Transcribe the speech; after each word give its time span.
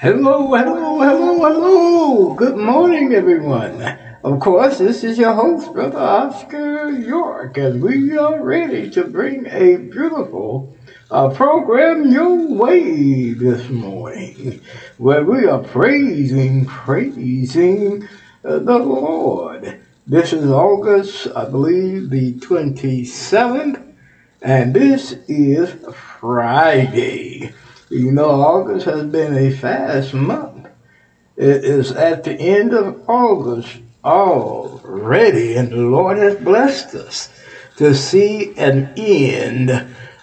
Hello, 0.00 0.54
hello, 0.54 1.00
hello, 1.00 1.34
hello. 1.42 2.34
Good 2.34 2.56
morning, 2.56 3.12
everyone. 3.14 3.82
Of 4.22 4.38
course, 4.38 4.78
this 4.78 5.02
is 5.02 5.18
your 5.18 5.34
host, 5.34 5.72
Brother 5.72 5.98
Oscar 5.98 6.88
York, 6.92 7.56
and 7.56 7.82
we 7.82 8.16
are 8.16 8.40
ready 8.40 8.88
to 8.90 9.02
bring 9.02 9.46
a 9.48 9.76
beautiful 9.76 10.72
uh, 11.10 11.30
program 11.30 12.12
your 12.12 12.46
way 12.46 13.32
this 13.32 13.68
morning, 13.70 14.62
where 14.98 15.24
we 15.24 15.46
are 15.46 15.64
praising, 15.64 16.64
praising 16.66 18.08
uh, 18.44 18.60
the 18.60 18.78
Lord. 18.78 19.80
This 20.06 20.32
is 20.32 20.48
August, 20.48 21.26
I 21.34 21.46
believe, 21.46 22.10
the 22.10 22.34
27th, 22.34 23.84
and 24.42 24.74
this 24.74 25.16
is 25.26 25.74
Friday. 25.92 27.52
You 27.90 28.12
know, 28.12 28.28
August 28.28 28.84
has 28.84 29.06
been 29.06 29.34
a 29.34 29.50
fast 29.50 30.12
month. 30.12 30.68
It 31.36 31.64
is 31.64 31.90
at 31.92 32.22
the 32.22 32.34
end 32.34 32.74
of 32.74 33.08
August 33.08 33.78
already, 34.04 35.56
and 35.56 35.72
the 35.72 35.76
Lord 35.76 36.18
has 36.18 36.36
blessed 36.36 36.94
us 36.96 37.30
to 37.76 37.94
see 37.94 38.52
an 38.58 38.92
end 38.98 39.70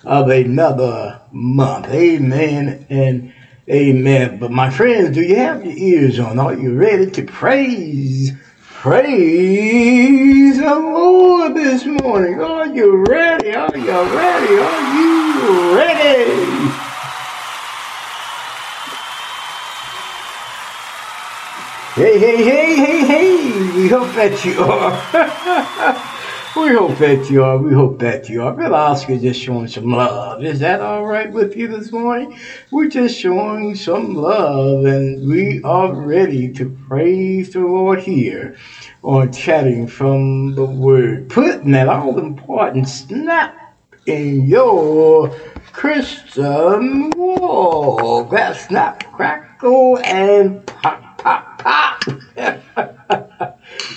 of 0.03 0.29
another 0.29 1.19
month. 1.31 1.87
Amen 1.87 2.85
and 2.91 3.33
amen. 3.67 4.37
But 4.37 4.51
my 4.51 4.69
friends, 4.69 5.15
do 5.15 5.23
you 5.23 5.37
have 5.37 5.65
your 5.65 5.75
ears 5.75 6.19
on? 6.19 6.37
Are 6.37 6.53
you 6.53 6.75
ready 6.75 7.09
to 7.09 7.23
praise? 7.23 8.31
Praise 8.61 10.57
the 10.59 10.75
Lord 10.75 11.55
this 11.55 11.83
morning. 11.83 12.39
Are 12.39 12.67
you 12.67 13.03
ready? 13.05 13.55
Are 13.55 13.75
you 13.75 14.15
ready? 14.15 14.57
Are 14.59 14.93
you 14.93 15.75
ready? 15.75 16.84
Hey, 21.95 22.19
hey, 22.19 22.43
hey, 22.43 22.75
hey, 22.75 23.05
hey! 23.05 23.71
We 23.73 23.87
hope 23.87 24.13
that 24.15 24.43
you 24.43 24.61
are. 24.61 24.91
we 26.61 26.73
hope 26.75 26.97
that 26.97 27.29
you 27.29 27.41
are. 27.41 27.57
We 27.57 27.73
hope 27.73 27.99
that 27.99 28.27
you 28.27 28.43
are. 28.43 28.51
Brother 28.51 28.75
Oscar 28.75 29.17
just 29.17 29.39
showing 29.39 29.69
some 29.69 29.93
love. 29.93 30.43
Is 30.43 30.59
that 30.59 30.81
all 30.81 31.05
right 31.05 31.31
with 31.31 31.55
you 31.55 31.69
this 31.69 31.93
morning? 31.93 32.37
We're 32.69 32.89
just 32.89 33.17
showing 33.17 33.75
some 33.75 34.13
love, 34.13 34.83
and 34.83 35.25
we 35.25 35.63
are 35.63 35.95
ready 35.95 36.51
to 36.55 36.69
praise 36.85 37.53
the 37.53 37.61
Lord 37.61 37.99
here 37.99 38.57
on 39.01 39.31
chatting 39.31 39.87
from 39.87 40.53
the 40.55 40.65
Word, 40.65 41.29
putting 41.29 41.71
that 41.71 41.87
all 41.87 42.19
important 42.19 42.89
snap 42.89 43.57
in 44.05 44.45
your 44.47 45.29
Christian 45.71 47.11
walk. 47.11 48.31
That 48.31 48.57
snap, 48.57 49.09
crackle, 49.13 49.99
and 49.99 50.65
pop. 50.65 51.04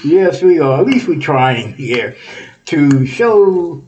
yes, 0.02 0.42
we 0.42 0.58
are. 0.58 0.80
At 0.80 0.86
least 0.86 1.06
we're 1.06 1.20
trying 1.20 1.74
here 1.74 2.16
to 2.66 3.04
show 3.04 3.86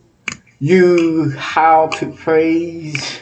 you 0.59 1.31
how 1.31 1.87
to 1.89 2.13
praise, 2.13 3.21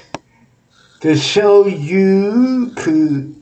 to 1.01 1.17
show 1.17 1.67
you 1.67 2.75
to 2.79 3.37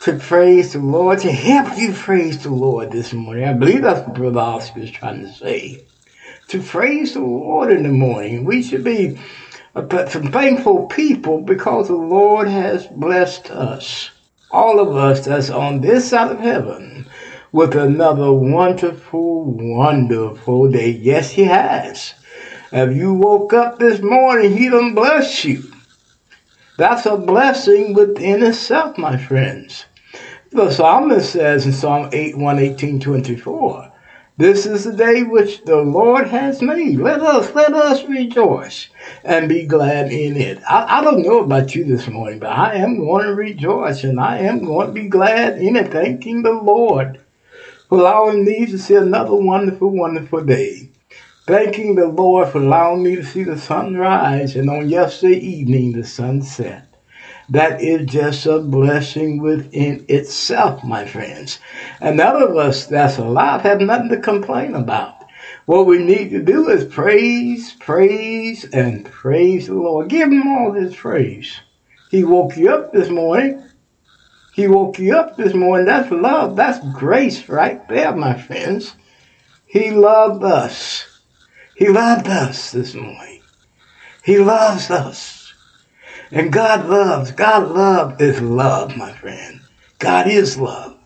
to 0.00 0.18
praise 0.18 0.72
the 0.72 0.80
Lord, 0.80 1.20
to 1.20 1.30
help 1.30 1.78
you 1.78 1.92
praise 1.92 2.42
the 2.42 2.50
Lord 2.50 2.90
this 2.90 3.12
morning. 3.12 3.44
I 3.44 3.52
believe 3.52 3.82
that's 3.82 4.04
what 4.06 4.16
Brother 4.16 4.40
Oscar 4.40 4.80
is 4.80 4.90
trying 4.90 5.20
to 5.20 5.32
say. 5.32 5.84
To 6.48 6.60
praise 6.60 7.14
the 7.14 7.20
Lord 7.20 7.70
in 7.70 7.84
the 7.84 7.90
morning. 7.90 8.44
We 8.44 8.62
should 8.64 8.82
be 8.82 9.18
some 9.74 10.32
thankful 10.32 10.86
people 10.86 11.42
because 11.42 11.86
the 11.86 11.94
Lord 11.94 12.48
has 12.48 12.86
blessed 12.88 13.50
us 13.50 14.10
all 14.50 14.80
of 14.80 14.96
us 14.96 15.24
that's 15.26 15.50
on 15.50 15.80
this 15.80 16.10
side 16.10 16.32
of 16.32 16.40
heaven 16.40 17.06
with 17.52 17.74
another 17.74 18.32
wonderful, 18.32 19.44
wonderful 19.44 20.70
day. 20.70 20.90
Yes, 20.90 21.30
He 21.30 21.44
has. 21.44 22.14
If 22.72 22.96
you 22.96 23.14
woke 23.14 23.52
up 23.52 23.78
this 23.78 24.00
morning, 24.00 24.56
He 24.56 24.68
done 24.68 24.94
bless 24.94 25.44
you. 25.44 25.72
That's 26.76 27.06
a 27.06 27.16
blessing 27.16 27.92
within 27.92 28.42
itself, 28.42 28.98
my 28.98 29.16
friends. 29.16 29.86
The 30.50 30.70
psalmist 30.70 31.32
says 31.32 31.66
in 31.66 31.72
Psalm 31.72 32.08
8, 32.12 32.38
118, 32.38 33.00
24, 33.00 33.87
this 34.38 34.66
is 34.66 34.84
the 34.84 34.92
day 34.92 35.24
which 35.24 35.64
the 35.64 35.78
Lord 35.78 36.28
has 36.28 36.62
made. 36.62 37.00
Let 37.00 37.20
us, 37.20 37.52
let 37.56 37.74
us 37.74 38.04
rejoice 38.04 38.88
and 39.24 39.48
be 39.48 39.66
glad 39.66 40.12
in 40.12 40.36
it. 40.36 40.62
I, 40.68 41.00
I 41.00 41.02
don't 41.02 41.24
know 41.24 41.40
about 41.40 41.74
you 41.74 41.84
this 41.84 42.06
morning, 42.06 42.38
but 42.38 42.50
I 42.50 42.76
am 42.76 42.98
going 42.98 43.26
to 43.26 43.34
rejoice 43.34 44.04
and 44.04 44.20
I 44.20 44.38
am 44.38 44.64
going 44.64 44.86
to 44.86 44.92
be 44.92 45.08
glad 45.08 45.58
in 45.58 45.74
it, 45.76 45.90
thanking 45.90 46.42
the 46.42 46.52
Lord 46.52 47.20
for 47.88 47.98
allowing 47.98 48.44
me 48.44 48.66
to 48.66 48.78
see 48.78 48.94
another 48.94 49.34
wonderful, 49.34 49.90
wonderful 49.90 50.44
day. 50.44 50.90
Thanking 51.46 51.96
the 51.96 52.06
Lord 52.06 52.48
for 52.48 52.58
allowing 52.58 53.02
me 53.02 53.16
to 53.16 53.24
see 53.24 53.42
the 53.42 53.58
sunrise 53.58 54.54
and 54.54 54.70
on 54.70 54.88
yesterday 54.88 55.38
evening 55.38 55.92
the 55.92 56.04
sunset. 56.04 56.87
That 57.50 57.80
is 57.80 58.06
just 58.06 58.46
a 58.46 58.58
blessing 58.58 59.40
within 59.40 60.04
itself, 60.08 60.84
my 60.84 61.06
friends. 61.06 61.58
And 62.00 62.18
none 62.18 62.36
of 62.36 62.56
us 62.56 62.86
that's 62.86 63.18
alive 63.18 63.62
have 63.62 63.80
nothing 63.80 64.10
to 64.10 64.20
complain 64.20 64.74
about. 64.74 65.14
What 65.66 65.86
we 65.86 65.98
need 65.98 66.30
to 66.30 66.42
do 66.42 66.68
is 66.68 66.84
praise, 66.84 67.74
praise, 67.74 68.64
and 68.72 69.04
praise 69.04 69.66
the 69.66 69.74
Lord. 69.74 70.08
Give 70.08 70.30
him 70.30 70.48
all 70.48 70.72
his 70.72 70.94
praise. 70.94 71.60
He 72.10 72.24
woke 72.24 72.56
you 72.56 72.70
up 72.72 72.92
this 72.92 73.08
morning. 73.08 73.62
He 74.52 74.66
woke 74.66 74.98
you 74.98 75.16
up 75.16 75.36
this 75.36 75.54
morning. 75.54 75.86
That's 75.86 76.10
love. 76.10 76.56
That's 76.56 76.84
grace 76.92 77.48
right 77.48 77.86
there, 77.88 78.14
my 78.14 78.34
friends. 78.36 78.94
He 79.66 79.90
loved 79.90 80.42
us. 80.42 81.06
He 81.74 81.88
loved 81.88 82.28
us 82.28 82.72
this 82.72 82.94
morning. 82.94 83.42
He 84.22 84.38
loves 84.38 84.90
us. 84.90 85.37
And 86.30 86.52
God 86.52 86.88
loves. 86.88 87.32
God 87.32 87.70
love 87.70 88.20
is 88.20 88.40
love, 88.40 88.96
my 88.96 89.12
friend. 89.12 89.60
God 89.98 90.28
is 90.28 90.58
love. 90.58 90.96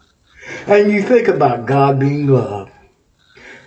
And 0.67 0.91
you 0.91 1.02
think 1.02 1.29
about 1.29 1.67
God 1.67 2.00
being 2.00 2.26
love. 2.26 2.71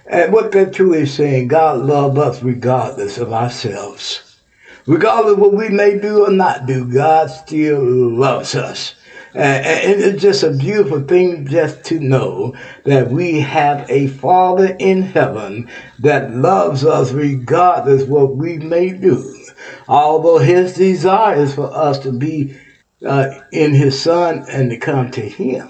And 0.07 0.31
what 0.31 0.51
that 0.51 0.73
truly 0.73 0.99
is 0.99 1.13
saying, 1.13 1.47
God 1.47 1.79
loves 1.79 2.17
us 2.17 2.43
regardless 2.43 3.17
of 3.17 3.33
ourselves. 3.33 4.39
Regardless 4.85 5.33
of 5.33 5.39
what 5.39 5.53
we 5.53 5.69
may 5.69 5.97
do 5.97 6.25
or 6.25 6.31
not 6.31 6.67
do, 6.67 6.85
God 6.85 7.31
still 7.31 7.81
loves 7.83 8.53
us. 8.53 8.95
And 9.33 10.01
it's 10.01 10.21
just 10.21 10.43
a 10.43 10.51
beautiful 10.51 11.01
thing 11.01 11.47
just 11.47 11.83
to 11.85 11.99
know 11.99 12.55
that 12.85 13.09
we 13.09 13.39
have 13.41 13.89
a 13.89 14.07
Father 14.07 14.75
in 14.79 15.01
heaven 15.01 15.69
that 15.99 16.33
loves 16.33 16.85
us 16.85 17.11
regardless 17.11 18.03
of 18.03 18.09
what 18.09 18.35
we 18.35 18.57
may 18.57 18.91
do. 18.91 19.44
Although 19.87 20.39
his 20.39 20.75
desire 20.75 21.35
is 21.35 21.53
for 21.53 21.71
us 21.73 21.99
to 21.99 22.11
be 22.11 22.57
uh, 23.05 23.39
in 23.51 23.73
his 23.73 24.01
son 24.01 24.45
and 24.49 24.69
to 24.69 24.77
come 24.77 25.11
to 25.11 25.21
him. 25.21 25.69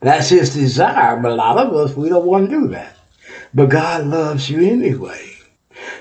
That's 0.00 0.30
his 0.30 0.54
desire, 0.54 1.16
but 1.18 1.32
a 1.32 1.36
lot 1.36 1.58
of 1.58 1.74
us, 1.74 1.96
we 1.96 2.08
don't 2.08 2.26
want 2.26 2.50
to 2.50 2.60
do 2.60 2.66
that. 2.68 2.96
But 3.54 3.70
God 3.70 4.06
loves 4.06 4.50
you 4.50 4.60
anyway. 4.60 5.28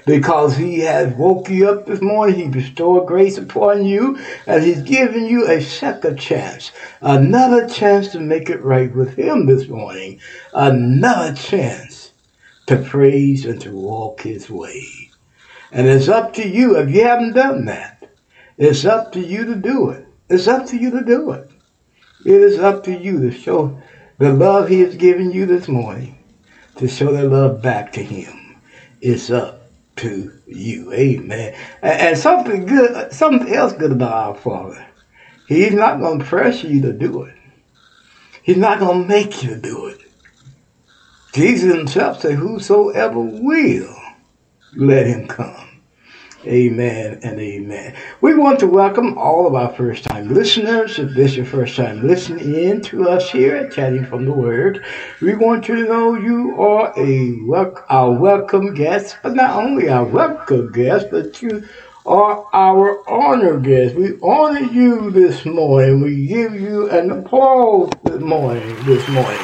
Because 0.05 0.57
he 0.57 0.79
has 0.79 1.13
woke 1.15 1.49
you 1.49 1.69
up 1.69 1.85
this 1.85 2.01
morning, 2.01 2.35
he 2.35 2.47
bestowed 2.47 3.07
grace 3.07 3.37
upon 3.37 3.85
you, 3.85 4.19
and 4.47 4.63
he's 4.63 4.81
given 4.81 5.25
you 5.25 5.47
a 5.47 5.61
second 5.61 6.17
chance, 6.17 6.71
another 7.01 7.67
chance 7.67 8.11
to 8.11 8.19
make 8.19 8.49
it 8.49 8.63
right 8.63 8.93
with 8.95 9.15
him 9.15 9.45
this 9.45 9.67
morning, 9.67 10.19
another 10.53 11.35
chance 11.35 12.11
to 12.65 12.77
praise 12.77 13.45
and 13.45 13.61
to 13.61 13.71
walk 13.71 14.21
his 14.21 14.49
way. 14.49 15.10
And 15.71 15.87
it's 15.87 16.09
up 16.09 16.33
to 16.33 16.47
you 16.47 16.77
if 16.77 16.89
you 16.89 17.03
haven't 17.03 17.33
done 17.33 17.65
that. 17.65 18.09
It's 18.57 18.85
up 18.85 19.11
to 19.13 19.19
you 19.19 19.45
to 19.45 19.55
do 19.55 19.89
it. 19.89 20.05
It's 20.29 20.47
up 20.47 20.67
to 20.67 20.77
you 20.77 20.91
to 20.91 21.03
do 21.03 21.31
it. 21.31 21.49
It 22.25 22.41
is 22.41 22.59
up 22.59 22.83
to 22.83 22.91
you 22.91 23.19
to 23.21 23.31
show 23.31 23.81
the 24.17 24.33
love 24.33 24.67
he 24.67 24.81
has 24.81 24.95
given 24.95 25.31
you 25.31 25.45
this 25.45 25.67
morning 25.67 26.17
to 26.75 26.87
show 26.87 27.11
that 27.11 27.27
love 27.27 27.61
back 27.61 27.91
to 27.93 28.03
him. 28.03 28.57
It's 29.01 29.31
up 29.31 29.69
to 29.97 30.31
you. 30.45 30.91
Amen. 30.93 31.55
And, 31.81 32.17
something 32.17 32.65
good, 32.65 33.11
something 33.11 33.53
else 33.53 33.73
good 33.73 33.91
about 33.91 34.13
our 34.13 34.35
Father. 34.35 34.85
He's 35.47 35.73
not 35.73 35.99
going 35.99 36.19
to 36.19 36.25
pressure 36.25 36.67
you 36.67 36.81
to 36.81 36.93
do 36.93 37.23
it. 37.23 37.35
He's 38.43 38.57
not 38.57 38.79
going 38.79 39.03
to 39.03 39.07
make 39.07 39.43
you 39.43 39.55
do 39.55 39.87
it. 39.87 39.99
Jesus 41.33 41.73
himself 41.73 42.21
said, 42.21 42.35
whosoever 42.35 43.19
will, 43.19 44.00
let 44.75 45.07
him 45.07 45.27
come. 45.27 45.67
Amen 46.45 47.19
and 47.21 47.39
amen. 47.39 47.95
We 48.19 48.33
want 48.33 48.59
to 48.61 48.67
welcome 48.67 49.15
all 49.15 49.45
of 49.45 49.53
our 49.53 49.71
first 49.73 50.05
time 50.05 50.33
listeners. 50.33 50.97
If 50.97 51.13
this 51.13 51.31
is 51.31 51.37
your 51.37 51.45
first 51.45 51.75
time 51.75 52.07
listening 52.07 52.55
in 52.55 52.81
to 52.83 53.07
us 53.07 53.29
here 53.29 53.55
at 53.57 53.71
Chatting 53.73 54.05
from 54.05 54.25
the 54.25 54.31
Word, 54.31 54.83
we 55.21 55.35
want 55.35 55.67
you 55.67 55.75
to 55.75 55.83
know 55.83 56.15
you 56.15 56.59
are 56.59 56.93
a 56.97 57.39
wel- 57.43 57.83
our 57.89 58.11
welcome 58.11 58.73
guest, 58.73 59.17
but 59.21 59.35
not 59.35 59.63
only 59.63 59.87
our 59.87 60.03
welcome 60.03 60.71
guest, 60.71 61.09
but 61.11 61.39
you 61.43 61.63
are 62.07 62.47
our 62.53 63.07
honor 63.07 63.59
guest. 63.59 63.93
We 63.93 64.17
honor 64.23 64.61
you 64.61 65.11
this 65.11 65.45
morning. 65.45 66.01
We 66.01 66.25
give 66.25 66.55
you 66.55 66.89
an 66.89 67.11
applause 67.11 67.91
this 68.05 68.19
morning. 68.19 68.67
This 68.85 69.07
morning. 69.09 69.37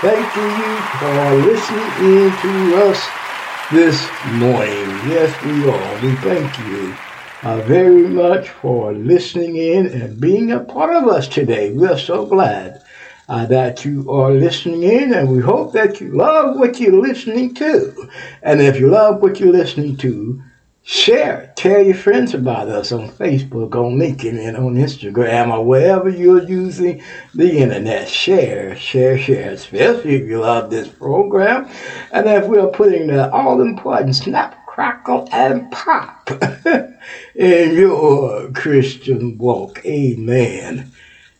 Thank 0.00 0.36
you 0.36 0.76
for 1.00 1.34
listening 1.34 2.26
in 2.26 2.30
to 2.30 2.76
us 2.90 3.27
this 3.70 4.08
morning. 4.36 4.88
Yes, 5.10 5.44
we 5.44 5.68
are. 5.68 6.02
We 6.02 6.16
thank 6.16 6.58
you 6.60 6.96
uh, 7.42 7.60
very 7.66 8.08
much 8.08 8.48
for 8.48 8.94
listening 8.94 9.56
in 9.56 9.88
and 9.88 10.18
being 10.18 10.52
a 10.52 10.60
part 10.60 10.94
of 10.94 11.06
us 11.06 11.28
today. 11.28 11.72
We 11.72 11.86
are 11.86 11.98
so 11.98 12.24
glad 12.24 12.82
uh, 13.28 13.44
that 13.46 13.84
you 13.84 14.10
are 14.10 14.30
listening 14.30 14.84
in, 14.84 15.12
and 15.12 15.30
we 15.30 15.42
hope 15.42 15.74
that 15.74 16.00
you 16.00 16.16
love 16.16 16.58
what 16.58 16.80
you're 16.80 16.98
listening 16.98 17.52
to. 17.56 18.08
And 18.42 18.62
if 18.62 18.80
you 18.80 18.88
love 18.88 19.20
what 19.20 19.38
you're 19.38 19.52
listening 19.52 19.98
to, 19.98 20.42
share, 20.88 21.52
tell 21.54 21.82
your 21.82 21.94
friends 21.94 22.32
about 22.32 22.68
us 22.68 22.92
on 22.92 23.10
Facebook, 23.10 23.74
on 23.74 23.98
LinkedIn, 23.98 24.38
and 24.38 24.56
on 24.56 24.74
Instagram, 24.74 25.52
or 25.52 25.62
wherever 25.62 26.08
you're 26.08 26.42
using 26.42 27.02
the 27.34 27.58
internet. 27.58 28.08
Share, 28.08 28.74
share, 28.74 29.18
share, 29.18 29.50
especially 29.50 30.14
if 30.14 30.26
you 30.26 30.40
love 30.40 30.70
this 30.70 30.88
program. 30.88 31.70
And 32.10 32.26
if 32.26 32.46
we're 32.46 32.70
putting 32.70 33.08
the 33.08 33.30
all 33.30 33.60
important 33.60 34.16
snap, 34.16 34.66
crackle, 34.66 35.28
and 35.30 35.70
pop 35.70 36.30
in 37.34 37.74
your 37.74 38.50
Christian 38.52 39.36
walk. 39.36 39.84
Amen. 39.84 40.90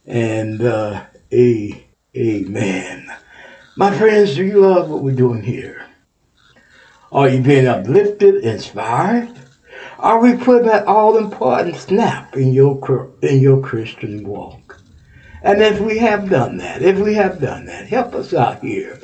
And 0.07 0.61
uh, 0.61 1.05
a, 1.33 1.87
amen. 2.15 3.11
My 3.77 3.97
friends, 3.97 4.35
do 4.35 4.45
you 4.45 4.61
love 4.61 4.91
what 4.91 5.03
we're 5.03 5.15
doing 5.15 5.43
here? 5.43 5.88
Are 7.11 7.29
you 7.29 7.41
being 7.41 7.67
uplifted, 7.67 8.45
inspired? 8.45 9.31
Are 9.99 10.21
we 10.21 10.37
putting 10.37 10.69
that 10.69 10.87
all 10.87 11.17
important 11.17 11.77
snap 11.77 12.37
in 12.37 12.53
your 12.53 13.11
in 13.23 13.41
your 13.41 13.61
Christian 13.61 14.27
walk? 14.27 14.81
And 15.43 15.63
if 15.63 15.81
we 15.81 15.99
have 15.99 16.29
done 16.29 16.59
that, 16.59 16.83
if 16.83 16.99
we 16.99 17.15
have 17.15 17.41
done 17.41 17.67
that, 17.67 17.87
help 17.87 18.15
us 18.15 18.35
out 18.35 18.61
here 18.61 18.99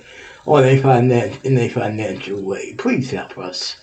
on 0.46 0.64
a 0.64 0.80
finan- 0.80 1.42
in 1.44 1.56
a 1.58 1.68
financial 1.68 2.42
way. 2.42 2.75
Please 2.75 3.11
help 3.11 3.38
us. 3.38 3.76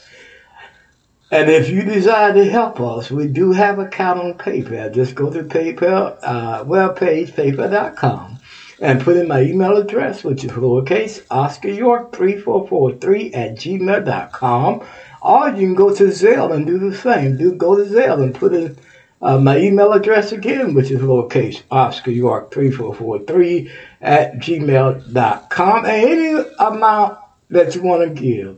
And 1.31 1.49
if 1.49 1.69
you 1.69 1.83
desire 1.83 2.33
to 2.33 2.49
help 2.49 2.81
us, 2.81 3.09
we 3.09 3.27
do 3.27 3.53
have 3.53 3.79
a 3.79 3.83
account 3.83 4.19
on 4.19 4.33
PayPal. 4.33 4.93
Just 4.93 5.15
go 5.15 5.31
to 5.31 5.43
PayPal 5.43 6.17
uh, 6.21 6.63
webpage, 6.65 7.31
paypal.com, 7.31 8.37
and 8.81 8.99
put 8.99 9.15
in 9.15 9.27
my 9.27 9.41
email 9.43 9.77
address, 9.77 10.23
which 10.23 10.43
is 10.43 10.51
lowercase 10.51 11.23
Oscar 11.29 11.69
York 11.69 12.13
3443 12.15 13.33
at 13.33 13.55
gmail.com. 13.55 14.83
Or 15.21 15.49
you 15.49 15.67
can 15.67 15.75
go 15.75 15.95
to 15.95 16.05
Zelle 16.05 16.53
and 16.53 16.65
do 16.65 16.79
the 16.79 16.97
same. 16.97 17.37
Do 17.37 17.53
go 17.53 17.75
to 17.75 17.83
Zelle 17.83 18.23
and 18.23 18.33
put 18.33 18.53
in 18.53 18.77
uh, 19.21 19.37
my 19.37 19.59
email 19.59 19.93
address 19.93 20.31
again, 20.31 20.73
which 20.73 20.89
is 20.89 20.99
lowercase 20.99 21.61
Oscar 21.69 22.09
York 22.09 22.51
3443 22.51 23.71
at 24.01 24.37
gmail.com. 24.37 25.85
And 25.85 26.09
any 26.09 26.43
amount 26.57 27.19
that 27.51 27.75
you 27.75 27.83
want 27.83 28.01
to 28.01 28.21
give 28.21 28.57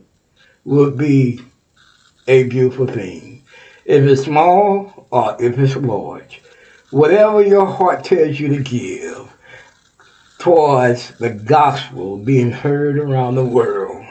would 0.64 0.96
be 0.96 1.40
a 2.26 2.44
beautiful 2.44 2.86
thing. 2.86 3.42
If 3.84 4.04
it's 4.04 4.24
small 4.24 5.06
or 5.10 5.36
if 5.38 5.58
it's 5.58 5.76
large, 5.76 6.40
whatever 6.90 7.42
your 7.42 7.66
heart 7.66 8.04
tells 8.04 8.40
you 8.40 8.48
to 8.48 8.62
give 8.62 9.33
towards 10.44 11.08
the 11.16 11.30
gospel 11.30 12.18
being 12.18 12.50
heard 12.52 12.98
around 12.98 13.34
the 13.34 13.44
world, 13.44 14.04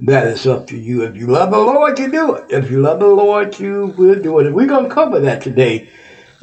that 0.00 0.26
is 0.26 0.48
up 0.48 0.66
to 0.66 0.76
you. 0.76 1.04
If 1.04 1.14
you 1.14 1.28
love 1.28 1.52
the 1.52 1.58
Lord, 1.58 1.96
you 1.96 2.10
do 2.10 2.34
it. 2.34 2.50
If 2.50 2.72
you 2.72 2.80
love 2.80 2.98
the 2.98 3.06
Lord, 3.06 3.56
you 3.60 3.94
will 3.96 4.20
do 4.20 4.40
it. 4.40 4.46
And 4.46 4.56
we're 4.56 4.66
going 4.66 4.88
to 4.88 4.94
cover 4.94 5.20
that 5.20 5.42
today 5.42 5.90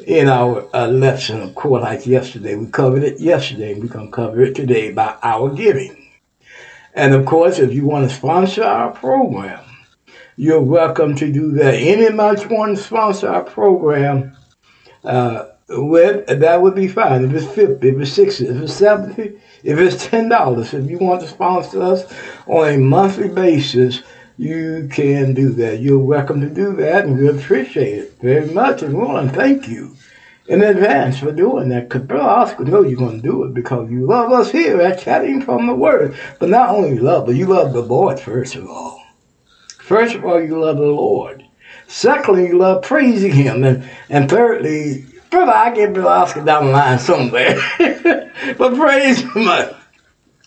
in 0.06 0.30
our 0.30 0.66
uh, 0.74 0.86
lesson, 0.86 1.42
of 1.42 1.54
course, 1.54 1.82
like 1.82 2.06
yesterday. 2.06 2.54
We 2.54 2.68
covered 2.68 3.02
it 3.02 3.20
yesterday, 3.20 3.74
and 3.74 3.82
we're 3.82 3.90
going 3.90 4.06
to 4.06 4.16
cover 4.16 4.40
it 4.40 4.54
today 4.54 4.92
by 4.92 5.14
our 5.22 5.50
giving. 5.50 6.08
And 6.94 7.12
of 7.12 7.26
course, 7.26 7.58
if 7.58 7.74
you 7.74 7.84
want 7.84 8.08
to 8.08 8.16
sponsor 8.16 8.64
our 8.64 8.92
program, 8.92 9.62
you're 10.36 10.62
welcome 10.62 11.16
to 11.16 11.30
do 11.30 11.52
that. 11.52 11.74
Any 11.74 12.04
you 12.04 12.48
want 12.48 12.78
to 12.78 12.82
sponsor 12.82 13.28
our 13.28 13.44
program 13.44 14.38
uh, 15.04 15.48
with, 15.72 16.26
that 16.26 16.62
would 16.62 16.74
be 16.74 16.88
fine. 16.88 17.24
If 17.24 17.32
it's 17.34 17.54
50, 17.54 17.88
if 17.88 17.98
it's 17.98 18.12
60, 18.12 18.46
if 18.46 18.56
it's 18.56 18.74
70, 18.74 19.22
if 19.62 19.78
it's 19.78 20.06
$10, 20.06 20.74
if 20.74 20.90
you 20.90 20.98
want 20.98 21.20
to 21.22 21.28
sponsor 21.28 21.82
us 21.82 22.12
on 22.46 22.68
a 22.68 22.78
monthly 22.78 23.28
basis, 23.28 24.02
you 24.38 24.88
can 24.92 25.34
do 25.34 25.50
that. 25.50 25.80
You're 25.80 25.98
welcome 25.98 26.40
to 26.40 26.48
do 26.48 26.74
that, 26.76 27.04
and 27.04 27.18
we 27.18 27.28
appreciate 27.28 27.98
it 27.98 28.18
very 28.20 28.46
much. 28.46 28.82
And 28.82 28.96
we 28.96 29.04
want 29.04 29.30
to 29.30 29.36
thank 29.36 29.68
you 29.68 29.96
in 30.48 30.62
advance 30.62 31.18
for 31.18 31.32
doing 31.32 31.68
that, 31.68 31.88
because 31.88 32.02
Brother 32.02 32.28
Oscar 32.28 32.64
know 32.64 32.82
you're 32.82 32.98
going 32.98 33.22
to 33.22 33.28
do 33.28 33.44
it 33.44 33.54
because 33.54 33.90
you 33.90 34.06
love 34.06 34.32
us 34.32 34.50
here 34.50 34.80
at 34.80 35.00
Chatting 35.00 35.42
from 35.42 35.66
the 35.66 35.74
Word. 35.74 36.16
But 36.40 36.48
not 36.48 36.70
only 36.70 36.98
love, 36.98 37.26
but 37.26 37.36
you 37.36 37.46
love 37.46 37.72
the 37.72 37.82
Lord 37.82 38.18
first 38.18 38.56
of 38.56 38.68
all. 38.68 39.00
First 39.78 40.14
of 40.14 40.24
all, 40.24 40.42
you 40.42 40.60
love 40.60 40.76
the 40.76 40.82
Lord. 40.82 41.44
Secondly, 41.86 42.46
you 42.46 42.58
love 42.58 42.82
praising 42.82 43.32
Him. 43.32 43.62
And, 43.64 43.88
and 44.08 44.28
thirdly, 44.28 45.04
Brother, 45.32 45.52
I 45.52 45.74
get 45.74 45.94
Bill 45.94 46.08
Oscar 46.08 46.44
down 46.44 46.66
the 46.66 46.72
line 46.72 46.98
somewhere. 46.98 47.56
but 48.58 48.76
praise 48.76 49.22
him, 49.22 49.46
my, 49.46 49.74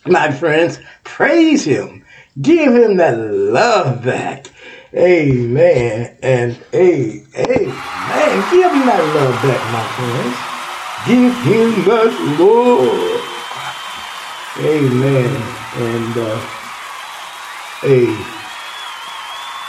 my 0.05 0.31
friends. 0.31 0.79
Praise 1.03 1.65
him. 1.65 2.05
Give 2.41 2.73
him 2.73 2.97
that 2.97 3.17
love 3.17 4.03
back. 4.03 4.47
Amen. 4.93 6.17
And 6.21 6.57
a 6.73 7.23
amen. 7.35 8.49
Give 8.51 8.71
him 8.71 8.85
that 8.85 9.03
love 9.15 9.41
back, 9.41 9.71
my 9.73 9.87
friends. 9.97 10.47
Give 11.07 11.35
him 11.43 11.83
that 11.85 12.13
love. 12.39 13.21
Amen. 14.59 15.57
And 15.73 16.17
uh 16.17 16.41
a 17.83 18.25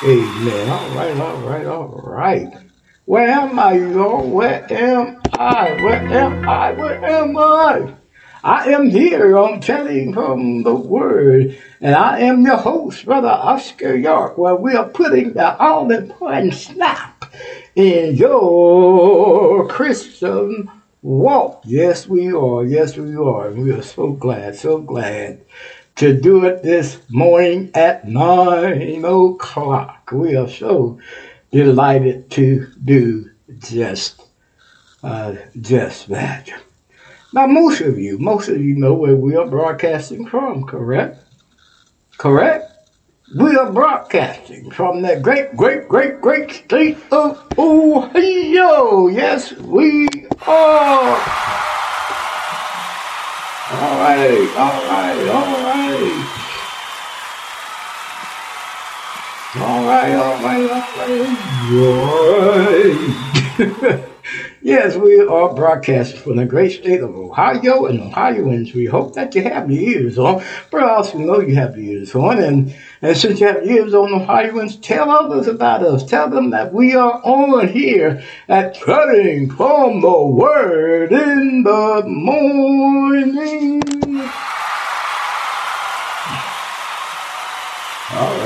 amen. 0.04 0.70
All 0.70 0.90
right, 0.90 1.16
all 1.18 1.36
right, 1.38 1.66
all 1.66 1.88
right. 2.04 2.65
Where 3.06 3.28
am 3.28 3.56
I, 3.56 3.74
Lord? 3.74 4.32
Where 4.32 4.66
am 4.72 5.20
I? 5.34 5.80
Where 5.80 6.08
am 6.12 6.48
I? 6.48 6.72
Where 6.72 7.04
am 7.04 7.36
I? 7.38 7.94
I 8.42 8.72
am 8.72 8.90
here, 8.90 9.36
I'm 9.36 9.60
telling 9.60 10.12
from 10.12 10.64
the 10.64 10.74
word, 10.74 11.56
and 11.80 11.94
I 11.94 12.18
am 12.22 12.44
your 12.44 12.56
host, 12.56 13.04
Brother 13.04 13.28
Oscar 13.28 13.94
York, 13.94 14.36
where 14.36 14.56
we 14.56 14.74
are 14.74 14.88
putting 14.88 15.34
the 15.34 15.56
all 15.56 15.88
important 15.92 16.54
snap 16.54 17.32
in 17.76 18.16
your 18.16 19.68
Christian 19.68 20.68
walk. 21.00 21.62
Yes, 21.64 22.08
we 22.08 22.32
are. 22.32 22.64
Yes, 22.64 22.96
we 22.96 23.14
are. 23.14 23.50
And 23.50 23.62
we 23.62 23.70
are 23.70 23.82
so 23.82 24.14
glad, 24.14 24.56
so 24.56 24.78
glad 24.78 25.42
to 25.96 26.12
do 26.12 26.44
it 26.44 26.62
this 26.62 27.00
morning 27.08 27.70
at 27.72 28.06
nine 28.06 29.04
o'clock. 29.04 30.10
We 30.12 30.36
are 30.36 30.48
so 30.48 30.98
delighted 31.50 32.30
to 32.32 32.66
do 32.84 33.30
just, 33.58 34.22
uh, 35.02 35.34
just 35.60 36.08
that. 36.08 36.50
Now, 37.32 37.46
most 37.46 37.80
of 37.80 37.98
you, 37.98 38.18
most 38.18 38.48
of 38.48 38.60
you 38.60 38.76
know 38.76 38.94
where 38.94 39.16
we 39.16 39.36
are 39.36 39.46
broadcasting 39.46 40.26
from, 40.26 40.64
correct? 40.64 41.22
Correct? 42.18 42.72
We 43.36 43.56
are 43.56 43.72
broadcasting 43.72 44.70
from 44.70 45.02
the 45.02 45.18
great, 45.20 45.56
great, 45.56 45.88
great, 45.88 46.20
great 46.20 46.50
state 46.50 46.98
of 47.10 47.44
Ohio. 47.58 49.08
Yes, 49.08 49.52
we 49.52 50.08
are. 50.46 51.20
All 53.68 53.98
right, 53.98 54.54
all 54.56 54.86
right, 54.86 55.28
all 55.28 55.62
right. 55.64 56.32
All 59.58 59.86
right, 59.86 60.14
all 60.14 60.42
right, 60.42 60.70
all 60.70 60.80
right. 60.98 61.36
All 61.72 62.48
right. 63.88 64.08
yes, 64.60 64.96
we 64.96 65.18
are 65.18 65.54
broadcasting 65.54 66.20
from 66.20 66.36
the 66.36 66.44
great 66.44 66.72
state 66.72 67.00
of 67.00 67.16
Ohio 67.16 67.86
and 67.86 68.02
Ohioans. 68.02 68.74
We 68.74 68.84
hope 68.84 69.14
that 69.14 69.34
you 69.34 69.42
have 69.44 69.70
your 69.70 69.82
ears 69.82 70.18
on, 70.18 70.44
but 70.70 70.82
I 70.82 70.90
also 70.96 71.16
know 71.16 71.40
you 71.40 71.54
have 71.54 71.78
your 71.78 71.96
ears 71.96 72.14
on. 72.14 72.38
And, 72.38 72.76
and 73.00 73.16
since 73.16 73.40
you 73.40 73.46
have 73.46 73.64
your 73.64 73.84
ears 73.84 73.94
on, 73.94 74.12
Ohioans, 74.12 74.76
tell 74.76 75.10
others 75.10 75.46
about 75.46 75.82
us. 75.82 76.04
Tell 76.04 76.28
them 76.28 76.50
that 76.50 76.74
we 76.74 76.94
are 76.94 77.18
on 77.24 77.68
here 77.68 78.22
at 78.48 78.78
Cutting 78.82 79.50
from 79.50 80.02
the 80.02 80.22
Word 80.22 81.12
in 81.14 81.62
the 81.62 82.02
Morning. 82.06 83.80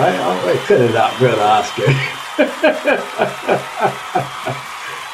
Right, 0.01 0.45
right, 0.45 0.59
cut 0.67 0.81
it 0.81 0.97
out, 0.97 1.19
brother 1.19 1.43
Oscar. 1.43 1.85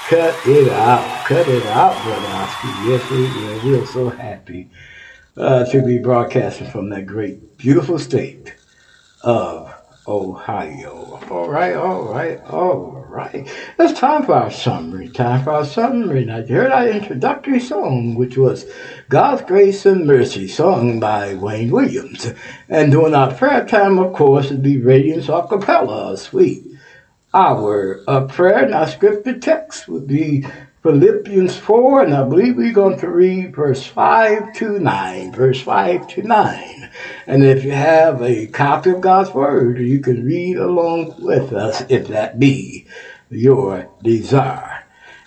cut 0.08 0.46
it 0.46 0.72
out, 0.72 1.26
cut 1.26 1.48
it 1.48 1.66
out, 1.66 2.02
brother 2.04 2.28
Oscar. 2.28 2.68
Yes, 2.84 3.10
we 3.10 3.22
will. 3.22 3.64
We 3.64 3.78
are 3.82 3.86
so 3.86 4.08
happy 4.10 4.70
uh, 5.36 5.64
to 5.66 5.82
be 5.82 5.98
broadcasting 5.98 6.70
from 6.70 6.90
that 6.90 7.06
great, 7.06 7.58
beautiful 7.58 7.98
state 7.98 8.54
of 9.22 9.74
Ohio. 10.08 11.20
All 11.30 11.48
right, 11.48 11.74
all 11.74 12.04
right, 12.04 12.40
all 12.46 13.04
right. 13.08 13.48
It's 13.78 13.98
time 13.98 14.24
for 14.24 14.34
our 14.34 14.50
summary. 14.50 15.08
Time 15.08 15.42
for 15.42 15.50
our 15.50 15.64
summary. 15.64 16.24
Now, 16.24 16.38
you 16.38 16.54
heard 16.54 16.70
our 16.70 16.88
introductory 16.88 17.58
song, 17.58 18.14
which 18.14 18.36
was 18.36 18.66
God's 19.08 19.42
Grace 19.42 19.84
and 19.84 20.06
Mercy, 20.06 20.46
sung 20.46 21.00
by 21.00 21.34
Wayne 21.34 21.70
Williams. 21.70 22.32
And 22.68 22.92
during 22.92 23.14
our 23.14 23.34
prayer 23.34 23.66
time, 23.66 23.98
of 23.98 24.12
course, 24.12 24.46
it'd 24.46 24.62
be 24.62 24.78
Radiance 24.78 25.28
a 25.28 25.46
cappella, 25.48 26.16
sweet. 26.16 26.64
Our 27.34 28.02
uh, 28.06 28.26
prayer 28.26 28.64
and 28.64 28.74
our 28.74 28.88
scripture 28.88 29.38
text 29.38 29.88
would 29.88 30.06
be 30.06 30.46
Philippians 30.82 31.56
4, 31.56 32.04
and 32.04 32.14
I 32.14 32.22
believe 32.22 32.56
we're 32.56 32.72
going 32.72 32.98
to 33.00 33.08
read 33.10 33.56
verse 33.56 33.84
5 33.84 34.54
to 34.54 34.78
9. 34.78 35.32
Verse 35.32 35.60
5 35.60 36.08
to 36.08 36.22
9. 36.22 36.75
And 37.26 37.44
if 37.44 37.64
you 37.64 37.72
have 37.72 38.22
a 38.22 38.46
copy 38.46 38.90
of 38.90 39.00
God's 39.00 39.34
Word, 39.34 39.78
you 39.78 40.00
can 40.00 40.24
read 40.24 40.56
along 40.56 41.16
with 41.18 41.52
us 41.52 41.84
if 41.88 42.08
that 42.08 42.38
be 42.38 42.86
your 43.30 43.88
desire. 44.02 44.84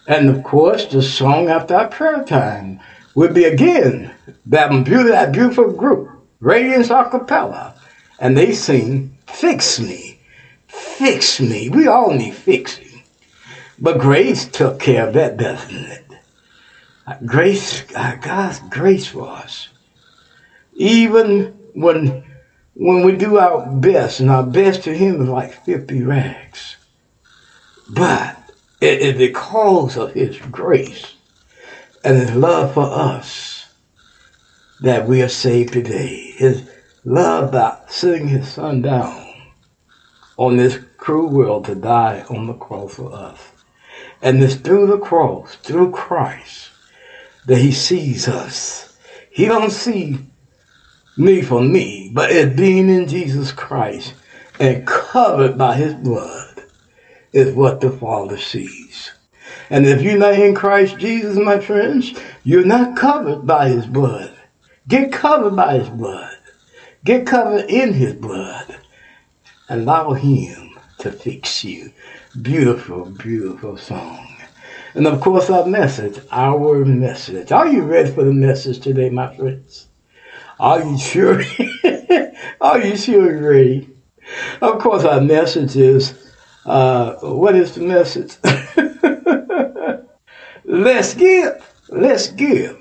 And 0.07 0.29
of 0.29 0.43
course, 0.43 0.85
the 0.85 1.01
song 1.01 1.49
after 1.49 1.75
our 1.75 1.87
prayer 1.87 2.23
time 2.23 2.79
will 3.13 3.33
be 3.33 3.43
again 3.43 4.11
that 4.45 4.83
beautiful, 4.83 5.71
group, 5.71 6.09
Radiance 6.39 6.89
a 6.89 7.09
cappella, 7.09 7.75
and 8.17 8.37
they 8.37 8.53
sing 8.53 9.17
Fix 9.27 9.79
Me, 9.79 10.19
Fix 10.67 11.41
Me. 11.41 11.69
We 11.69 11.87
all 11.87 12.13
need 12.13 12.33
fixing. 12.33 13.03
But 13.77 13.99
grace 13.99 14.45
took 14.47 14.79
care 14.79 15.07
of 15.07 15.13
that, 15.13 15.37
doesn't 15.37 15.75
it? 15.75 16.05
Grace, 17.25 17.83
uh, 17.93 18.15
God's 18.21 18.59
grace 18.69 19.13
us. 19.15 19.69
Even 20.75 21.58
when 21.79 22.23
when 22.73 23.03
we 23.03 23.15
do 23.15 23.37
our 23.37 23.65
best, 23.67 24.19
and 24.19 24.29
our 24.29 24.43
best 24.43 24.83
to 24.83 24.95
Him 24.95 25.21
is 25.21 25.29
like 25.29 25.65
50 25.65 26.03
rags. 26.03 26.77
But 27.89 28.37
it 28.79 29.01
is 29.01 29.17
because 29.17 29.97
of 29.97 30.13
His 30.13 30.37
grace 30.37 31.15
and 32.03 32.17
His 32.17 32.31
love 32.31 32.73
for 32.73 32.85
us 32.85 33.65
that 34.81 35.07
we 35.07 35.21
are 35.21 35.29
saved 35.29 35.73
today. 35.73 36.33
His 36.37 36.69
love 37.03 37.51
by 37.51 37.79
sitting 37.89 38.29
His 38.29 38.47
Son 38.47 38.81
down 38.81 39.33
on 40.37 40.55
this 40.55 40.79
cruel 40.97 41.29
world 41.29 41.65
to 41.65 41.75
die 41.75 42.23
on 42.29 42.47
the 42.47 42.53
cross 42.53 42.95
for 42.95 43.13
us. 43.13 43.39
And 44.21 44.41
it's 44.41 44.55
through 44.55 44.87
the 44.87 44.97
cross, 44.97 45.55
through 45.55 45.91
Christ, 45.91 46.69
that 47.45 47.57
he 47.57 47.71
sees 47.71 48.27
us. 48.27 48.97
He 49.31 49.45
don't 49.45 49.71
see 49.71 50.19
me 51.19 51.41
for 51.41 51.61
me, 51.61 52.09
but 52.13 52.31
it 52.31 52.55
being 52.55 52.89
in 52.89 53.05
Jesus 53.05 53.51
Christ 53.51 54.13
and 54.57 54.87
covered 54.87 55.57
by 55.57 55.75
his 55.75 55.93
blood 55.93 56.63
is 57.33 57.53
what 57.53 57.81
the 57.81 57.91
Father 57.91 58.37
sees. 58.37 59.11
And 59.69 59.85
if 59.85 60.01
you're 60.01 60.17
not 60.17 60.33
in 60.33 60.55
Christ 60.55 60.97
Jesus, 60.97 61.37
my 61.37 61.59
friends, 61.59 62.17
you're 62.43 62.65
not 62.65 62.97
covered 62.97 63.45
by 63.45 63.67
his 63.67 63.85
blood. 63.85 64.33
Get 64.87 65.11
covered 65.11 65.55
by 65.57 65.79
his 65.79 65.89
blood. 65.89 66.37
Get 67.03 67.27
covered 67.27 67.69
in 67.69 67.93
his 67.93 68.13
blood. 68.13 68.77
Allow 69.67 70.13
him 70.13 70.77
to 70.99 71.11
fix 71.11 71.65
you. 71.65 71.91
Beautiful, 72.41 73.05
beautiful 73.05 73.77
song. 73.77 74.37
And 74.95 75.05
of 75.05 75.19
course, 75.19 75.49
our 75.49 75.65
message, 75.65 76.19
our 76.31 76.83
message. 76.85 77.51
Are 77.51 77.67
you 77.67 77.83
ready 77.83 78.09
for 78.09 78.23
the 78.23 78.33
message 78.33 78.79
today, 78.79 79.09
my 79.09 79.35
friends? 79.35 79.88
Are 80.59 80.83
you 80.83 80.97
sure? 80.97 81.41
Are 82.61 82.79
you 82.79 82.97
sure 82.97 83.31
you're 83.31 83.49
ready? 83.49 83.89
Of 84.61 84.79
course, 84.79 85.05
our 85.05 85.21
message 85.21 85.77
is 85.77 86.33
uh, 86.65 87.13
what 87.21 87.55
is 87.55 87.75
the 87.75 87.81
message? 87.81 88.35
Let's 90.65 91.13
give. 91.13 91.65
Let's 91.87 92.27
give. 92.27 92.77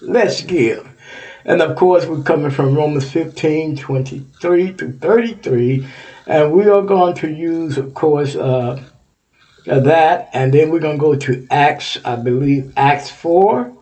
Let's 0.00 0.40
give. 0.40 0.88
And 1.44 1.60
of 1.60 1.76
course, 1.76 2.06
we're 2.06 2.22
coming 2.22 2.50
from 2.50 2.74
Romans 2.74 3.10
15 3.12 3.76
23 3.76 4.72
to 4.74 4.92
33. 4.92 5.86
And 6.26 6.52
we 6.52 6.68
are 6.68 6.82
going 6.82 7.14
to 7.16 7.30
use, 7.30 7.76
of 7.76 7.92
course, 7.92 8.34
uh, 8.34 8.82
that. 9.66 10.30
And 10.32 10.54
then 10.54 10.70
we're 10.70 10.80
going 10.80 10.96
to 10.96 11.00
go 11.00 11.14
to 11.16 11.46
Acts, 11.50 11.98
I 12.02 12.16
believe, 12.16 12.72
Acts 12.78 13.10
4 13.10 13.76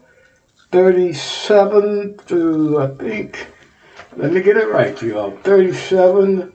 37 0.71 2.19
to, 2.27 2.81
I 2.81 2.89
think, 3.03 3.47
let 4.17 4.33
me 4.33 4.43
get 4.43 4.59
it 4.59 4.69
right, 4.69 5.01
y'all. 5.01 5.37
37, 5.39 6.53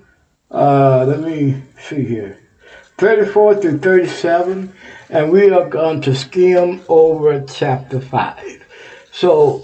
uh, 0.52 1.06
let 1.06 1.20
me 1.22 1.64
see 1.80 2.04
here. 2.04 2.40
34 3.00 3.56
through 3.56 3.80
37, 3.80 4.72
and 5.10 5.32
we 5.32 5.50
are 5.50 5.68
going 5.68 6.00
to 6.02 6.14
skim 6.14 6.84
over 6.90 7.44
chapter 7.48 8.00
5. 8.00 8.64
So, 9.12 9.64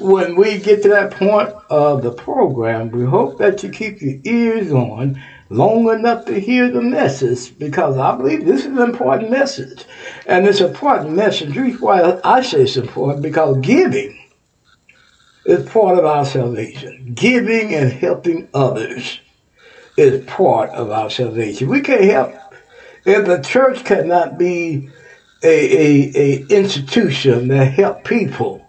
when 0.00 0.36
we 0.36 0.58
get 0.58 0.82
to 0.82 0.88
that 0.90 1.10
point 1.10 1.50
of 1.68 2.02
the 2.02 2.12
program, 2.12 2.92
we 2.92 3.04
hope 3.04 3.38
that 3.38 3.64
you 3.64 3.70
keep 3.70 4.00
your 4.00 4.18
ears 4.24 4.72
on 4.72 5.20
long 5.50 5.90
enough 5.90 6.24
to 6.26 6.40
hear 6.40 6.70
the 6.70 6.80
message 6.80 7.58
because 7.58 7.98
I 7.98 8.16
believe 8.16 8.46
this 8.46 8.60
is 8.60 8.66
an 8.66 8.78
important 8.78 9.30
message. 9.30 9.84
And 10.26 10.46
it's 10.46 10.60
an 10.60 10.70
important 10.70 11.10
message. 11.12 11.54
Why 11.80 12.20
I 12.24 12.40
say 12.40 12.62
it's 12.62 12.76
important 12.76 13.22
because 13.22 13.58
giving 13.58 14.16
is 15.44 15.68
part 15.68 15.98
of 15.98 16.04
our 16.04 16.24
salvation. 16.24 17.12
Giving 17.14 17.74
and 17.74 17.92
helping 17.92 18.48
others 18.54 19.20
is 19.96 20.24
part 20.24 20.70
of 20.70 20.90
our 20.90 21.10
salvation. 21.10 21.68
We 21.68 21.80
can't 21.80 22.04
help 22.04 22.34
if 23.04 23.26
the 23.26 23.42
church 23.42 23.84
cannot 23.84 24.38
be 24.38 24.88
a, 25.42 25.48
a, 25.48 26.12
a 26.14 26.46
institution 26.48 27.48
that 27.48 27.72
help 27.72 28.04
people. 28.04 28.64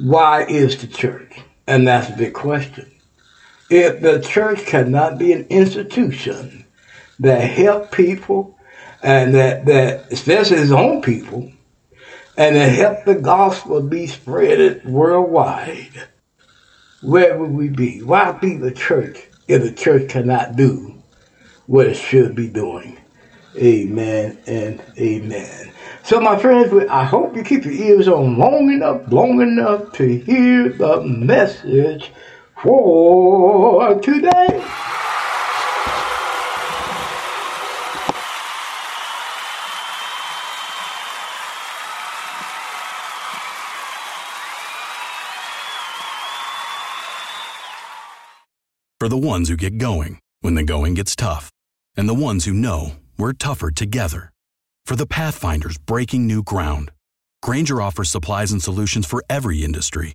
Why 0.00 0.44
is 0.44 0.78
the 0.78 0.86
church? 0.86 1.40
And 1.66 1.86
that's 1.86 2.08
the 2.08 2.16
big 2.16 2.32
question. 2.32 2.90
If 3.70 4.00
the 4.00 4.20
church 4.20 4.64
cannot 4.64 5.18
be 5.18 5.32
an 5.32 5.46
institution 5.50 6.64
that 7.20 7.40
help 7.40 7.92
people 7.92 8.58
and 9.02 9.34
that, 9.34 9.66
that 9.66 10.10
especially 10.10 10.58
its 10.58 10.72
own 10.72 11.02
people, 11.02 11.52
and 12.36 12.56
that 12.56 12.70
help 12.70 13.04
the 13.04 13.16
gospel 13.16 13.82
be 13.82 14.06
spread 14.06 14.84
worldwide, 14.84 16.08
where 17.02 17.36
would 17.36 17.50
we 17.50 17.68
be? 17.68 18.02
Why 18.02 18.32
be 18.32 18.56
the 18.56 18.70
church 18.72 19.18
if 19.48 19.62
the 19.62 19.72
church 19.72 20.08
cannot 20.08 20.56
do 20.56 20.94
what 21.66 21.86
it 21.86 21.94
should 21.94 22.34
be 22.34 22.48
doing? 22.48 22.98
Amen 23.56 24.38
and 24.46 24.82
amen. 24.98 25.72
So, 26.04 26.20
my 26.20 26.38
friends, 26.38 26.72
I 26.88 27.04
hope 27.04 27.36
you 27.36 27.42
keep 27.42 27.64
your 27.64 27.74
ears 27.74 28.08
on 28.08 28.38
long 28.38 28.70
enough, 28.70 29.02
long 29.12 29.40
enough 29.42 29.92
to 29.94 30.18
hear 30.18 30.70
the 30.70 31.02
message 31.02 32.12
for 32.62 33.98
today. 34.00 34.64
For 48.98 49.08
the 49.08 49.16
ones 49.16 49.48
who 49.48 49.56
get 49.56 49.78
going 49.78 50.18
when 50.40 50.54
the 50.54 50.64
going 50.64 50.94
gets 50.94 51.14
tough, 51.14 51.50
and 51.96 52.08
the 52.08 52.14
ones 52.14 52.44
who 52.44 52.52
know 52.52 52.96
we're 53.16 53.32
tougher 53.32 53.70
together. 53.70 54.32
For 54.86 54.96
the 54.96 55.06
Pathfinders 55.06 55.78
breaking 55.78 56.26
new 56.26 56.42
ground, 56.42 56.90
Grainger 57.40 57.80
offers 57.80 58.10
supplies 58.10 58.50
and 58.50 58.62
solutions 58.62 59.06
for 59.06 59.22
every 59.30 59.62
industry, 59.62 60.14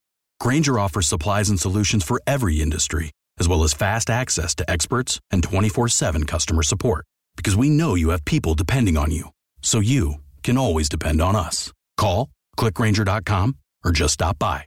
Grainger 0.41 0.79
offers 0.79 1.07
supplies 1.07 1.49
and 1.51 1.59
solutions 1.59 2.03
for 2.03 2.19
every 2.25 2.61
industry, 2.61 3.11
as 3.39 3.47
well 3.47 3.63
as 3.63 3.75
fast 3.75 4.09
access 4.09 4.55
to 4.55 4.67
experts 4.67 5.19
and 5.29 5.43
24 5.43 5.87
7 5.87 6.25
customer 6.25 6.63
support. 6.63 7.05
Because 7.35 7.55
we 7.55 7.69
know 7.69 7.93
you 7.93 8.09
have 8.09 8.25
people 8.25 8.55
depending 8.55 8.97
on 8.97 9.11
you, 9.11 9.29
so 9.61 9.79
you 9.79 10.15
can 10.41 10.57
always 10.57 10.89
depend 10.89 11.21
on 11.21 11.35
us. 11.35 11.71
Call, 11.95 12.27
clickgranger.com, 12.57 13.55
or 13.85 13.91
just 13.91 14.15
stop 14.15 14.39
by. 14.39 14.65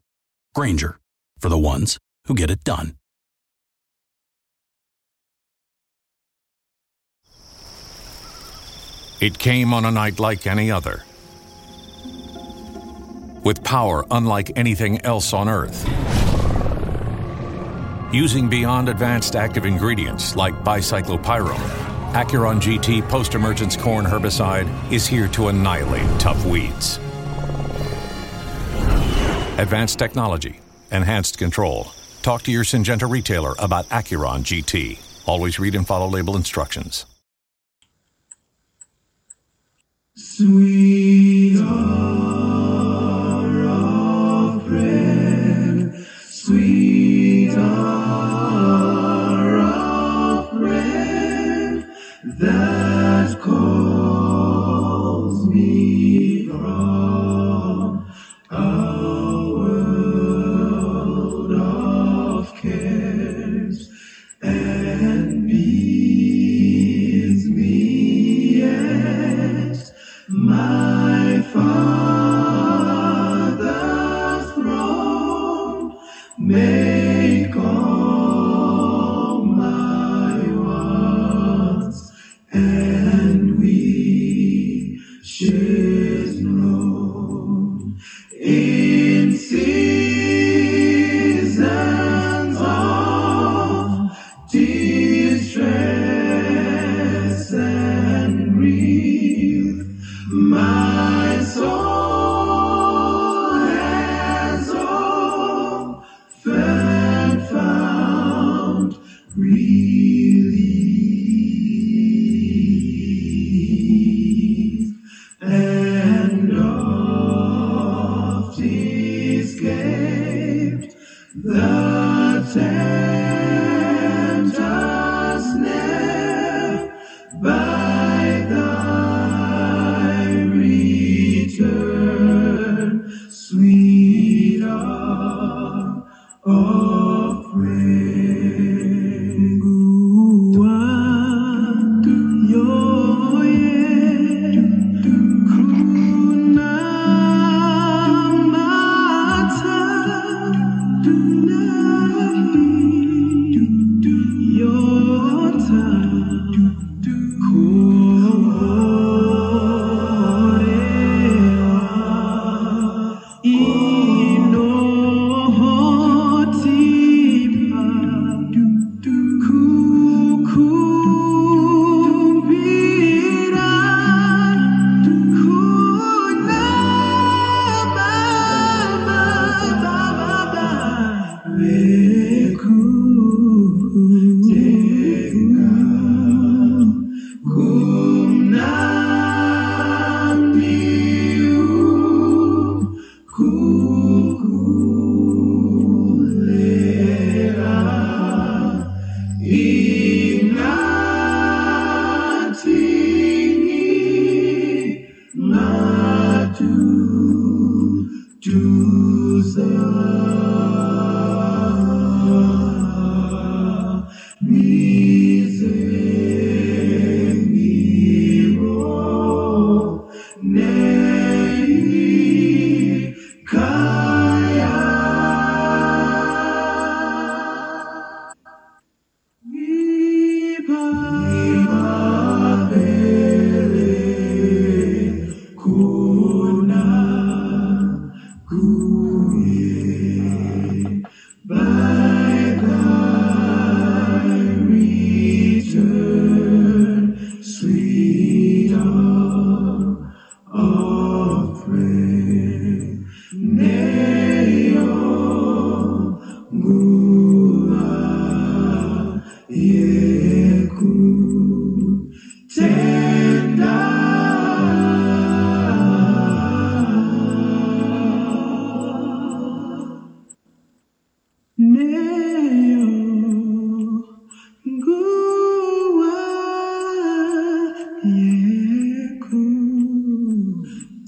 Grainger, 0.55 1.01
for 1.41 1.49
the 1.49 1.59
ones 1.59 1.99
who 2.27 2.37
get 2.37 2.51
it 2.51 2.63
done. 2.63 2.95
It 9.21 9.41
came 9.41 9.75
on 9.75 9.85
a 9.85 9.91
night 9.91 10.21
like 10.21 10.47
any 10.47 10.71
other. 10.71 11.03
With 13.45 13.63
power 13.63 14.05
unlike 14.11 14.53
anything 14.57 15.01
else 15.03 15.33
on 15.33 15.49
Earth. 15.49 15.87
Using 18.13 18.49
beyond 18.49 18.89
advanced 18.89 19.37
active 19.37 19.67
ingredients 19.67 20.35
like 20.35 20.55
bicyclopyrrole, 20.65 21.85
Acuron 22.15 22.61
GT 22.61 23.07
post 23.09 23.35
emergence 23.35 23.77
corn 23.77 24.05
herbicide 24.07 24.69
is 24.93 25.07
here 25.07 25.29
to 25.29 25.49
annihilate 25.49 26.09
tough 26.21 26.47
weeds. 26.47 26.99
Advanced 29.59 29.99
technology, 29.99 30.61
enhanced 30.91 31.39
control. 31.39 31.89
Talk 32.23 32.43
to 32.43 32.53
your 32.53 32.65
Syngenta 32.65 33.11
retailer 33.11 33.55
about 33.59 33.87
Acuron 33.91 34.41
GT. 34.43 34.99
Always 35.27 35.59
read 35.59 35.75
and 35.75 35.87
follow 35.87 36.09
label 36.09 36.37
instructions. 36.37 37.05
Sweet 40.15 41.61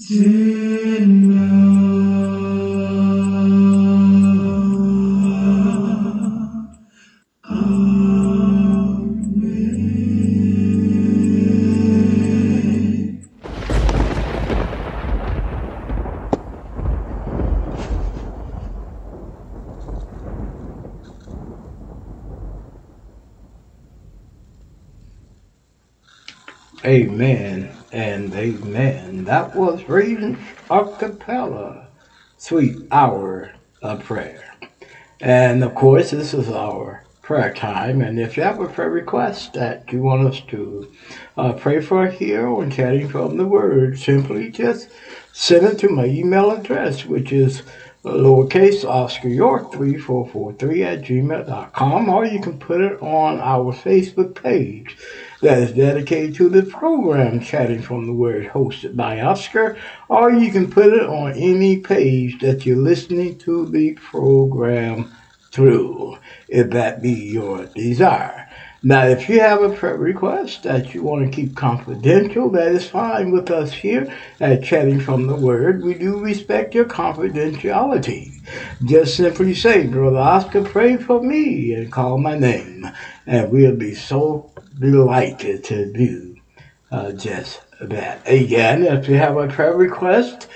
Tenda 0.07 0.46
Was 29.87 30.03
Radiance 30.03 30.39
Acapella, 30.69 31.87
Sweet 32.37 32.75
Hour 32.91 33.53
of 33.81 34.03
Prayer. 34.03 34.55
And 35.21 35.63
of 35.63 35.75
course, 35.75 36.11
this 36.11 36.33
is 36.33 36.49
our 36.49 37.03
prayer 37.21 37.53
time. 37.53 38.01
And 38.01 38.19
if 38.19 38.35
you 38.37 38.43
have 38.43 38.59
a 38.59 38.67
prayer 38.67 38.89
request 38.89 39.53
that 39.53 39.91
you 39.91 40.01
want 40.01 40.27
us 40.27 40.41
to 40.47 40.91
uh, 41.37 41.53
pray 41.53 41.79
for 41.79 42.07
here 42.07 42.47
on 42.47 42.69
Chatting 42.69 43.07
from 43.07 43.37
the 43.37 43.45
Word, 43.45 43.97
simply 43.97 44.49
just 44.49 44.89
send 45.31 45.65
it 45.65 45.79
to 45.79 45.89
my 45.89 46.05
email 46.05 46.51
address, 46.51 47.05
which 47.05 47.31
is 47.31 47.63
lowercase 48.03 48.83
Oscar 48.83 49.29
York 49.29 49.71
3443 49.71 50.83
at 50.83 51.01
gmail.com, 51.01 52.09
or 52.09 52.25
you 52.25 52.41
can 52.41 52.59
put 52.59 52.81
it 52.81 53.01
on 53.01 53.39
our 53.39 53.73
Facebook 53.73 54.41
page 54.41 54.97
that 55.41 55.59
is 55.59 55.71
dedicated 55.71 56.35
to 56.35 56.49
the 56.49 56.63
program 56.63 57.39
Chatting 57.39 57.81
from 57.81 58.07
the 58.07 58.13
Word 58.13 58.47
hosted 58.47 58.95
by 58.95 59.21
Oscar, 59.21 59.77
or 60.09 60.31
you 60.31 60.51
can 60.51 60.69
put 60.69 60.93
it 60.93 61.03
on 61.03 61.33
any 61.33 61.77
page 61.77 62.39
that 62.39 62.65
you're 62.65 62.77
listening 62.77 63.37
to 63.39 63.67
the 63.67 63.93
program 63.93 65.11
through, 65.51 66.17
if 66.47 66.69
that 66.71 67.01
be 67.01 67.11
your 67.11 67.65
desire. 67.67 68.46
Now, 68.83 69.05
if 69.05 69.27
you 69.27 69.39
have 69.39 69.63
a 69.63 69.69
prayer 69.69 69.97
request 69.97 70.63
that 70.63 70.93
you 70.93 71.01
want 71.01 71.25
to 71.25 71.35
keep 71.35 71.55
confidential, 71.55 72.49
that 72.51 72.67
is 72.67 72.87
fine 72.87 73.31
with 73.31 73.49
us 73.49 73.73
here 73.73 74.13
at 74.39 74.63
Chatting 74.63 74.99
from 74.99 75.25
the 75.25 75.35
Word. 75.35 75.83
We 75.83 75.95
do 75.95 76.19
respect 76.19 76.75
your 76.75 76.85
confidentiality. 76.85 78.41
Just 78.83 79.17
simply 79.17 79.55
say, 79.55 79.87
Brother 79.87 80.17
Oscar, 80.17 80.63
pray 80.63 80.97
for 80.97 81.21
me 81.21 81.73
and 81.73 81.91
call 81.91 82.19
my 82.19 82.37
name. 82.37 82.87
And 83.25 83.51
we'll 83.51 83.75
be 83.75 83.95
so 83.95 84.51
delighted 84.79 85.63
to 85.65 85.91
do 85.91 86.35
uh, 86.91 87.13
just 87.13 87.61
that. 87.81 88.21
Again, 88.27 88.83
if 88.83 89.07
you 89.07 89.15
have 89.15 89.37
a 89.37 89.47
prayer 89.47 89.75
request 89.75 90.47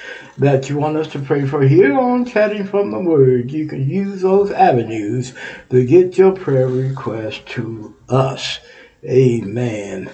that 0.41 0.69
you 0.69 0.77
want 0.77 0.97
us 0.97 1.07
to 1.07 1.19
pray 1.19 1.45
for 1.45 1.61
here 1.61 1.99
on 1.99 2.25
Chatting 2.25 2.65
from 2.65 2.89
the 2.89 2.99
Word, 2.99 3.51
you 3.51 3.67
can 3.67 3.87
use 3.87 4.23
those 4.23 4.49
avenues 4.51 5.33
to 5.69 5.85
get 5.85 6.17
your 6.17 6.31
prayer 6.31 6.67
request 6.67 7.45
to 7.49 7.95
us. 8.09 8.59
Amen 9.05 10.09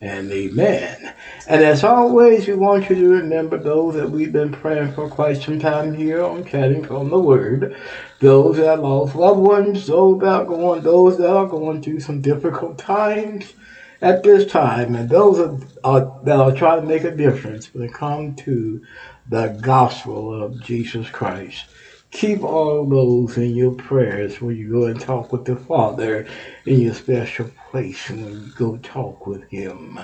and 0.00 0.32
amen. 0.32 1.14
And 1.46 1.62
as 1.62 1.84
always, 1.84 2.48
we 2.48 2.54
want 2.54 2.88
you 2.88 2.96
to 2.96 3.08
remember 3.08 3.58
those 3.58 3.96
that 3.96 4.10
we've 4.10 4.32
been 4.32 4.50
praying 4.50 4.92
for 4.92 5.10
quite 5.10 5.42
some 5.42 5.58
time 5.58 5.92
here 5.92 6.24
on 6.24 6.46
Chatting 6.46 6.82
from 6.86 7.10
the 7.10 7.20
Word. 7.20 7.76
Those 8.20 8.56
that 8.56 8.80
lost 8.80 9.14
loved 9.14 9.40
ones, 9.40 9.86
those 9.86 10.20
that 10.20 10.28
are 10.28 10.44
going, 10.46 10.80
those 10.84 11.18
that 11.18 11.30
are 11.30 11.46
going 11.46 11.82
through 11.82 12.00
some 12.00 12.22
difficult 12.22 12.78
times 12.78 13.52
at 14.00 14.22
this 14.22 14.50
time, 14.50 14.94
and 14.94 15.10
those 15.10 15.38
are, 15.38 15.58
are, 15.84 16.20
that 16.24 16.38
are 16.38 16.52
trying 16.52 16.80
to 16.80 16.86
make 16.86 17.04
a 17.04 17.14
difference 17.14 17.74
when 17.74 17.84
it 17.84 17.92
comes 17.92 18.40
to 18.42 18.82
the 19.28 19.48
gospel 19.60 20.42
of 20.42 20.60
Jesus 20.60 21.10
Christ. 21.10 21.64
Keep 22.12 22.44
all 22.44 22.88
those 22.88 23.36
in 23.36 23.54
your 23.56 23.72
prayers 23.72 24.40
when 24.40 24.56
you 24.56 24.70
go 24.70 24.84
and 24.84 25.00
talk 25.00 25.32
with 25.32 25.44
the 25.44 25.56
Father 25.56 26.26
in 26.64 26.80
your 26.80 26.94
special 26.94 27.50
place 27.70 28.08
when 28.08 28.28
you 28.28 28.52
go 28.54 28.76
talk 28.78 29.26
with 29.26 29.42
Him. 29.50 29.98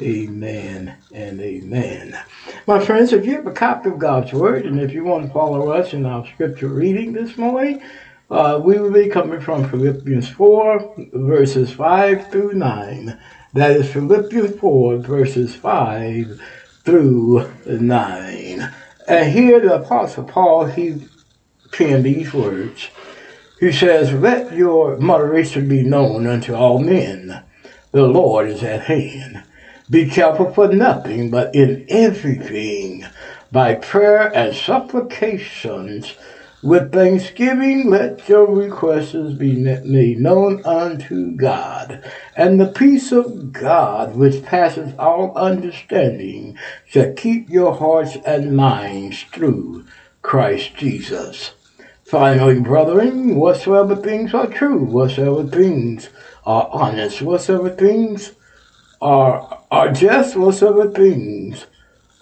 Amen 0.00 0.98
and 1.12 1.40
amen. 1.40 2.18
My 2.66 2.84
friends, 2.84 3.12
if 3.12 3.24
you 3.24 3.36
have 3.36 3.46
a 3.46 3.52
copy 3.52 3.88
of 3.90 3.98
God's 3.98 4.32
Word 4.32 4.66
and 4.66 4.80
if 4.80 4.92
you 4.92 5.04
want 5.04 5.26
to 5.26 5.32
follow 5.32 5.70
us 5.70 5.92
in 5.92 6.04
our 6.04 6.26
scripture 6.26 6.68
reading 6.68 7.12
this 7.12 7.38
morning, 7.38 7.82
uh, 8.28 8.60
we 8.62 8.78
will 8.80 8.92
be 8.92 9.08
coming 9.08 9.40
from 9.40 9.70
Philippians 9.70 10.28
4, 10.28 10.96
verses 11.14 11.72
5 11.72 12.32
through 12.32 12.54
9. 12.54 13.20
That 13.54 13.70
is 13.70 13.90
Philippians 13.92 14.58
4, 14.58 14.98
verses 14.98 15.54
5 15.54 16.42
through 16.86 17.52
9. 17.66 18.74
And 19.08 19.32
here 19.32 19.60
the 19.60 19.74
Apostle 19.74 20.24
Paul, 20.24 20.66
he 20.66 21.08
penned 21.72 22.04
these 22.04 22.32
words. 22.32 22.88
He 23.58 23.72
says, 23.72 24.12
Let 24.12 24.52
your 24.52 24.96
moderation 24.96 25.68
be 25.68 25.82
known 25.82 26.26
unto 26.26 26.54
all 26.54 26.78
men. 26.78 27.42
The 27.90 28.06
Lord 28.06 28.48
is 28.48 28.62
at 28.62 28.82
hand. 28.82 29.42
Be 29.90 30.08
careful 30.08 30.52
for 30.52 30.68
nothing, 30.68 31.30
but 31.30 31.54
in 31.54 31.86
everything, 31.88 33.04
by 33.50 33.74
prayer 33.74 34.34
and 34.34 34.54
supplications, 34.54 36.14
with 36.66 36.92
thanksgiving, 36.92 37.90
let 37.90 38.28
your 38.28 38.46
requests 38.52 39.34
be 39.34 39.54
made 39.54 40.18
known 40.18 40.64
unto 40.66 41.30
God. 41.36 42.02
And 42.36 42.60
the 42.60 42.66
peace 42.66 43.12
of 43.12 43.52
God, 43.52 44.16
which 44.16 44.42
passes 44.44 44.92
all 44.98 45.32
understanding, 45.36 46.58
shall 46.84 47.12
keep 47.12 47.48
your 47.48 47.76
hearts 47.76 48.16
and 48.26 48.56
minds 48.56 49.22
through 49.32 49.84
Christ 50.22 50.74
Jesus. 50.76 51.52
Finally, 52.04 52.60
brethren, 52.60 53.36
whatsoever 53.36 53.94
things 53.94 54.34
are 54.34 54.48
true, 54.48 54.84
whatsoever 54.84 55.48
things 55.48 56.08
are 56.44 56.68
honest, 56.72 57.22
whatsoever 57.22 57.70
things 57.70 58.32
are, 59.00 59.62
are 59.70 59.92
just, 59.92 60.36
whatsoever 60.36 60.90
things 60.90 61.66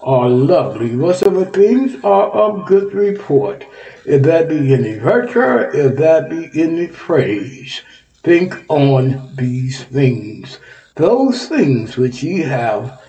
are 0.00 0.28
lovely, 0.28 0.94
whatsoever 0.94 1.46
things 1.46 1.96
are 2.04 2.30
of 2.30 2.66
good 2.66 2.92
report, 2.92 3.64
if 4.06 4.22
that 4.22 4.48
be 4.48 4.74
any 4.74 4.98
virtue, 4.98 5.40
if 5.76 5.96
that 5.96 6.28
be 6.30 6.50
any 6.60 6.88
praise, 6.88 7.82
think 8.22 8.64
on 8.68 9.34
these 9.36 9.84
things. 9.84 10.58
Those 10.96 11.48
things 11.48 11.96
which 11.96 12.22
ye 12.22 12.40
have 12.40 13.00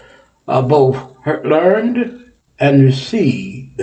uh, 0.48 0.62
both 0.62 1.16
learned 1.26 2.32
and 2.60 2.84
received 2.84 3.82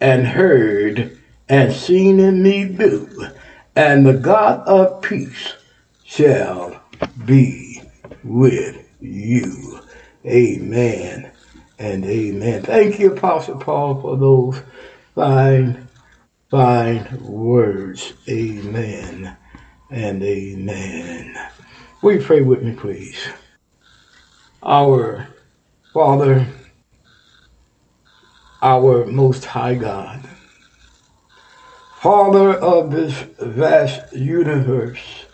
and 0.00 0.26
heard 0.26 1.18
and 1.48 1.72
seen 1.72 2.20
in 2.20 2.42
me 2.42 2.64
do, 2.64 3.28
and 3.76 4.06
the 4.06 4.14
God 4.14 4.66
of 4.66 5.02
peace 5.02 5.54
shall 6.04 6.82
be 7.24 7.82
with 8.22 8.86
you. 9.00 9.80
Amen 10.26 11.30
and 11.78 12.04
amen. 12.04 12.62
Thank 12.62 12.98
you, 12.98 13.12
Apostle 13.12 13.58
Paul, 13.58 14.00
for 14.00 14.16
those 14.16 14.62
fine, 15.14 15.83
fine 16.54 17.18
words. 17.20 18.12
Amen 18.28 19.36
and 19.90 20.22
amen. 20.22 21.36
Will 22.00 22.12
you 22.12 22.22
pray 22.22 22.42
with 22.42 22.62
me, 22.62 22.76
please? 22.76 23.18
Our 24.62 25.26
Father, 25.92 26.46
our 28.62 29.04
Most 29.04 29.44
High 29.46 29.74
God, 29.74 30.20
Father 31.98 32.52
of 32.52 32.92
this 32.92 33.24
vast 33.40 34.12
universe 34.12 35.26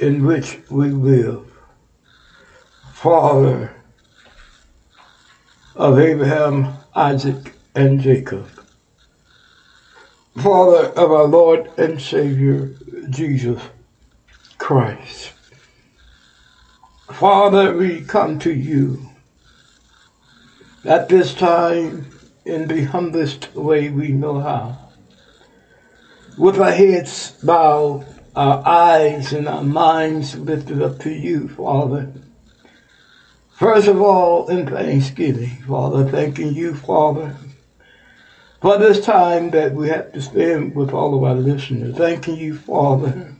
in 0.00 0.26
which 0.26 0.58
we 0.68 0.90
live, 0.90 1.50
Father 2.92 3.74
of 5.74 5.98
Abraham, 5.98 6.74
Isaac, 6.94 7.54
and 7.74 7.98
Jacob, 7.98 8.59
Father 10.36 10.86
of 10.90 11.10
our 11.10 11.24
Lord 11.24 11.70
and 11.76 12.00
Savior, 12.00 12.74
Jesus 13.10 13.60
Christ. 14.58 15.32
Father, 17.10 17.76
we 17.76 18.02
come 18.02 18.38
to 18.38 18.52
you 18.52 19.10
at 20.84 21.08
this 21.08 21.34
time 21.34 22.10
in 22.44 22.68
the 22.68 22.84
humblest 22.84 23.54
way 23.54 23.90
we 23.90 24.08
know 24.08 24.40
how. 24.40 24.78
With 26.38 26.58
our 26.60 26.70
heads 26.70 27.32
bowed, 27.42 28.06
our 28.36 28.66
eyes 28.66 29.32
and 29.32 29.48
our 29.48 29.64
minds 29.64 30.36
lifted 30.36 30.80
up 30.80 31.00
to 31.00 31.10
you, 31.10 31.48
Father. 31.48 32.12
First 33.52 33.88
of 33.88 34.00
all, 34.00 34.48
in 34.48 34.66
thanksgiving, 34.66 35.64
Father, 35.68 36.08
thanking 36.08 36.54
you, 36.54 36.74
Father, 36.74 37.36
for 38.60 38.76
this 38.76 39.04
time 39.04 39.50
that 39.50 39.72
we 39.72 39.88
have 39.88 40.12
to 40.12 40.20
spend 40.20 40.74
with 40.74 40.92
all 40.92 41.14
of 41.16 41.24
our 41.24 41.34
listeners. 41.34 41.96
Thanking 41.96 42.36
you, 42.36 42.56
Father, 42.56 43.34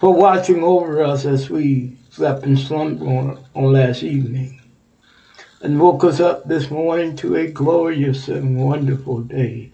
for 0.00 0.14
watching 0.14 0.62
over 0.62 1.02
us 1.02 1.24
as 1.24 1.50
we 1.50 1.96
slept 2.10 2.44
in 2.44 2.56
slumber 2.56 3.06
on, 3.06 3.44
on 3.54 3.72
last 3.72 4.02
evening 4.02 4.60
and 5.60 5.80
woke 5.80 6.04
us 6.04 6.20
up 6.20 6.44
this 6.44 6.70
morning 6.70 7.16
to 7.16 7.34
a 7.34 7.50
glorious 7.50 8.28
and 8.28 8.56
wonderful 8.56 9.20
day, 9.20 9.72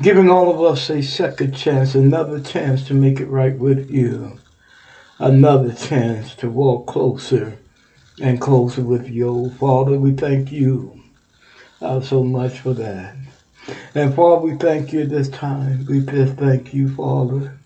giving 0.00 0.30
all 0.30 0.50
of 0.50 0.62
us 0.62 0.88
a 0.90 1.02
second 1.02 1.54
chance, 1.54 1.94
another 1.94 2.40
chance 2.40 2.84
to 2.86 2.94
make 2.94 3.20
it 3.20 3.26
right 3.26 3.56
with 3.56 3.90
you, 3.90 4.38
another 5.18 5.72
chance 5.72 6.34
to 6.34 6.48
walk 6.48 6.86
closer 6.86 7.58
and 8.20 8.40
closer 8.40 8.82
with 8.82 9.08
you. 9.08 9.50
Father, 9.60 9.98
we 9.98 10.12
thank 10.12 10.50
you 10.50 11.02
uh, 11.80 12.00
so 12.00 12.24
much 12.24 12.58
for 12.58 12.72
that. 12.72 13.14
And 13.94 14.14
Father, 14.14 14.42
we 14.42 14.56
thank 14.56 14.92
you 14.92 15.02
at 15.02 15.10
this 15.10 15.28
time. 15.28 15.86
We 15.86 16.00
just 16.00 16.34
thank 16.34 16.74
you, 16.74 16.94
Father, 16.94 17.58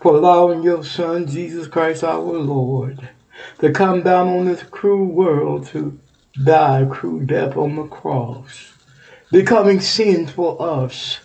for 0.00 0.16
allowing 0.16 0.62
your 0.62 0.84
Son, 0.84 1.26
Jesus 1.26 1.68
Christ 1.68 2.04
our 2.04 2.20
Lord, 2.20 3.08
to 3.60 3.72
come 3.72 4.02
down 4.02 4.28
on 4.28 4.44
this 4.44 4.62
cruel 4.62 5.06
world 5.06 5.66
to 5.68 5.98
die 6.44 6.86
cruel 6.90 7.24
death 7.24 7.56
on 7.56 7.76
the 7.76 7.84
cross, 7.84 8.72
becoming 9.30 9.80
sin 9.80 10.26
for 10.26 10.60
us, 10.60 11.20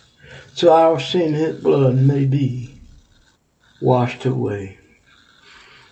so 0.54 0.72
our 0.72 0.98
sin, 0.98 1.34
his 1.34 1.60
blood 1.60 1.96
may 1.96 2.24
be 2.24 2.80
washed 3.80 4.24
away. 4.24 4.78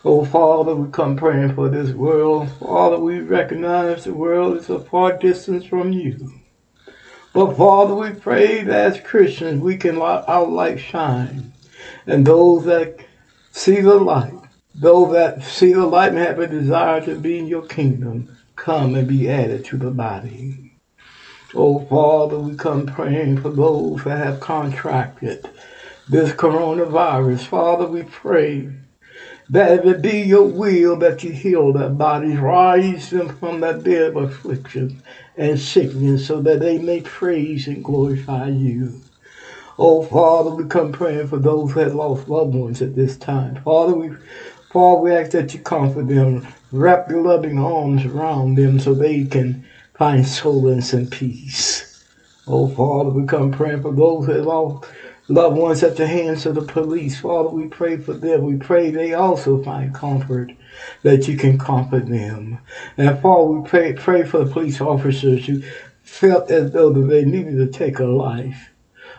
Oh, 0.05 0.25
Father, 0.25 0.75
we 0.75 0.91
come 0.91 1.17
praying 1.17 1.55
for 1.55 1.69
this 1.69 1.91
world. 1.91 2.51
Father, 2.61 2.99
we 2.99 3.19
recognize 3.19 4.05
the 4.05 4.15
world 4.15 4.57
is 4.57 4.71
a 4.71 4.79
far 4.79 5.19
distance 5.19 5.65
from 5.65 5.93
you. 5.93 6.33
But 7.37 7.59
Father, 7.59 7.95
we 7.95 8.13
pray 8.13 8.63
that 8.63 8.95
as 8.95 9.01
Christians 9.03 9.61
we 9.61 9.77
can 9.77 9.99
let 9.99 10.27
our 10.27 10.47
light 10.47 10.81
shine. 10.81 11.53
And 12.07 12.27
those 12.27 12.65
that 12.65 12.97
see 13.53 13.83
the 13.83 13.97
light, 13.97 14.33
those 14.75 15.13
that 15.13 15.45
see 15.45 15.75
the 15.75 15.85
light 15.85 16.13
and 16.13 16.19
have 16.19 16.39
a 16.39 16.47
desire 16.47 17.05
to 17.05 17.15
be 17.15 17.39
in 17.39 17.47
your 17.47 17.67
kingdom, 17.67 18.35
come 18.57 18.95
and 18.95 19.07
be 19.07 19.29
added 19.29 19.67
to 19.67 19.77
the 19.77 19.91
body. 19.91 20.79
Oh 21.55 21.81
Father, 21.81 22.39
we 22.39 22.57
come 22.57 22.87
praying 22.87 23.43
for 23.43 23.51
those 23.51 24.03
that 24.05 24.17
have 24.17 24.41
contracted 24.41 25.47
this 26.09 26.33
coronavirus. 26.33 27.41
Father, 27.41 27.87
we 27.87 28.05
pray 28.05 28.71
that 29.51 29.87
it 29.87 30.03
be 30.03 30.21
your 30.23 30.45
will 30.45 30.97
that 30.99 31.25
you 31.25 31.33
heal 31.33 31.73
their 31.73 31.91
bodies, 31.91 32.39
rise 32.39 33.11
them 33.11 33.29
from 33.29 33.61
that 33.61 33.83
bed 33.85 34.03
of 34.03 34.17
affliction 34.17 35.01
and 35.37 35.59
sickness 35.61 36.27
so 36.27 36.41
that 36.41 36.61
they 36.61 36.79
may 36.79 37.01
praise 37.03 37.67
and 37.67 37.85
glorify 37.85 38.49
you. 38.49 39.03
Oh 39.79 40.03
Father, 40.03 40.51
we 40.51 40.65
come 40.67 40.93
praying 40.93 41.29
for 41.29 41.39
those 41.39 41.75
that 41.75 41.95
lost 41.95 42.29
loved 42.29 42.55
ones 42.55 42.83
at 42.83 42.97
this 42.97 43.17
time. 43.17 43.57
Father, 43.65 43.95
we 43.95 44.11
Father, 44.73 45.01
we 45.03 45.13
ask 45.13 45.33
that 45.33 45.55
you 45.55 45.61
comfort 45.61 46.09
them, 46.09 46.47
wrap 46.73 47.09
your 47.11 47.23
loving 47.23 47.59
arms 47.59 48.05
around 48.05 48.57
them 48.57 48.79
so 48.81 48.95
they 48.95 49.25
can 49.25 49.65
find 49.95 50.27
solace 50.27 50.93
and 50.95 51.11
peace. 51.11 51.87
Oh 52.47 52.69
Father, 52.69 53.11
we 53.11 53.25
come 53.27 53.51
praying 53.53 53.83
for 53.83 53.93
those 53.93 54.27
that 54.27 54.43
lost 54.45 54.87
loved 55.29 55.57
ones 55.57 55.83
at 55.83 55.97
the 55.97 56.07
hands 56.07 56.47
of 56.47 56.55
the 56.55 56.63
police. 56.63 57.21
Father, 57.21 57.49
we 57.49 57.67
pray 57.69 57.97
for 57.97 58.15
them. 58.15 58.45
We 58.45 58.57
pray 58.57 58.91
they 58.91 59.15
also 59.15 59.63
find 59.63 59.95
comfort, 59.95 60.53
that 61.03 61.27
you 61.29 61.37
can 61.37 61.59
comfort 61.59 62.07
them. 62.07 62.59
And 62.97 63.21
Father, 63.21 63.45
we 63.45 63.69
pray, 63.69 63.93
pray 63.93 64.25
for 64.25 64.45
the 64.45 64.53
police 64.53 64.81
officers 64.81 65.47
who 65.47 65.63
felt 66.03 66.51
as 66.51 66.73
though 66.73 66.91
they 66.93 67.25
needed 67.25 67.57
to 67.59 67.67
take 67.67 67.99
a 67.99 68.05
life. 68.05 68.71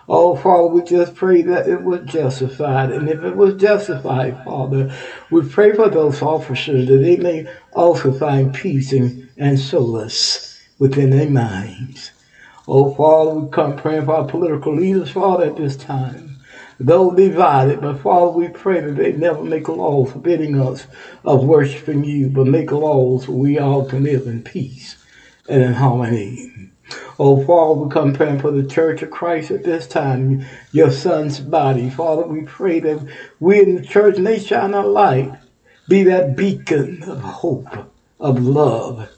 Oh, 0.10 0.38
Father, 0.38 0.68
we 0.68 0.84
just 0.84 1.16
pray 1.16 1.42
that 1.42 1.68
it 1.68 1.84
was 1.84 2.06
justified. 2.06 2.92
And 2.92 3.10
if 3.10 3.24
it 3.24 3.36
was 3.36 3.56
justified, 3.56 4.42
Father, 4.46 4.96
we 5.30 5.48
pray 5.48 5.74
for 5.74 5.90
those 5.90 6.22
officers 6.22 6.88
that 6.88 6.98
they 6.98 7.18
may 7.18 7.46
also 7.74 8.14
find 8.14 8.54
peace 8.54 8.94
and, 8.94 9.30
and 9.36 9.60
solace 9.60 10.66
within 10.80 11.10
their 11.10 11.30
minds. 11.30 12.12
Oh, 12.70 12.94
Father, 12.94 13.32
we 13.32 13.50
come 13.50 13.78
praying 13.78 14.04
for 14.04 14.16
our 14.16 14.26
political 14.26 14.76
leaders, 14.76 15.12
Father, 15.12 15.46
at 15.46 15.56
this 15.56 15.78
time. 15.78 16.36
Though 16.78 17.16
divided, 17.16 17.80
but 17.80 18.02
Father, 18.02 18.32
we 18.32 18.50
pray 18.50 18.82
that 18.82 18.98
they 18.98 19.14
never 19.14 19.42
make 19.42 19.70
laws 19.70 20.12
forbidding 20.12 20.60
us 20.60 20.86
of 21.24 21.46
worshiping 21.46 22.04
you, 22.04 22.28
but 22.28 22.46
make 22.46 22.74
laws 22.74 23.30
we 23.30 23.58
all 23.58 23.86
can 23.86 24.04
live 24.04 24.28
in 24.28 24.44
peace 24.44 24.98
and 25.48 25.64
in 25.64 25.76
harmony. 25.76 26.72
Oh, 27.18 27.42
Father, 27.46 27.80
we 27.80 27.90
come 27.90 28.12
praying 28.14 28.42
for 28.42 28.52
the 28.52 28.68
church 28.68 29.02
of 29.02 29.12
Christ 29.12 29.50
at 29.50 29.64
this 29.64 29.88
time, 29.88 30.46
your 30.74 30.92
son's 30.92 31.40
body. 31.40 31.90
Father, 31.90 32.24
we 32.24 32.42
pray 32.42 32.82
that 32.82 33.08
we 33.40 33.62
in 33.62 33.76
the 33.76 33.82
church 33.82 34.18
may 34.18 34.40
shine 34.40 34.74
a 34.74 34.86
light, 34.86 35.32
be 35.88 36.04
that 36.04 36.36
beacon 36.36 37.04
of 37.04 37.22
hope, 37.22 37.94
of 38.20 38.40
love, 38.44 39.10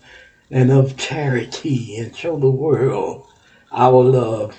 and 0.52 0.72
of 0.72 0.98
charity, 0.98 1.98
and 1.98 2.16
show 2.16 2.38
the 2.38 2.50
world 2.50 3.26
our 3.72 4.04
love 4.04 4.56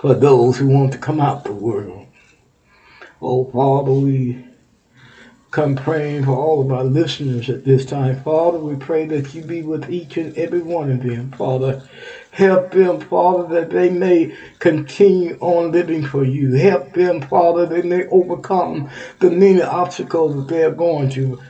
for 0.00 0.14
those 0.14 0.58
who 0.58 0.68
want 0.68 0.92
to 0.92 0.98
come 0.98 1.20
out 1.20 1.44
the 1.44 1.52
world. 1.52 2.06
Oh, 3.20 3.44
Father, 3.50 3.92
we 3.92 4.44
come 5.50 5.76
praying 5.76 6.24
for 6.24 6.32
all 6.32 6.60
of 6.60 6.72
our 6.72 6.84
listeners 6.84 7.48
at 7.48 7.64
this 7.64 7.84
time. 7.84 8.20
Father, 8.22 8.58
we 8.58 8.76
pray 8.76 9.06
that 9.06 9.32
you 9.34 9.42
be 9.42 9.62
with 9.62 9.88
each 9.88 10.16
and 10.16 10.36
every 10.36 10.60
one 10.60 10.90
of 10.90 11.02
them, 11.02 11.30
Father. 11.30 11.80
Help 12.32 12.72
them, 12.72 13.00
Father, 13.00 13.46
that 13.54 13.70
they 13.70 13.88
may 13.88 14.34
continue 14.58 15.38
on 15.40 15.70
living 15.70 16.04
for 16.04 16.24
you. 16.24 16.52
Help 16.54 16.92
them, 16.94 17.20
Father, 17.20 17.66
that 17.66 17.82
they 17.82 17.88
may 17.88 18.04
overcome 18.06 18.90
the 19.20 19.30
many 19.30 19.62
obstacles 19.62 20.34
that 20.34 20.48
they 20.48 20.64
are 20.64 20.70
going 20.70 21.08
to. 21.10 21.40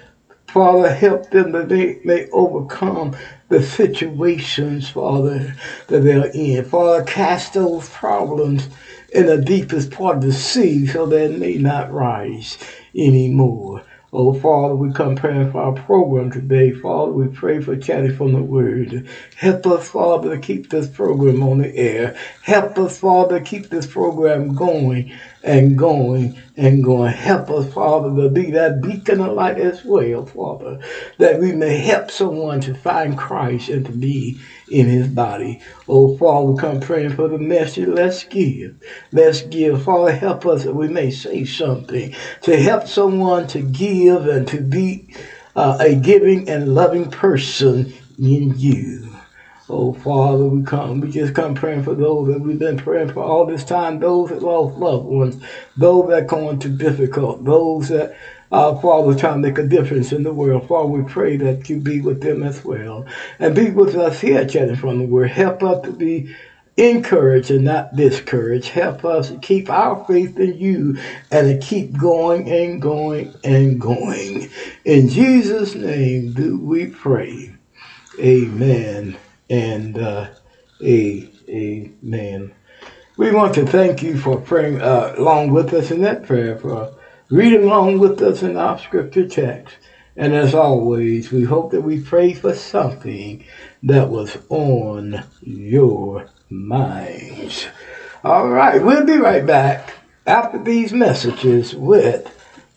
Father, 0.55 0.95
help 0.95 1.31
them 1.31 1.51
that 1.51 1.69
they 1.69 1.99
may 2.05 2.29
overcome 2.31 3.17
the 3.49 3.61
situations, 3.61 4.89
Father, 4.89 5.53
that 5.89 6.05
they're 6.05 6.31
in. 6.33 6.65
Father, 6.65 7.03
cast 7.03 7.55
those 7.55 7.89
problems 7.89 8.69
in 9.13 9.27
the 9.27 9.39
deepest 9.39 9.91
part 9.91 10.19
of 10.19 10.23
the 10.23 10.33
sea 10.33 10.87
so 10.87 11.07
that 11.07 11.33
it 11.33 11.41
may 11.41 11.57
not 11.57 11.93
rise 11.93 12.57
anymore. 12.95 13.83
Oh, 14.13 14.33
Father, 14.33 14.77
we 14.77 14.93
come 14.93 15.17
praying 15.17 15.51
for 15.51 15.61
our 15.61 15.73
program 15.73 16.31
today. 16.31 16.71
Father, 16.71 17.11
we 17.11 17.27
pray 17.27 17.61
for 17.61 17.77
chatting 17.77 18.15
from 18.15 18.33
the 18.33 18.41
Word. 18.41 19.09
Help 19.35 19.67
us, 19.67 19.89
Father, 19.89 20.37
to 20.37 20.41
keep 20.41 20.71
this 20.71 20.87
program 20.87 21.43
on 21.43 21.59
the 21.59 21.75
air. 21.75 22.17
Help 22.43 22.79
us, 22.79 23.01
Father, 23.01 23.41
to 23.41 23.45
keep 23.45 23.71
this 23.71 23.89
program 23.89 24.55
going 24.55 25.13
and 25.45 25.77
going 25.77 26.41
and 26.57 26.83
going. 26.83 27.13
Help 27.13 27.51
us, 27.51 27.73
Father, 27.73 28.23
to 28.23 28.29
be 28.31 28.51
that 28.53 28.81
beacon 28.81 29.21
of 29.21 29.35
light 29.35 29.59
as 29.59 29.85
well, 29.85 30.25
Father, 30.25 30.81
that 31.19 31.39
we 31.39 31.53
may 31.53 31.77
help 31.77 32.11
someone 32.11 32.61
to 32.63 32.75
find 32.75 33.17
Christ 33.17 33.69
and 33.69 33.85
to 33.85 33.93
be 33.93 34.41
in 34.71 34.87
his 34.87 35.09
body. 35.09 35.61
Oh, 35.87 36.17
Father, 36.17 36.55
come 36.55 36.81
praying 36.81 37.15
for 37.15 37.29
the 37.29 37.39
message. 37.39 37.89
Let's 37.89 38.25
give. 38.25 38.77
Let's 39.13 39.43
give. 39.43 39.85
Father, 39.85 40.13
help 40.13 40.47
us 40.47 40.65
that 40.65 40.75
we 40.75 40.89
may 40.89 41.11
say 41.11 41.45
something 41.45 42.15
to 42.43 42.57
help 42.57 42.89
someone 42.89 43.47
to 43.49 43.61
give 43.61 44.27
and 44.27 44.49
to 44.49 44.61
be 44.61 45.15
uh, 45.55 45.77
a 45.79 45.95
giving 45.95 46.49
and 46.49 46.75
loving 46.75 47.11
person 47.11 47.93
in 48.19 48.59
you. 48.59 49.04
Oh, 49.67 49.95
Father, 49.95 50.45
we 50.45 50.63
come. 50.63 51.01
We 51.01 51.11
just 51.11 51.35
come 51.35 51.55
praying 51.55 51.85
for 51.85 51.95
those 51.95 52.29
that 52.29 52.41
we've 52.41 52.59
been 52.59 52.77
praying 52.77 53.13
for 53.13 53.23
all 53.23 53.47
this 53.47 53.65
time, 53.65 53.99
those 53.99 54.29
that 54.29 54.43
lost 54.43 54.77
loved 54.77 55.07
ones, 55.07 55.43
those 55.75 56.11
that 56.11 56.27
going 56.27 56.61
through 56.61 56.77
difficult, 56.77 57.43
those 57.45 57.89
that, 57.89 58.15
uh, 58.53 58.75
Father, 58.75 59.15
trying 59.15 59.41
to 59.41 59.49
make 59.49 59.57
a 59.57 59.63
difference 59.63 60.13
in 60.13 60.23
the 60.23 60.35
world. 60.35 60.69
Father, 60.69 60.89
we 60.89 61.03
pray 61.03 61.39
that 61.39 61.71
you 61.71 61.79
be 61.79 62.03
with 62.03 62.21
them 62.21 62.43
as 62.43 62.63
well. 62.63 63.07
And 63.39 63.55
be 63.55 63.71
with 63.71 63.95
us 63.97 64.21
here 64.21 64.47
chatting 64.47 64.77
from 64.77 64.99
the 64.99 65.07
word. 65.07 65.31
Help 65.31 65.63
us 65.63 65.83
to 65.87 65.93
be 65.93 66.35
encouraged 66.77 67.51
and 67.51 67.65
not 67.65 67.97
discouraged. 67.97 68.69
Help 68.69 69.03
us 69.03 69.29
to 69.29 69.39
keep 69.39 69.71
our 69.71 70.05
faith 70.05 70.39
in 70.39 70.59
you 70.59 70.99
and 71.31 71.49
to 71.49 71.67
keep 71.67 71.97
going 71.97 72.51
and 72.51 72.83
going 72.83 73.35
and 73.43 73.81
going. 73.81 74.51
In 74.85 75.09
Jesus' 75.09 75.75
name 75.75 76.35
do 76.35 76.59
we 76.59 76.89
pray. 76.89 77.55
Amen 78.21 79.17
and 79.51 79.99
uh, 79.99 80.29
a, 80.83 81.31
amen. 81.49 82.55
We 83.17 83.31
want 83.31 83.55
to 83.55 83.67
thank 83.67 84.03
you 84.03 84.19
for 84.19 84.41
praying 84.41 84.81
uh, 84.81 85.15
along 85.17 85.53
with 85.53 85.73
us 85.73 85.91
in 85.91 86.03
that 86.03 86.27
prayer, 86.27 86.59
for 86.59 86.95
reading 87.31 87.65
along 87.65 88.01
with 88.01 88.21
us 88.23 88.43
in 88.43 88.57
our 88.57 88.79
scripture 88.79 89.29
text. 89.29 89.77
And 90.17 90.33
as 90.33 90.55
always, 90.55 91.33
we 91.33 91.43
hope 91.43 91.73
that 91.73 91.81
we 91.81 92.01
pray 92.01 92.35
for 92.35 92.55
something 92.55 93.45
that 93.83 94.09
was 94.09 94.37
on 94.49 95.25
your 95.41 96.29
minds. 96.51 97.67
All 98.23 98.49
right, 98.49 98.83
we'll 98.83 99.07
be 99.07 99.17
right 99.17 99.45
back 99.45 99.95
after 100.27 100.63
these 100.63 100.93
messages 100.93 101.75
with 101.75 102.31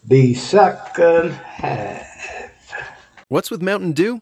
the 0.05 0.33
second 0.33 1.31
half. 1.31 2.51
What's 3.27 3.51
with 3.51 3.61
Mountain 3.61 3.93
Dew? 3.93 4.21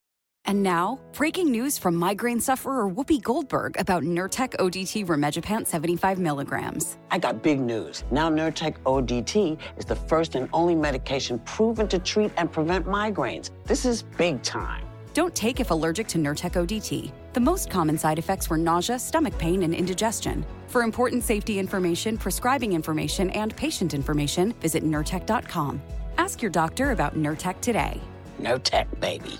And 0.51 0.63
now, 0.63 0.99
breaking 1.13 1.49
news 1.49 1.77
from 1.77 1.95
migraine 1.95 2.41
sufferer 2.41 2.89
Whoopi 2.89 3.21
Goldberg 3.21 3.79
about 3.79 4.03
Nurtec 4.03 4.55
ODT 4.57 5.05
Rimegepant 5.05 5.65
75 5.65 6.19
milligrams. 6.19 6.97
I 7.09 7.19
got 7.19 7.41
big 7.41 7.59
news. 7.59 8.03
Now 8.11 8.29
Nurtec 8.29 8.75
ODT 8.85 9.57
is 9.77 9.85
the 9.85 9.95
first 9.95 10.35
and 10.35 10.49
only 10.51 10.75
medication 10.75 11.39
proven 11.39 11.87
to 11.87 11.99
treat 11.99 12.31
and 12.37 12.51
prevent 12.51 12.85
migraines. 12.85 13.51
This 13.65 13.85
is 13.85 14.03
big 14.03 14.41
time. 14.41 14.83
Don't 15.13 15.33
take 15.35 15.59
if 15.59 15.71
allergic 15.71 16.07
to 16.07 16.17
Nurtec 16.17 16.53
ODT. 16.53 17.11
The 17.33 17.39
most 17.39 17.69
common 17.69 17.97
side 17.97 18.19
effects 18.19 18.49
were 18.49 18.57
nausea, 18.57 18.97
stomach 18.97 19.37
pain, 19.37 19.63
and 19.63 19.73
indigestion. 19.73 20.45
For 20.67 20.83
important 20.83 21.23
safety 21.23 21.59
information, 21.59 22.17
prescribing 22.17 22.73
information, 22.73 23.29
and 23.29 23.55
patient 23.55 23.93
information, 23.93 24.53
visit 24.53 24.83
Nurtec.com. 24.83 25.81
Ask 26.17 26.41
your 26.41 26.51
doctor 26.51 26.91
about 26.91 27.15
Nurtec 27.15 27.61
today. 27.61 28.01
Nurtec, 28.41 28.87
baby. 28.99 29.39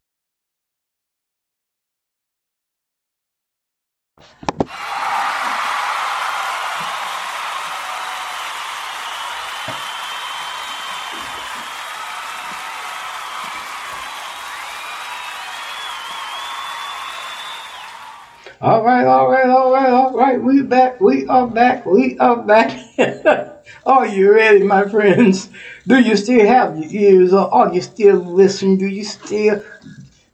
All 18.59 18.83
right, 18.83 19.05
all 19.05 19.29
right, 19.29 19.49
all 19.49 19.71
right, 19.73 19.89
all 19.89 20.13
right. 20.13 20.41
We 20.41 20.61
back. 20.61 21.01
We 21.01 21.25
are 21.27 21.47
back. 21.47 21.85
We 21.85 22.17
are 22.19 22.37
back. 22.37 22.77
are 23.85 24.07
you 24.07 24.31
ready, 24.33 24.63
my 24.63 24.87
friends? 24.87 25.49
Do 25.87 25.99
you 25.99 26.15
still 26.15 26.45
have 26.45 26.77
your 26.77 26.91
ears, 26.91 27.33
or 27.33 27.51
are 27.53 27.73
you 27.73 27.81
still 27.81 28.17
listening? 28.17 28.77
Do 28.77 28.85
you 28.87 29.03
still 29.03 29.63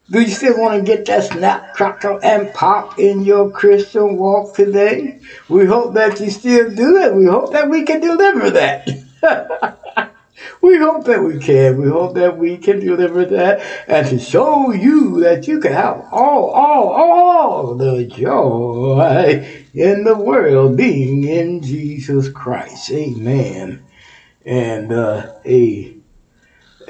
do 0.09 0.21
you 0.21 0.29
still 0.29 0.57
want 0.57 0.79
to 0.79 0.89
get 0.89 1.05
that 1.07 1.25
snap, 1.25 1.73
crackle, 1.73 2.19
and 2.23 2.53
pop 2.53 2.97
in 2.97 3.23
your 3.23 3.51
Christian 3.51 4.17
walk 4.17 4.55
today? 4.55 5.19
We 5.49 5.65
hope 5.65 5.95
that 5.95 6.19
you 6.21 6.29
still 6.29 6.73
do 6.73 6.95
it. 6.97 7.13
We 7.13 7.25
hope 7.25 7.51
that 7.51 7.69
we 7.69 7.83
can 7.83 7.99
deliver 7.99 8.49
that. 8.51 8.87
we 10.61 10.77
hope 10.77 11.03
that 11.05 11.21
we 11.21 11.39
can. 11.39 11.81
We 11.81 11.89
hope 11.89 12.15
that 12.15 12.37
we 12.37 12.57
can 12.57 12.79
deliver 12.79 13.25
that 13.25 13.59
and 13.89 14.07
to 14.07 14.17
show 14.17 14.71
you 14.71 15.19
that 15.21 15.45
you 15.45 15.59
can 15.59 15.73
have 15.73 16.05
all, 16.09 16.51
all, 16.51 16.87
all 16.87 17.75
the 17.75 18.05
joy 18.05 19.65
in 19.73 20.05
the 20.05 20.15
world 20.15 20.77
being 20.77 21.25
in 21.25 21.61
Jesus 21.61 22.29
Christ. 22.29 22.91
Amen. 22.91 23.83
And 24.45 24.93
uh, 24.93 25.33
a 25.43 25.96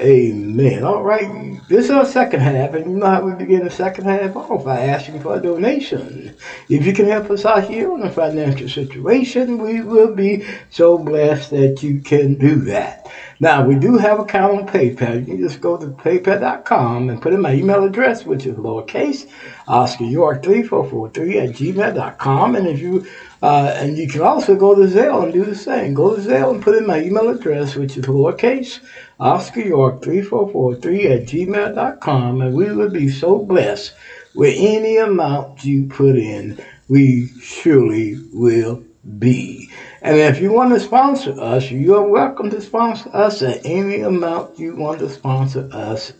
Amen. 0.00 0.84
All 0.84 1.02
right, 1.02 1.60
this 1.68 1.86
is 1.86 1.90
our 1.90 2.04
second 2.04 2.38
half, 2.38 2.72
and 2.74 2.88
you 2.88 2.96
know 2.98 3.06
how 3.06 3.20
we 3.20 3.32
begin 3.34 3.64
the 3.64 3.70
second 3.70 4.04
half 4.04 4.36
off 4.36 4.64
by 4.64 4.78
asking 4.78 5.20
for 5.20 5.34
a 5.34 5.42
donation. 5.42 6.36
If 6.68 6.86
you 6.86 6.92
can 6.92 7.08
help 7.08 7.28
us 7.32 7.44
out 7.44 7.64
here 7.64 7.92
on 7.92 8.00
the 8.00 8.10
financial 8.10 8.68
situation, 8.68 9.58
we 9.58 9.80
will 9.80 10.14
be 10.14 10.46
so 10.70 10.98
blessed 10.98 11.50
that 11.50 11.82
you 11.82 12.00
can 12.00 12.38
do 12.38 12.60
that. 12.66 13.10
Now, 13.40 13.64
we 13.66 13.74
do 13.74 13.96
have 13.96 14.20
a 14.20 14.22
account 14.22 14.60
on 14.60 14.66
PayPal. 14.68 15.18
You 15.18 15.26
can 15.26 15.40
just 15.40 15.60
go 15.60 15.76
to 15.76 15.86
paypal.com 15.86 17.10
and 17.10 17.20
put 17.20 17.34
in 17.34 17.40
my 17.40 17.54
email 17.54 17.82
address, 17.82 18.24
which 18.24 18.46
is 18.46 18.56
lowercase, 18.56 19.28
Oscar 19.66 20.04
York 20.04 20.44
3443 20.44 21.38
at 21.38 21.48
gmail.com. 21.50 22.54
And 22.54 22.68
if 22.68 22.80
you 22.80 23.04
uh, 23.40 23.72
and 23.76 23.96
you 23.96 24.08
can 24.08 24.22
also 24.22 24.56
go 24.56 24.74
to 24.74 24.82
Zelle 24.82 25.22
and 25.22 25.32
do 25.32 25.44
the 25.44 25.54
same. 25.54 25.94
Go 25.94 26.14
to 26.14 26.20
Zelle 26.20 26.52
and 26.52 26.62
put 26.62 26.76
in 26.76 26.86
my 26.86 27.00
email 27.00 27.28
address, 27.28 27.76
which 27.76 27.96
is 27.96 28.04
lowercase, 28.06 28.80
Oscar 29.20 29.60
York 29.60 30.02
3443 30.02 31.06
at 31.08 31.22
gmail.com. 31.26 32.40
And 32.40 32.54
we 32.54 32.72
will 32.72 32.90
be 32.90 33.08
so 33.08 33.44
blessed 33.44 33.92
with 34.34 34.54
any 34.56 34.96
amount 34.98 35.64
you 35.64 35.86
put 35.86 36.16
in. 36.16 36.58
We 36.88 37.28
surely 37.40 38.16
will 38.32 38.84
be. 39.18 39.70
And 40.02 40.16
if 40.16 40.40
you 40.40 40.52
want 40.52 40.72
to 40.72 40.80
sponsor 40.80 41.40
us, 41.40 41.70
you 41.70 41.96
are 41.96 42.06
welcome 42.06 42.50
to 42.50 42.60
sponsor 42.60 43.10
us 43.12 43.42
at 43.42 43.60
any 43.64 44.00
amount 44.00 44.58
you 44.58 44.76
want 44.76 45.00
to 45.00 45.10
sponsor 45.10 45.68
us 45.72 46.12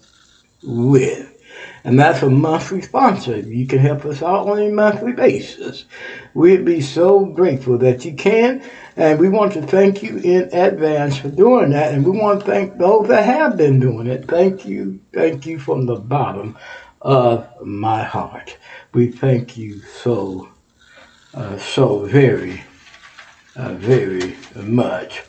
with. 0.62 1.37
And 1.88 1.98
that's 1.98 2.20
a 2.20 2.28
monthly 2.28 2.82
sponsor. 2.82 3.38
You 3.38 3.66
can 3.66 3.78
help 3.78 4.04
us 4.04 4.20
out 4.20 4.46
on 4.46 4.60
a 4.60 4.68
monthly 4.68 5.12
basis. 5.14 5.86
We'd 6.34 6.66
be 6.66 6.82
so 6.82 7.24
grateful 7.24 7.78
that 7.78 8.04
you 8.04 8.12
can. 8.12 8.62
And 8.96 9.18
we 9.18 9.30
want 9.30 9.54
to 9.54 9.62
thank 9.62 10.02
you 10.02 10.18
in 10.18 10.50
advance 10.52 11.16
for 11.16 11.30
doing 11.30 11.70
that. 11.70 11.94
And 11.94 12.04
we 12.04 12.10
want 12.10 12.40
to 12.40 12.46
thank 12.46 12.76
those 12.76 13.08
that 13.08 13.24
have 13.24 13.56
been 13.56 13.80
doing 13.80 14.06
it. 14.06 14.26
Thank 14.26 14.66
you. 14.66 15.00
Thank 15.14 15.46
you 15.46 15.58
from 15.58 15.86
the 15.86 15.96
bottom 15.96 16.58
of 17.00 17.48
my 17.64 18.02
heart. 18.02 18.58
We 18.92 19.10
thank 19.10 19.56
you 19.56 19.80
so, 19.80 20.50
uh, 21.32 21.56
so 21.56 22.00
very, 22.00 22.64
uh, 23.56 23.72
very 23.76 24.36
much. 24.56 25.22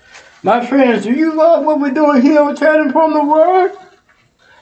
My 0.43 0.65
friends, 0.65 1.05
do 1.05 1.13
you 1.13 1.35
love 1.35 1.63
what 1.63 1.79
we're 1.79 1.91
doing 1.91 2.21
here 2.21 2.41
on 2.41 2.57
Turning 2.57 2.91
from 2.91 3.13
the 3.13 3.23
Word? 3.23 3.77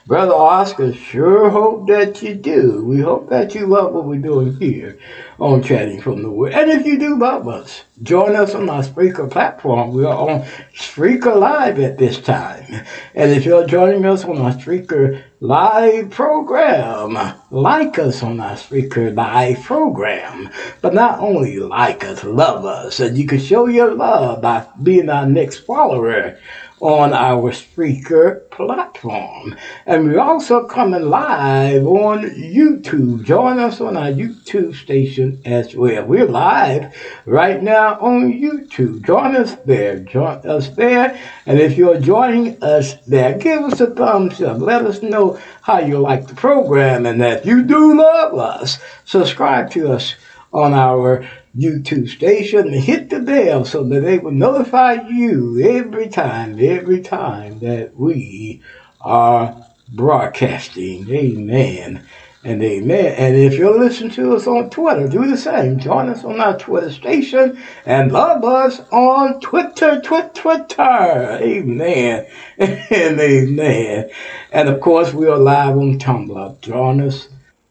Brother 0.08 0.32
Oscar, 0.32 0.94
sure 0.94 1.50
hope 1.50 1.86
that 1.88 2.22
you 2.22 2.34
do. 2.34 2.82
We 2.82 3.02
hope 3.02 3.28
that 3.28 3.54
you 3.54 3.66
love 3.66 3.92
what 3.92 4.06
we're 4.06 4.18
doing 4.18 4.56
here 4.56 4.98
on 5.38 5.62
Chatting 5.62 6.00
from 6.00 6.22
the 6.22 6.30
Word. 6.30 6.54
And 6.54 6.70
if 6.70 6.86
you 6.86 6.98
do 6.98 7.18
love 7.18 7.46
us, 7.46 7.82
join 8.02 8.34
us 8.34 8.54
on 8.54 8.70
our 8.70 8.82
Spreaker 8.82 9.30
platform. 9.30 9.92
We 9.92 10.06
are 10.06 10.30
on 10.30 10.46
Spreaker 10.74 11.38
Live 11.38 11.78
at 11.78 11.98
this 11.98 12.18
time. 12.20 12.86
And 13.14 13.32
if 13.32 13.44
you're 13.44 13.66
joining 13.66 14.06
us 14.06 14.24
on 14.24 14.38
our 14.38 14.52
Spreaker 14.52 15.22
Live 15.40 16.08
program, 16.08 17.34
like 17.50 17.98
us 17.98 18.22
on 18.22 18.40
our 18.40 18.56
Spreaker 18.56 19.14
Live 19.14 19.62
program. 19.62 20.48
But 20.80 20.94
not 20.94 21.18
only 21.18 21.58
like 21.58 22.02
us, 22.04 22.24
love 22.24 22.64
us. 22.64 22.98
And 22.98 23.18
you 23.18 23.26
can 23.26 23.40
show 23.40 23.66
your 23.66 23.94
love 23.94 24.40
by 24.40 24.66
being 24.82 25.10
our 25.10 25.26
next 25.26 25.66
follower 25.66 26.38
on 26.80 27.12
our 27.12 27.52
Spreaker 27.52 28.48
platform. 28.50 29.56
And 29.86 30.04
we're 30.04 30.20
also 30.20 30.66
coming 30.66 31.02
live 31.02 31.86
on 31.86 32.24
YouTube. 32.24 33.24
Join 33.24 33.58
us 33.58 33.80
on 33.80 33.96
our 33.96 34.10
YouTube 34.10 34.74
station 34.74 35.40
as 35.44 35.74
well. 35.74 36.04
We're 36.04 36.28
live 36.28 36.94
right 37.26 37.62
now 37.62 37.98
on 38.00 38.32
YouTube. 38.32 39.04
Join 39.04 39.36
us 39.36 39.56
there. 39.66 39.98
Join 39.98 40.46
us 40.46 40.68
there. 40.70 41.18
And 41.46 41.58
if 41.58 41.76
you're 41.76 42.00
joining 42.00 42.62
us 42.62 42.94
there, 43.06 43.38
give 43.38 43.62
us 43.62 43.80
a 43.80 43.90
thumbs 43.90 44.40
up. 44.40 44.58
Let 44.58 44.84
us 44.86 45.02
know 45.02 45.40
how 45.62 45.80
you 45.80 45.98
like 45.98 46.26
the 46.26 46.34
program 46.34 47.06
and 47.06 47.20
that 47.20 47.44
you 47.44 47.62
do 47.62 47.96
love 47.96 48.34
us. 48.38 48.78
Subscribe 49.04 49.70
to 49.72 49.92
us 49.92 50.14
on 50.52 50.72
our 50.72 51.28
YouTube 51.58 52.08
station 52.08 52.68
and 52.68 52.74
hit 52.74 53.10
the 53.10 53.20
bell 53.20 53.64
so 53.64 53.82
that 53.84 54.00
they 54.00 54.18
will 54.18 54.30
notify 54.30 54.92
you 55.08 55.60
every 55.60 56.08
time, 56.08 56.56
every 56.60 57.00
time 57.00 57.58
that 57.58 57.96
we 57.96 58.62
are 59.00 59.66
broadcasting. 59.92 61.08
Amen 61.10 62.06
and 62.44 62.62
amen. 62.62 63.14
And 63.16 63.36
if 63.36 63.54
you're 63.54 63.78
listening 63.78 64.12
to 64.12 64.34
us 64.34 64.46
on 64.46 64.70
Twitter, 64.70 65.08
do 65.08 65.26
the 65.26 65.36
same. 65.36 65.78
Join 65.78 66.08
us 66.08 66.24
on 66.24 66.40
our 66.40 66.56
Twitter 66.56 66.92
station 66.92 67.60
and 67.84 68.12
love 68.12 68.44
us 68.44 68.80
on 68.92 69.40
Twitter, 69.40 70.00
Twitter, 70.00 70.30
Twitter. 70.34 71.38
Amen 71.42 72.26
and 72.58 73.20
amen. 73.20 74.10
And 74.52 74.68
of 74.68 74.80
course, 74.80 75.12
we 75.12 75.26
are 75.26 75.38
live 75.38 75.76
on 75.76 75.98
Tumblr. 75.98 76.60
Join 76.60 77.00
us 77.00 77.28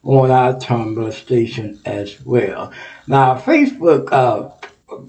on 0.08 0.32
our 0.32 0.54
Tumblr 0.54 1.12
station 1.12 1.80
as 1.86 2.24
well. 2.26 2.72
Now, 3.08 3.38
Facebook 3.38 4.10
uh, 4.14 4.50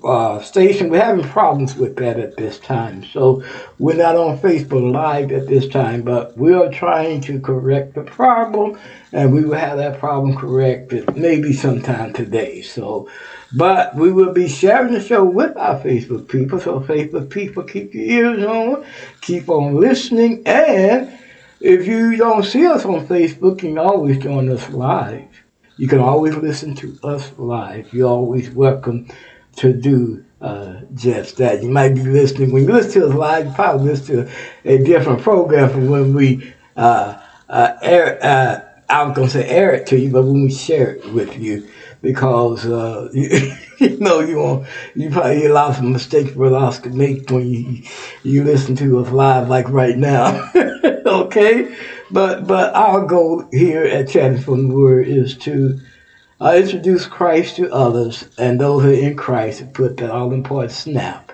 uh, 0.04 0.42
station, 0.42 0.90
we're 0.90 1.04
having 1.04 1.24
problems 1.24 1.76
with 1.76 1.94
that 1.96 2.18
at 2.18 2.36
this 2.36 2.58
time. 2.58 3.04
So 3.04 3.44
we're 3.78 3.94
not 3.94 4.16
on 4.16 4.38
Facebook 4.38 4.92
Live 4.92 5.30
at 5.30 5.46
this 5.46 5.68
time, 5.68 6.02
but 6.02 6.36
we 6.36 6.52
are 6.52 6.68
trying 6.68 7.20
to 7.22 7.40
correct 7.40 7.94
the 7.94 8.02
problem, 8.02 8.76
and 9.12 9.32
we 9.32 9.44
will 9.44 9.56
have 9.56 9.78
that 9.78 10.00
problem 10.00 10.36
corrected 10.36 11.16
maybe 11.16 11.52
sometime 11.52 12.12
today. 12.12 12.62
So, 12.62 13.08
but 13.54 13.94
we 13.94 14.10
will 14.10 14.32
be 14.32 14.48
sharing 14.48 14.92
the 14.92 15.00
show 15.00 15.24
with 15.24 15.56
our 15.56 15.78
Facebook 15.78 16.28
people. 16.28 16.58
So 16.58 16.80
Facebook 16.80 17.30
people, 17.30 17.62
keep 17.62 17.94
your 17.94 18.04
ears 18.04 18.42
on, 18.42 18.84
keep 19.20 19.48
on 19.48 19.76
listening, 19.76 20.42
and 20.44 21.17
if 21.60 21.86
you 21.86 22.16
don't 22.16 22.44
see 22.44 22.66
us 22.66 22.84
on 22.84 23.06
Facebook, 23.06 23.62
you 23.62 23.70
can 23.70 23.78
always 23.78 24.18
join 24.18 24.48
us 24.48 24.68
live. 24.70 25.28
You 25.76 25.88
can 25.88 25.98
always 25.98 26.36
listen 26.36 26.74
to 26.76 26.98
us 27.02 27.32
live. 27.36 27.92
You're 27.92 28.08
always 28.08 28.50
welcome 28.50 29.08
to 29.56 29.72
do 29.72 30.24
uh, 30.40 30.80
just 30.94 31.36
that. 31.38 31.62
You 31.62 31.70
might 31.70 31.94
be 31.94 32.02
listening, 32.02 32.52
when 32.52 32.64
you 32.64 32.72
listen 32.72 33.02
to 33.02 33.08
us 33.08 33.14
live, 33.14 33.46
you 33.46 33.52
probably 33.52 33.90
listen 33.90 34.26
to 34.26 34.32
a 34.64 34.78
different 34.78 35.20
program 35.22 35.70
from 35.70 35.88
when 35.88 36.14
we 36.14 36.52
uh, 36.76 37.20
uh, 37.48 37.72
air, 37.82 38.18
uh, 38.22 38.60
I 38.88 39.04
was 39.04 39.16
to 39.16 39.28
say 39.28 39.48
air 39.48 39.74
it 39.74 39.86
to 39.88 39.98
you, 39.98 40.10
but 40.10 40.22
when 40.22 40.44
we 40.44 40.52
share 40.52 40.92
it 40.92 41.12
with 41.12 41.36
you, 41.38 41.68
because 42.02 42.66
uh, 42.66 43.08
you, 43.14 43.52
you 43.78 43.98
know 43.98 44.20
you 44.20 44.38
want 44.38 44.66
you 44.94 45.10
probably 45.10 45.38
hear 45.38 45.52
lots 45.52 45.78
of 45.78 45.84
mistakes 45.84 46.32
Brother 46.32 46.56
Oscar 46.56 46.90
make 46.90 47.30
when 47.30 47.46
you 47.46 47.82
you 48.22 48.44
listen 48.44 48.76
to 48.76 48.98
us 48.98 49.10
live 49.10 49.48
like 49.48 49.68
right 49.68 49.96
now. 49.96 50.50
okay, 51.06 51.74
but 52.10 52.46
but 52.46 52.74
our 52.74 53.06
goal 53.06 53.44
here 53.52 53.84
at 53.84 54.08
Chatting 54.08 54.38
from 54.38 54.68
the 54.68 54.74
Word 54.74 55.06
is 55.06 55.36
to 55.38 55.78
uh, 56.40 56.54
introduce 56.56 57.06
Christ 57.06 57.56
to 57.56 57.72
others 57.72 58.28
and 58.38 58.60
those 58.60 58.82
who 58.82 58.90
are 58.90 58.92
in 58.92 59.16
Christ 59.16 59.72
put 59.72 59.96
that 59.96 60.10
all 60.10 60.32
important 60.32 60.72
snap 60.72 61.32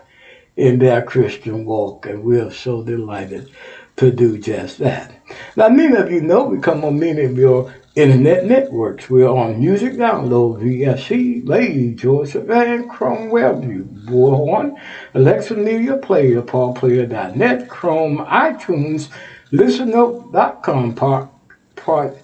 in 0.56 0.78
their 0.78 1.02
Christian 1.02 1.64
walk, 1.64 2.06
and 2.06 2.22
we 2.22 2.38
are 2.38 2.50
so 2.50 2.82
delighted 2.82 3.50
to 3.96 4.10
do 4.10 4.38
just 4.38 4.78
that. 4.78 5.12
Now, 5.56 5.68
many 5.68 5.96
of 5.96 6.10
you 6.10 6.20
know 6.20 6.44
we 6.44 6.58
come 6.58 6.84
on 6.84 6.98
many 6.98 7.22
of 7.24 7.36
your 7.36 7.72
internet 7.94 8.44
networks. 8.44 9.08
We're 9.08 9.28
on 9.28 9.60
Music 9.60 9.94
Download, 9.94 10.60
VSC, 10.60 11.46
Lady, 11.46 11.94
Joseph, 11.94 12.44
Van, 12.44 12.88
Chrome 12.88 13.30
WebView, 13.30 14.04
Bullhorn, 14.06 14.76
Alexa 15.14 15.54
Media 15.54 15.96
Player, 15.96 16.42
PaulPlayer.net, 16.42 17.68
Chrome, 17.68 18.18
iTunes, 18.18 19.10
ListenNote.com, 19.52 20.94
Part, 20.94 21.28
part, 21.76 22.18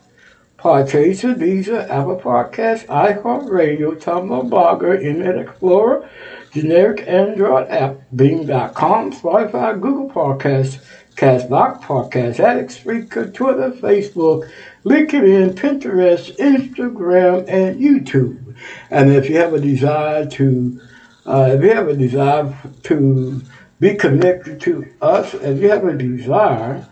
Podchaser, 0.58 1.36
Deezer, 1.36 1.88
Apple 1.88 2.20
Podcasts, 2.20 2.86
iHeartRadio, 2.86 3.94
Tumblr, 4.02 4.50
Blogger, 4.50 5.00
Internet 5.00 5.38
Explorer, 5.38 6.10
generic 6.52 7.04
Android 7.06 7.68
app, 7.68 7.96
Bing.com, 8.14 9.12
Spotify, 9.12 9.80
Google 9.80 10.10
Podcasts, 10.10 10.84
Castbox 11.16 11.82
Podcast, 11.82 12.40
Addict 12.40 13.34
Twitter, 13.34 13.70
Facebook, 13.72 14.50
LinkedIn, 14.84 15.54
Pinterest, 15.54 16.34
Instagram, 16.38 17.46
and 17.48 17.78
YouTube. 17.78 18.56
And 18.90 19.12
if 19.12 19.28
you 19.28 19.36
have 19.36 19.52
a 19.52 19.60
desire 19.60 20.26
to, 20.26 20.80
uh, 21.26 21.50
if 21.54 21.62
you 21.62 21.70
have 21.74 21.88
a 21.88 21.96
desire 21.96 22.56
to 22.84 23.42
be 23.78 23.94
connected 23.94 24.60
to 24.62 24.86
us, 25.02 25.34
if 25.34 25.60
you 25.60 25.70
have 25.70 25.84
a 25.84 25.96
desire 25.96 26.86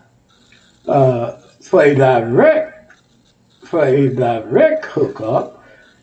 uh, 0.87 1.37
for 1.61 1.83
a 1.83 1.95
direct 1.95 2.75
for 3.63 3.85
a 3.85 4.09
direct 4.09 4.85
hookup, 4.85 5.58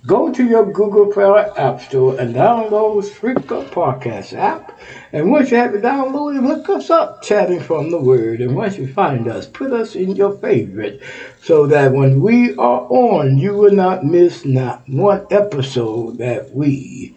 go 0.07 0.33
to 0.33 0.45
your 0.45 0.71
Google 0.71 1.13
Play 1.13 1.45
App 1.57 1.81
Store 1.81 2.19
and 2.21 2.35
download 2.35 3.03
Spreaker 3.03 3.69
Podcast 3.71 4.35
app. 4.35 4.79
And 5.13 5.33
once 5.33 5.51
you 5.51 5.57
have 5.57 5.75
it 5.75 5.83
downloaded, 5.83 6.47
look 6.47 6.69
us 6.69 6.91
up, 6.91 7.23
Chatting 7.23 7.61
from 7.61 7.91
the 7.91 7.99
Word. 7.99 8.41
And 8.41 8.55
once 8.55 8.79
you 8.79 8.93
find 8.93 9.27
us, 9.27 9.47
put 9.47 9.73
us 9.73 9.97
in 9.97 10.15
your 10.15 10.37
favorite 10.37 11.03
so 11.43 11.67
that 11.67 11.93
when 11.93 12.21
we 12.21 12.53
are 12.53 12.87
on, 12.89 13.37
you 13.37 13.55
will 13.55 13.73
not 13.73 14.05
miss 14.05 14.45
not 14.45 14.89
one 14.89 15.27
episode 15.33 16.19
that 16.19 16.55
we 16.55 17.17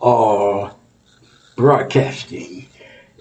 are 0.00 0.74
broadcasting. 1.56 2.66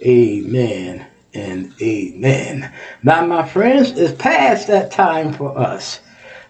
Amen 0.01 1.05
and 1.33 1.73
amen. 1.81 2.73
Now, 3.03 3.25
my 3.25 3.45
friends, 3.45 3.91
it's 3.91 4.19
past 4.21 4.67
that 4.67 4.91
time 4.91 5.33
for 5.33 5.57
us 5.57 5.99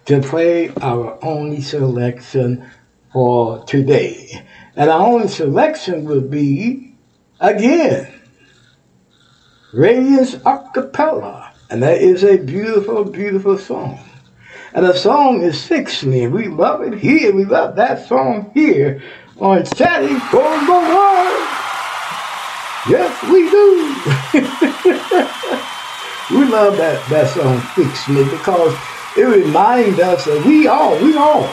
to 0.09 0.19
play 0.21 0.69
our 0.81 1.23
only 1.23 1.61
selection 1.61 2.67
for 3.13 3.63
today. 3.65 4.43
And 4.75 4.89
our 4.89 5.05
only 5.05 5.27
selection 5.27 6.03
will 6.03 6.21
be, 6.21 6.95
again, 7.39 8.11
Radiance 9.71 10.33
Acapella. 10.37 11.51
And 11.69 11.83
that 11.83 12.01
is 12.01 12.23
a 12.23 12.37
beautiful, 12.37 13.05
beautiful 13.05 13.59
song. 13.59 13.99
And 14.73 14.83
the 14.83 14.95
song 14.95 15.43
is 15.43 15.63
Fix 15.63 16.03
Me. 16.03 16.25
We 16.25 16.47
love 16.47 16.81
it 16.81 16.97
here. 16.97 17.31
We 17.31 17.45
love 17.45 17.75
that 17.75 18.07
song 18.07 18.49
here 18.55 19.03
on 19.37 19.63
Chatting 19.63 20.19
for 20.21 20.41
the 20.41 20.79
World. 20.89 21.45
Yes, 22.89 23.13
we 23.29 23.47
do. 23.51 23.93
we 26.39 26.45
love 26.51 26.77
that, 26.77 26.99
that 27.11 27.29
song 27.29 27.59
Fix 27.75 28.09
Me 28.09 28.23
because 28.23 28.75
it 29.19 29.25
reminds 29.25 29.99
us 29.99 30.23
that 30.23 30.45
we 30.45 30.65
all, 30.67 30.97
we 31.03 31.17
all, 31.17 31.49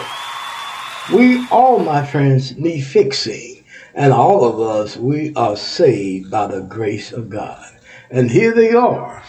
we 1.12 1.44
all, 1.48 1.80
my 1.80 2.06
friends, 2.06 2.56
need 2.56 2.82
fixing. 2.82 3.64
And 3.92 4.12
all 4.12 4.44
of 4.44 4.60
us, 4.60 4.96
we 4.96 5.34
are 5.34 5.56
saved 5.56 6.30
by 6.30 6.46
the 6.46 6.60
grace 6.60 7.10
of 7.10 7.28
God. 7.28 7.66
And 8.08 8.30
here 8.30 8.54
they 8.54 8.72
are. 8.72 9.20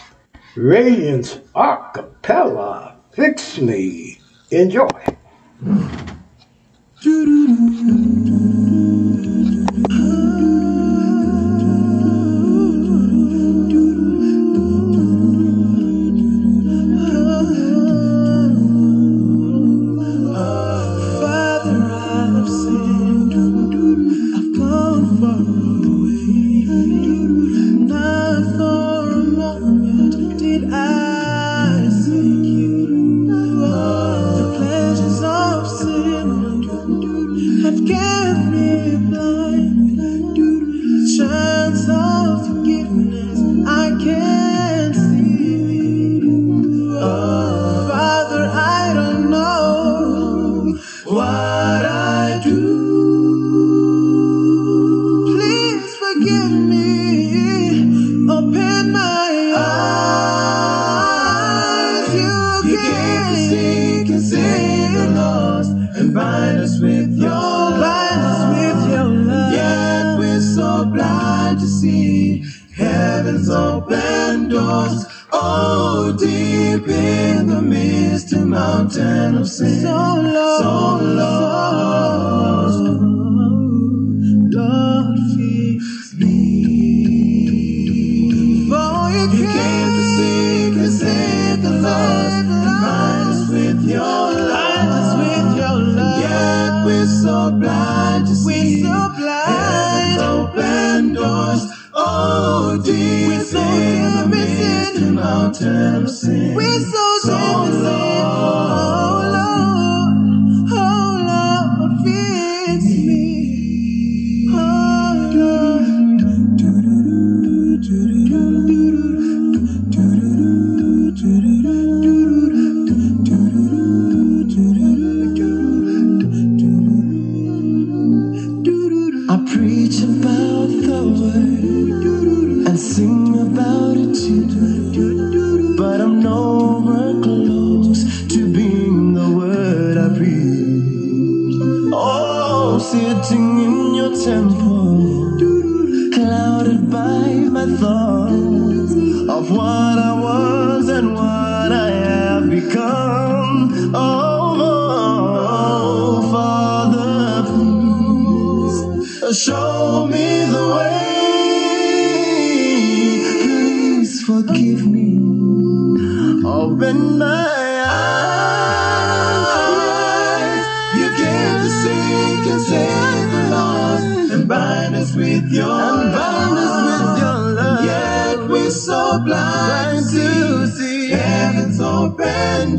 Radiance 0.56 1.40
a 1.56 1.78
cappella. 1.96 2.98
Fix 3.12 3.58
me. 3.58 4.20
Enjoy. 4.52 4.88
Oh, 75.40 76.16
deep 76.18 76.88
in 76.88 77.48
the 77.48 77.62
misty 77.62 78.40
mountain 78.40 79.38
of 79.38 79.48
sin. 79.48 79.82
So 79.82 79.92
lost, 79.92 80.64
so 80.64 81.06
lost. 81.06 83.27
Mountain 105.28 105.96
of 105.96 106.10
sin. 106.10 106.56
We're 106.56 106.80
so, 106.80 107.18
so 107.24 107.77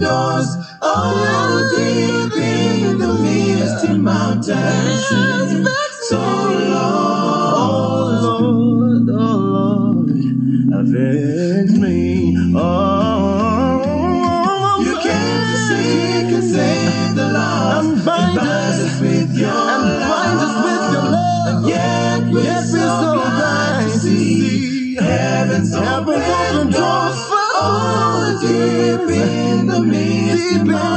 open 0.08 0.57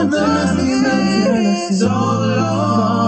misty 0.10 0.82
mountains. 0.82 1.80
So 1.80 1.88
Lord, 1.88 3.01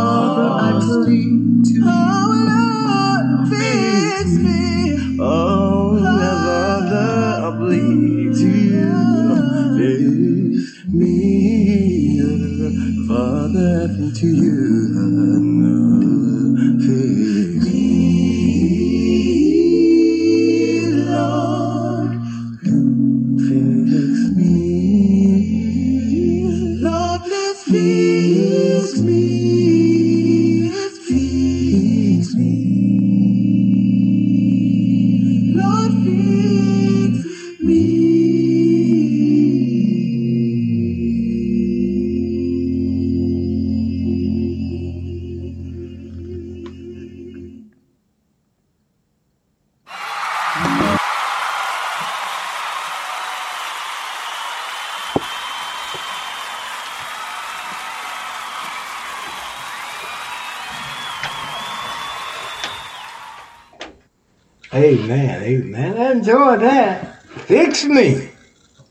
me. 67.94 68.30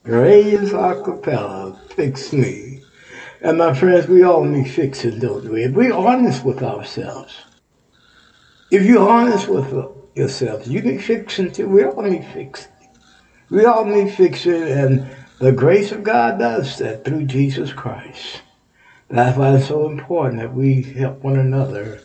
Praise 0.03 0.71
acapella. 0.71 1.77
Fix 1.89 2.31
me. 2.31 2.81
And 3.41 3.57
my 3.57 3.73
friends, 3.73 4.07
we 4.07 4.23
all 4.23 4.45
need 4.45 4.69
fixing, 4.71 5.19
don't 5.19 5.49
we? 5.49 5.63
If 5.63 5.73
we're 5.73 5.93
honest 5.93 6.45
with 6.45 6.63
ourselves, 6.63 7.35
if 8.71 8.83
you're 8.83 9.09
honest 9.09 9.49
with 9.49 9.73
yourself, 10.15 10.65
you 10.65 10.81
need 10.81 11.03
fixing 11.03 11.51
too. 11.51 11.67
We 11.67 11.83
all 11.83 12.01
need 12.01 12.25
fixing. 12.25 12.71
We 13.49 13.65
all 13.65 13.85
need 13.85 14.13
fixing, 14.13 14.63
and 14.63 15.09
the 15.39 15.51
grace 15.51 15.91
of 15.91 16.03
God 16.03 16.39
does 16.39 16.77
that 16.79 17.03
through 17.03 17.25
Jesus 17.25 17.73
Christ. 17.73 18.41
That's 19.09 19.37
why 19.37 19.55
it's 19.55 19.67
so 19.67 19.89
important 19.89 20.41
that 20.41 20.55
we 20.55 20.81
help 20.81 21.21
one 21.23 21.37
another 21.37 22.01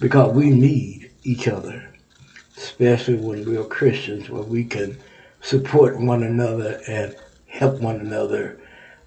because 0.00 0.32
we 0.32 0.50
need 0.50 1.10
each 1.24 1.48
other, 1.48 1.92
especially 2.56 3.16
when 3.16 3.44
we're 3.44 3.64
Christians, 3.64 4.30
where 4.30 4.42
we 4.42 4.64
can 4.64 4.96
support 5.40 5.98
one 5.98 6.22
another 6.22 6.80
and 6.86 7.16
help 7.46 7.80
one 7.80 8.00
another 8.00 8.60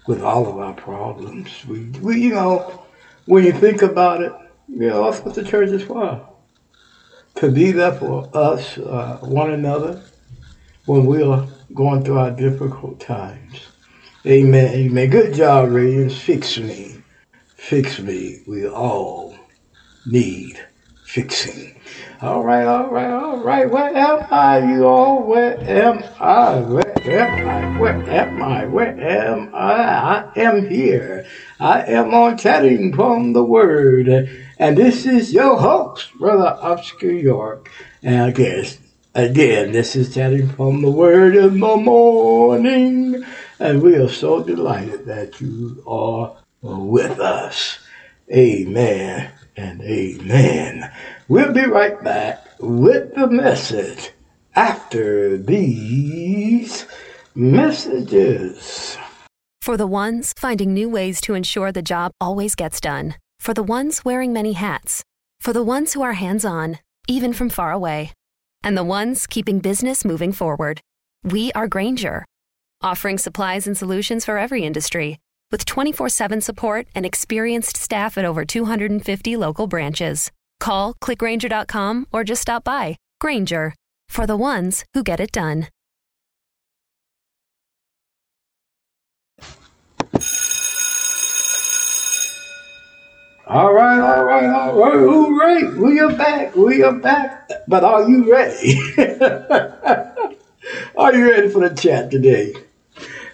with 0.06 0.22
all 0.22 0.46
of 0.46 0.58
our 0.58 0.74
problems. 0.74 1.64
We, 1.66 1.86
we 2.00 2.20
you 2.20 2.34
know, 2.34 2.84
when 3.26 3.44
you 3.44 3.52
think 3.52 3.82
about 3.82 4.22
it, 4.22 4.32
you 4.68 4.88
know, 4.88 5.04
that's 5.10 5.24
what 5.24 5.34
the 5.34 5.44
church 5.44 5.70
is 5.70 5.82
for. 5.82 6.28
To 7.36 7.50
be 7.50 7.72
there 7.72 7.92
for 7.92 8.28
us, 8.34 8.78
uh, 8.78 9.18
one 9.22 9.52
another, 9.52 10.02
when 10.86 11.06
we 11.06 11.22
are 11.22 11.46
going 11.74 12.04
through 12.04 12.18
our 12.18 12.30
difficult 12.30 13.00
times. 13.00 13.60
Amen, 14.26 14.74
amen. 14.74 15.10
Good 15.10 15.34
job, 15.34 15.70
Radiance. 15.70 16.16
Fix 16.16 16.58
me. 16.58 17.02
Fix 17.56 17.98
me. 17.98 18.42
We 18.46 18.68
all 18.68 19.34
need 20.06 20.64
fixing. 21.04 21.73
All 22.22 22.44
right, 22.44 22.64
all 22.64 22.90
right, 22.90 23.10
all 23.10 23.38
right. 23.38 23.68
Where 23.68 23.94
am 23.94 24.26
I, 24.30 24.72
you 24.72 24.86
all? 24.86 25.24
Where 25.24 25.58
am 25.60 26.04
I? 26.20 26.60
Where 26.60 27.10
am 27.10 27.48
I? 27.48 27.80
Where 27.80 28.10
am 28.10 28.42
I? 28.42 28.66
Where 28.66 29.00
am 29.00 29.52
I? 29.52 30.30
I 30.32 30.40
am 30.40 30.68
here. 30.68 31.26
I 31.58 31.82
am 31.82 32.14
on 32.14 32.38
chatting 32.38 32.94
from 32.94 33.32
the 33.32 33.42
Word. 33.42 34.08
And 34.60 34.78
this 34.78 35.06
is 35.06 35.32
your 35.32 35.58
host, 35.58 36.14
Brother 36.14 36.56
Oscar 36.62 37.10
York. 37.10 37.68
And 38.00 38.22
I 38.22 38.30
guess, 38.30 38.78
again, 39.16 39.72
this 39.72 39.96
is 39.96 40.14
chatting 40.14 40.48
from 40.50 40.82
the 40.82 40.92
Word 40.92 41.34
in 41.34 41.58
the 41.58 41.76
morning. 41.76 43.24
And 43.58 43.82
we 43.82 43.96
are 43.96 44.08
so 44.08 44.40
delighted 44.40 45.06
that 45.06 45.40
you 45.40 45.82
are 45.84 46.36
with 46.62 47.18
us. 47.18 47.80
Amen 48.32 49.33
and 49.56 49.80
amen. 49.82 50.90
We'll 51.28 51.52
be 51.52 51.66
right 51.66 52.02
back 52.02 52.46
with 52.60 53.14
the 53.14 53.28
message 53.28 54.10
after 54.54 55.36
these 55.36 56.86
messages. 57.34 58.96
For 59.60 59.76
the 59.76 59.86
ones 59.86 60.34
finding 60.36 60.74
new 60.74 60.88
ways 60.88 61.20
to 61.22 61.34
ensure 61.34 61.72
the 61.72 61.82
job 61.82 62.12
always 62.20 62.54
gets 62.54 62.80
done. 62.80 63.14
For 63.40 63.54
the 63.54 63.62
ones 63.62 64.04
wearing 64.04 64.32
many 64.32 64.52
hats. 64.52 65.02
For 65.40 65.52
the 65.52 65.62
ones 65.62 65.92
who 65.92 66.02
are 66.02 66.14
hands 66.14 66.44
on, 66.44 66.78
even 67.08 67.32
from 67.32 67.48
far 67.50 67.72
away. 67.72 68.12
And 68.62 68.76
the 68.76 68.84
ones 68.84 69.26
keeping 69.26 69.60
business 69.60 70.04
moving 70.04 70.32
forward. 70.32 70.80
We 71.22 71.52
are 71.52 71.68
Grainger, 71.68 72.24
offering 72.82 73.18
supplies 73.18 73.66
and 73.66 73.76
solutions 73.76 74.24
for 74.24 74.38
every 74.38 74.64
industry. 74.64 75.18
With 75.54 75.66
24 75.66 76.08
7 76.08 76.40
support 76.40 76.88
and 76.96 77.06
experienced 77.06 77.76
staff 77.76 78.18
at 78.18 78.24
over 78.24 78.44
250 78.44 79.36
local 79.36 79.68
branches. 79.68 80.32
Call 80.58 80.94
clickgrainger.com 80.94 82.08
or 82.12 82.24
just 82.24 82.42
stop 82.42 82.64
by. 82.64 82.96
Grainger, 83.20 83.76
for 84.08 84.26
the 84.26 84.36
ones 84.36 84.84
who 84.94 85.04
get 85.04 85.20
it 85.20 85.30
done. 85.30 85.68
All 93.46 93.72
right, 93.72 94.00
all 94.00 94.24
right, 94.24 94.50
all 94.50 94.74
right. 94.76 94.98
Hooray! 94.98 95.78
We 95.78 96.00
are 96.00 96.16
back. 96.16 96.56
We 96.56 96.82
are 96.82 96.98
back. 96.98 97.48
But 97.68 97.84
are 97.84 98.08
you 98.08 98.28
ready? 98.28 98.80
are 100.98 101.14
you 101.14 101.30
ready 101.30 101.48
for 101.48 101.68
the 101.68 101.76
chat 101.80 102.10
today? 102.10 102.54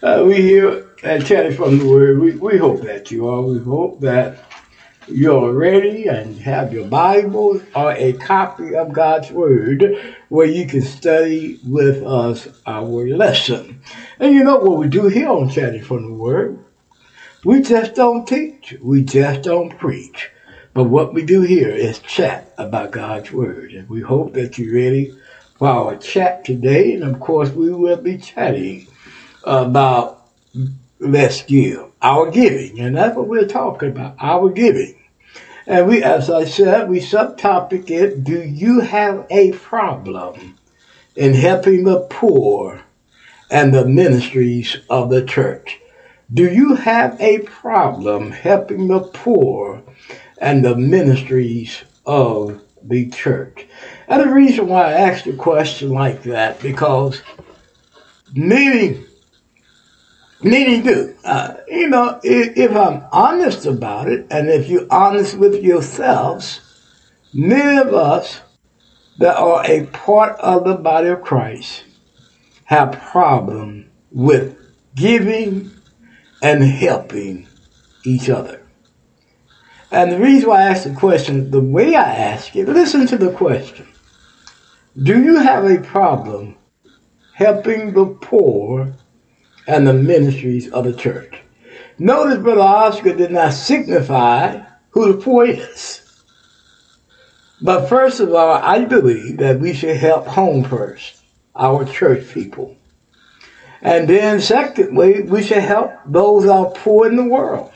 Uh, 0.03 0.24
we 0.26 0.40
here 0.40 0.86
at 1.05 1.26
Chatting 1.26 1.53
from 1.53 1.78
the 1.78 1.86
Word. 1.86 2.20
We, 2.20 2.34
we 2.36 2.57
hope 2.57 2.80
that 2.82 3.11
you 3.11 3.28
are. 3.28 3.42
We 3.42 3.61
hope 3.61 4.01
that 4.01 4.38
you're 5.09 5.53
ready 5.53 6.09
and 6.09 6.38
have 6.40 6.72
your 6.72 6.86
Bible 6.88 7.61
or 7.74 7.92
a 7.92 8.14
copy 8.14 8.74
of 8.74 8.92
God's 8.92 9.30
Word 9.30 9.84
where 10.28 10.46
you 10.46 10.66
can 10.66 10.82
study 10.82 11.59
with 11.64 12.03
us 12.03 12.48
our 12.66 13.09
lesson. 13.09 13.80
And 14.20 14.34
you 14.34 14.44
know 14.44 14.59
what 14.59 14.78
we 14.78 14.88
do 14.88 15.09
here 15.09 15.28
on 15.30 15.51
Chatting 15.51 15.82
from 15.82 16.05
the 16.09 16.14
Word? 16.14 16.59
We 17.44 17.62
just 17.62 17.94
don't 17.94 18.26
teach, 18.26 18.74
we 18.82 19.03
just 19.03 19.42
don't 19.42 19.76
preach. 19.78 20.30
But 20.74 20.84
what 20.84 21.12
we 21.14 21.24
do 21.24 21.42
here 21.42 21.70
is 21.70 22.01
chat 22.01 22.48
about 22.59 22.92
God's 22.92 23.32
Word. 23.32 23.72
And 23.72 23.88
we 23.88 24.01
hope 24.03 24.32
that 24.34 24.59
you're 24.59 24.74
ready 24.76 25.12
for 25.59 25.68
our 25.68 25.96
chat 25.96 26.44
today. 26.44 26.94
And 26.94 27.05
of 27.05 27.20
course, 27.20 27.51
we 27.53 27.72
will 27.72 27.98
be 27.98 28.16
chatting 28.16 28.86
about 29.45 30.26
let's 30.99 31.43
give, 31.43 31.91
our 32.03 32.30
giving. 32.30 32.80
And 32.80 32.97
that's 32.97 33.16
what 33.16 33.28
we're 33.28 33.47
talking 33.47 33.91
about, 33.91 34.16
our 34.20 34.51
giving. 34.51 34.97
And 35.66 35.86
we, 35.88 36.03
as 36.03 36.30
I 36.30 36.45
said, 36.45 36.88
we 36.88 37.01
subtopic 37.01 37.91
it, 37.91 38.24
do 38.24 38.43
you 38.43 38.80
have 38.80 39.26
a 39.30 39.53
problem 39.53 40.59
in 41.16 41.34
helping 41.34 41.84
the 41.84 42.01
poor 42.01 42.82
and 43.51 43.72
the 43.72 43.86
ministries 43.86 44.76
of 44.88 45.11
the 45.11 45.24
church? 45.24 45.80
Do 46.32 46.45
you 46.51 46.74
have 46.76 47.20
a 47.20 47.38
problem 47.41 48.30
helping 48.30 48.88
the 48.88 49.01
poor 49.01 49.82
and 50.38 50.64
the 50.64 50.76
ministries 50.76 51.82
of 52.07 52.62
the 52.82 53.11
church? 53.11 53.66
And 54.09 54.22
the 54.22 54.32
reason 54.32 54.68
why 54.68 54.84
I 54.84 54.93
asked 54.93 55.26
a 55.26 55.32
question 55.32 55.91
like 55.91 56.22
that, 56.24 56.61
because 56.61 57.22
many, 58.34 59.05
many 60.43 60.80
do. 60.82 61.14
Uh, 61.24 61.55
you 61.68 61.88
know, 61.88 62.20
if, 62.22 62.57
if 62.57 62.76
I'm 62.76 63.05
honest 63.12 63.66
about 63.66 64.09
it, 64.09 64.26
and 64.30 64.49
if 64.49 64.68
you're 64.68 64.86
honest 64.91 65.36
with 65.36 65.62
yourselves, 65.62 66.61
many 67.32 67.78
of 67.80 67.95
us 67.95 68.41
that 69.18 69.36
are 69.36 69.64
a 69.66 69.86
part 69.86 70.38
of 70.41 70.64
the 70.64 70.74
body 70.74 71.09
of 71.09 71.22
Christ 71.22 71.84
have 72.64 72.93
problem 72.93 73.91
with 74.11 74.57
giving 74.95 75.70
and 76.43 76.62
helping 76.62 77.47
each 78.05 78.30
other. 78.30 78.62
And 79.91 80.12
the 80.12 80.18
reason 80.18 80.49
why 80.49 80.62
I 80.62 80.70
ask 80.70 80.84
the 80.84 80.95
question, 80.95 81.51
the 81.51 81.61
way 81.61 81.97
I 81.97 82.14
ask 82.14 82.55
it, 82.55 82.68
listen 82.68 83.07
to 83.09 83.18
the 83.18 83.32
question. 83.32 83.88
Do 85.01 85.22
you 85.22 85.36
have 85.36 85.64
a 85.64 85.78
problem 85.78 86.57
helping 87.34 87.93
the 87.93 88.07
poor 88.07 88.95
and 89.71 89.87
the 89.87 89.95
ministries 89.95 90.68
of 90.71 90.85
the 90.85 90.93
church? 90.93 91.41
Notice 91.99 92.39
Brother 92.39 92.61
Oscar 92.61 93.14
did 93.14 93.31
not 93.31 93.53
signify 93.53 94.62
who 94.91 95.12
the 95.12 95.18
poor 95.18 95.47
is. 95.47 96.25
But 97.62 97.89
first 97.89 98.21
of 98.21 98.35
all, 98.35 98.55
I 98.55 98.85
believe 98.85 99.37
that 99.37 99.61
we 99.61 99.75
should 99.75 99.97
help 99.97 100.27
home 100.27 100.64
first, 100.64 101.23
our 101.55 101.85
church 101.85 102.33
people. 102.33 102.77
And 103.83 104.09
then 104.09 104.41
secondly, 104.41 105.23
we 105.23 105.43
should 105.43 105.62
help 105.62 105.93
those 106.07 106.45
that 106.45 106.53
are 106.53 106.71
poor 106.71 107.09
in 107.09 107.16
the 107.16 107.25
world. 107.25 107.73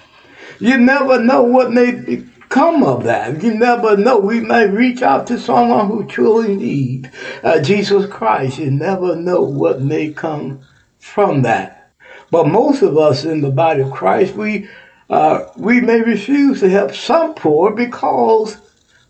You 0.59 0.79
never 0.79 1.21
know 1.21 1.43
what 1.43 1.73
may 1.73 1.93
become 1.93 2.83
of 2.83 3.05
that. 3.05 3.43
You 3.43 3.55
never 3.55 3.97
know. 3.97 4.19
We 4.19 4.41
may 4.41 4.69
reach 4.69 5.03
out 5.03 5.27
to 5.29 5.39
someone 5.39 5.89
who 5.89 6.07
truly 6.07 6.55
needs 6.57 7.09
uh, 7.43 7.61
Jesus 7.61 8.07
Christ. 8.07 8.59
You 8.59 8.71
never 8.71 9.17
know 9.17 9.43
what 9.43 9.83
may 9.83 10.13
come 10.13 10.61
from 10.99 11.43
that. 11.43 11.74
But 12.35 12.49
most 12.49 12.83
of 12.83 12.99
us 12.99 13.25
in 13.25 13.43
the 13.43 13.51
body 13.51 13.83
of 13.83 13.93
Christ, 13.93 14.35
we 14.35 14.69
uh, 15.09 15.45
we 15.57 15.81
may 15.81 16.01
refuse 16.01 16.59
to 16.59 16.69
help 16.69 16.93
some 16.93 17.33
poor 17.37 17.71
because 17.71 18.57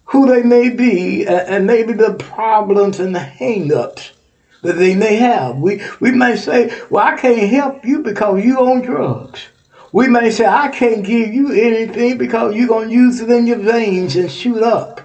who 0.04 0.26
they 0.26 0.42
may 0.42 0.68
be 0.68 1.26
and 1.26 1.66
maybe 1.66 1.94
the 1.94 2.12
problems 2.12 3.00
and 3.00 3.14
the 3.14 3.20
hang-ups 3.20 4.12
that 4.60 4.74
they 4.74 4.94
may 4.94 5.16
have. 5.16 5.56
We, 5.56 5.80
we 6.00 6.10
may 6.10 6.36
say, 6.36 6.78
well, 6.90 7.02
I 7.02 7.16
can't 7.16 7.48
help 7.48 7.86
you 7.86 8.02
because 8.02 8.44
you 8.44 8.58
own 8.58 8.82
drugs. 8.82 9.40
We 9.90 10.06
may 10.06 10.30
say, 10.30 10.44
I 10.44 10.68
can't 10.68 11.02
give 11.02 11.32
you 11.32 11.50
anything 11.50 12.18
because 12.18 12.54
you're 12.54 12.68
going 12.68 12.90
to 12.90 12.94
use 12.94 13.22
it 13.22 13.30
in 13.30 13.46
your 13.46 13.56
veins 13.56 14.16
and 14.16 14.30
shoot 14.30 14.62
up. 14.62 15.00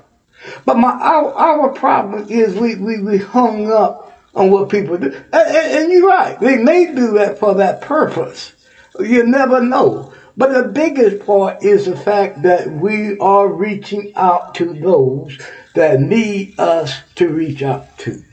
But 0.65 0.75
my 0.75 0.91
our, 0.91 1.31
our 1.31 1.69
problem 1.69 2.27
is 2.27 2.53
we, 2.55 2.75
we, 2.75 2.99
we 2.99 3.17
hung 3.17 3.71
up 3.71 4.08
on 4.35 4.51
what 4.51 4.69
people 4.69 4.97
do. 4.97 5.07
And, 5.07 5.25
and, 5.33 5.83
and 5.83 5.91
you're 5.91 6.07
right. 6.07 6.39
They 6.39 6.57
may 6.57 6.93
do 6.93 7.13
that 7.13 7.39
for 7.39 7.55
that 7.55 7.81
purpose. 7.81 8.53
You 8.99 9.25
never 9.25 9.61
know. 9.61 10.13
But 10.37 10.53
the 10.53 10.69
biggest 10.69 11.25
part 11.25 11.63
is 11.63 11.85
the 11.85 11.97
fact 11.97 12.43
that 12.43 12.71
we 12.71 13.17
are 13.19 13.47
reaching 13.47 14.13
out 14.15 14.55
to 14.55 14.73
those 14.73 15.37
that 15.75 15.99
need 15.99 16.57
us 16.59 17.01
to 17.15 17.27
reach 17.29 17.61
out 17.61 17.97
to. 17.99 18.23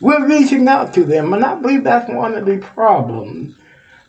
We're 0.00 0.28
reaching 0.28 0.66
out 0.68 0.94
to 0.94 1.04
them, 1.04 1.32
and 1.32 1.44
I 1.44 1.54
believe 1.56 1.84
that's 1.84 2.10
one 2.10 2.34
of 2.34 2.46
the 2.46 2.58
problems 2.58 3.56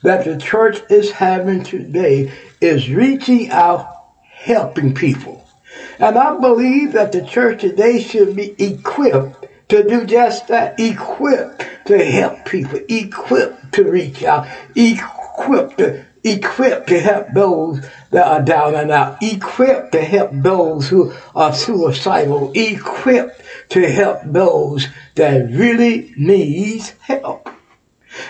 that 0.04 0.26
the 0.26 0.38
church 0.38 0.82
is 0.90 1.12
having 1.12 1.64
today 1.64 2.32
is 2.62 2.90
reaching 2.90 3.50
out, 3.52 4.06
helping 4.24 4.94
people. 4.94 5.48
And 6.00 6.18
I 6.18 6.40
believe 6.40 6.94
that 6.94 7.12
the 7.12 7.26
church 7.26 7.62
today 7.62 8.02
should 8.02 8.36
be 8.36 8.56
equipped 8.58 9.39
to 9.70 9.88
do 9.88 10.06
just 10.06 10.48
that, 10.48 10.80
equipped 10.80 11.66
to 11.86 12.04
help 12.04 12.46
people, 12.46 12.80
equipped 12.88 13.74
to 13.74 13.84
reach 13.84 14.24
out, 14.24 14.48
equipped 14.76 15.78
to 15.78 16.06
equipped 16.24 16.88
to 16.90 17.00
help 17.00 17.28
those 17.34 17.86
that 18.12 18.28
are 18.28 18.42
down 18.42 18.76
and 18.76 18.92
out, 18.92 19.22
equipped 19.22 19.94
to 19.94 20.02
help 20.02 20.32
those 20.34 20.90
who 20.90 21.14
are 21.36 21.54
suicidal, 21.54 22.52
equipped 22.56 23.42
to 23.70 23.90
help 23.90 24.20
those 24.26 24.88
that 25.16 25.50
really 25.50 26.14
needs 26.18 26.90
help. 27.00 27.50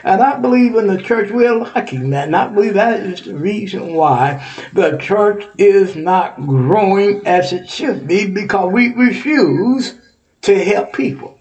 And 0.03 0.21
I 0.21 0.37
believe 0.39 0.75
in 0.75 0.87
the 0.87 1.01
church 1.01 1.31
we're 1.31 1.55
lacking 1.55 2.09
that. 2.11 2.27
And 2.27 2.35
I 2.35 2.47
believe 2.47 2.73
that 2.75 2.99
is 2.99 3.21
the 3.21 3.35
reason 3.35 3.93
why 3.93 4.45
the 4.73 4.97
church 4.97 5.45
is 5.57 5.95
not 5.95 6.35
growing 6.45 7.25
as 7.25 7.53
it 7.53 7.69
should 7.69 8.07
be 8.07 8.27
because 8.27 8.71
we 8.71 8.93
refuse 8.93 9.95
to 10.41 10.63
help 10.63 10.93
people. 10.93 11.39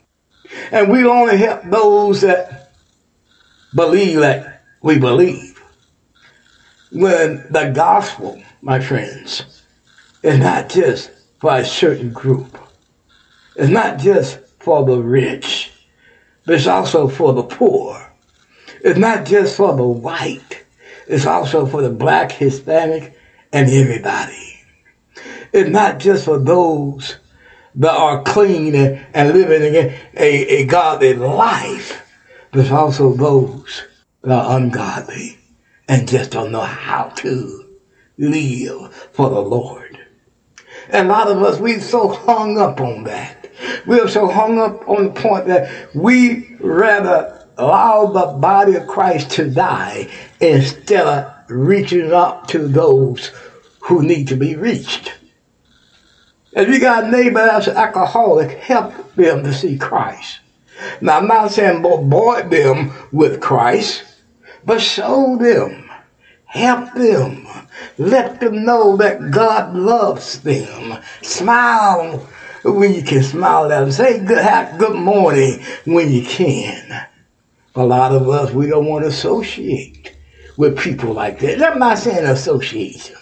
And 0.70 0.90
we 0.90 1.04
only 1.04 1.36
help 1.36 1.62
those 1.64 2.22
that 2.22 2.72
believe 3.74 4.20
that 4.20 4.62
we 4.82 4.98
believe. 4.98 5.62
When 6.90 7.46
the 7.50 7.70
gospel, 7.74 8.42
my 8.62 8.80
friends, 8.80 9.62
is 10.22 10.38
not 10.38 10.70
just 10.70 11.10
for 11.38 11.56
a 11.56 11.64
certain 11.64 12.12
group. 12.12 12.58
It's 13.56 13.70
not 13.70 13.98
just 13.98 14.40
for 14.60 14.84
the 14.84 14.98
rich, 14.98 15.70
but 16.44 16.54
it's 16.54 16.66
also 16.66 17.08
for 17.08 17.32
the 17.32 17.42
poor. 17.42 18.12
It's 18.82 18.98
not 18.98 19.26
just 19.26 19.56
for 19.56 19.76
the 19.76 19.86
white, 19.86 20.64
it's 21.06 21.26
also 21.26 21.66
for 21.66 21.82
the 21.82 21.90
black, 21.90 22.32
Hispanic, 22.32 23.18
and 23.52 23.68
everybody. 23.68 24.60
It's 25.52 25.70
not 25.70 25.98
just 25.98 26.26
for 26.26 26.38
those 26.38 27.16
that 27.76 27.96
are 27.96 28.22
clean 28.22 28.74
and, 28.74 29.06
and 29.14 29.32
living 29.32 29.74
a, 29.74 29.94
a, 30.14 30.64
godly 30.66 31.14
life, 31.14 32.02
but 32.52 32.70
also 32.70 33.12
those 33.12 33.84
that 34.22 34.32
are 34.32 34.56
ungodly 34.56 35.38
and 35.88 36.08
just 36.08 36.30
don't 36.30 36.52
know 36.52 36.60
how 36.60 37.04
to 37.16 37.76
live 38.18 38.94
for 39.12 39.30
the 39.30 39.40
Lord. 39.40 39.98
And 40.90 41.08
a 41.08 41.10
lot 41.10 41.28
of 41.28 41.42
us, 41.42 41.60
we're 41.60 41.80
so 41.80 42.08
hung 42.08 42.58
up 42.58 42.80
on 42.80 43.04
that. 43.04 43.50
We're 43.86 44.08
so 44.08 44.28
hung 44.28 44.58
up 44.58 44.88
on 44.88 45.04
the 45.04 45.20
point 45.20 45.46
that 45.46 45.94
we 45.94 46.56
rather 46.60 47.46
allow 47.58 48.06
the 48.06 48.38
body 48.38 48.76
of 48.76 48.86
Christ 48.86 49.30
to 49.32 49.50
die 49.50 50.08
instead 50.40 51.06
of 51.06 51.34
reaching 51.48 52.12
out 52.12 52.48
to 52.50 52.68
those 52.68 53.32
who 53.80 54.02
need 54.02 54.28
to 54.28 54.36
be 54.36 54.56
reached. 54.56 55.12
If 56.52 56.68
you 56.68 56.80
got 56.80 57.04
a 57.04 57.10
neighbor 57.10 57.40
that's 57.40 57.66
an 57.66 57.76
alcoholic, 57.76 58.58
help 58.58 59.14
them 59.14 59.44
to 59.44 59.52
see 59.52 59.76
Christ. 59.76 60.40
Now, 61.00 61.18
I'm 61.18 61.26
not 61.26 61.50
saying 61.50 61.82
bombard 61.82 62.50
them 62.50 62.92
with 63.12 63.40
Christ, 63.40 64.04
but 64.64 64.80
show 64.80 65.36
them, 65.36 65.90
help 66.46 66.94
them, 66.94 67.46
let 67.98 68.40
them 68.40 68.64
know 68.64 68.96
that 68.96 69.30
God 69.30 69.74
loves 69.74 70.40
them. 70.40 71.02
Smile 71.22 72.26
when 72.64 72.94
you 72.94 73.02
can 73.02 73.22
smile 73.22 73.70
at 73.70 73.80
them. 73.80 73.92
Say 73.92 74.24
good, 74.24 74.78
good 74.78 74.96
morning 74.96 75.62
when 75.84 76.10
you 76.10 76.24
can. 76.24 77.06
A 77.74 77.84
lot 77.84 78.12
of 78.12 78.28
us, 78.28 78.52
we 78.52 78.68
don't 78.68 78.86
want 78.86 79.04
to 79.04 79.08
associate 79.08 80.16
with 80.56 80.78
people 80.78 81.12
like 81.12 81.38
that. 81.40 81.62
I'm 81.62 81.78
not 81.78 81.98
saying 81.98 82.24
association. 82.24 83.17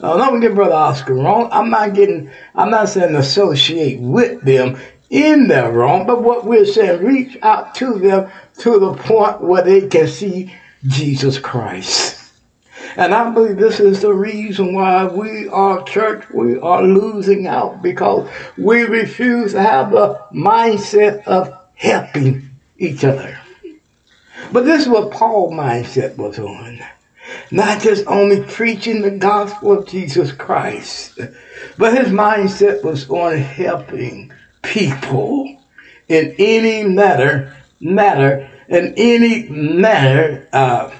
Uh, 0.00 0.16
don't 0.16 0.40
get 0.40 0.54
Brother 0.54 0.74
Oscar 0.74 1.14
wrong. 1.14 1.48
I'm 1.52 1.70
not 1.70 1.94
getting, 1.94 2.30
I'm 2.54 2.70
not 2.70 2.88
saying 2.88 3.14
associate 3.14 4.00
with 4.00 4.42
them 4.42 4.78
in 5.10 5.46
their 5.46 5.70
wrong, 5.70 6.06
but 6.06 6.22
what 6.22 6.44
we're 6.44 6.66
saying, 6.66 7.04
reach 7.04 7.38
out 7.42 7.74
to 7.76 7.98
them 7.98 8.30
to 8.58 8.78
the 8.78 8.94
point 8.94 9.40
where 9.40 9.62
they 9.62 9.86
can 9.86 10.08
see 10.08 10.54
Jesus 10.86 11.38
Christ. 11.38 12.32
And 12.96 13.14
I 13.14 13.28
believe 13.30 13.56
this 13.56 13.80
is 13.80 14.02
the 14.02 14.14
reason 14.14 14.74
why 14.74 15.06
we 15.06 15.48
are 15.48 15.82
church, 15.84 16.28
we 16.30 16.58
are 16.58 16.82
losing 16.82 17.46
out 17.46 17.82
because 17.82 18.28
we 18.56 18.82
refuse 18.82 19.52
to 19.52 19.62
have 19.62 19.90
the 19.90 20.20
mindset 20.32 21.24
of 21.26 21.52
helping 21.74 22.50
each 22.78 23.04
other. 23.04 23.38
But 24.52 24.64
this 24.64 24.82
is 24.82 24.88
what 24.88 25.10
Paul's 25.10 25.52
mindset 25.52 26.16
was 26.16 26.38
on. 26.38 26.80
Not 27.50 27.82
just 27.82 28.06
only 28.06 28.42
preaching 28.42 29.02
the 29.02 29.10
gospel 29.10 29.72
of 29.72 29.86
Jesus 29.86 30.32
Christ, 30.32 31.18
but 31.78 31.96
his 31.96 32.12
mindset 32.12 32.82
was 32.82 33.08
on 33.08 33.36
helping 33.36 34.32
people 34.62 35.60
in 36.08 36.34
any 36.38 36.84
matter, 36.84 37.54
matter, 37.80 38.50
in 38.68 38.94
any 38.96 39.48
manner, 39.48 40.48
uh, 40.52 40.90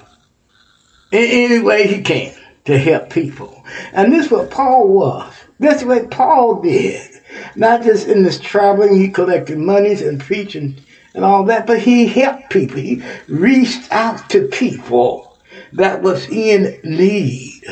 in 1.12 1.24
any 1.24 1.58
way 1.60 1.86
he 1.86 2.02
can 2.02 2.34
to 2.64 2.78
help 2.78 3.10
people. 3.10 3.64
And 3.92 4.12
this 4.12 4.26
is 4.26 4.32
what 4.32 4.50
Paul 4.50 4.88
was. 4.88 5.34
This 5.58 5.82
is 5.82 5.84
what 5.84 6.10
Paul 6.10 6.62
did. 6.62 7.10
Not 7.56 7.82
just 7.82 8.08
in 8.08 8.22
this 8.22 8.40
traveling, 8.40 9.00
he 9.00 9.08
collected 9.08 9.58
monies 9.58 10.02
and 10.02 10.20
preaching 10.20 10.76
and 11.14 11.24
all 11.24 11.44
that, 11.44 11.66
but 11.66 11.78
he 11.78 12.06
helped 12.06 12.50
people. 12.50 12.78
He 12.78 13.02
reached 13.28 13.92
out 13.92 14.28
to 14.30 14.48
people 14.48 15.33
that 15.74 16.02
was 16.02 16.26
in 16.28 16.80
need. 16.84 17.62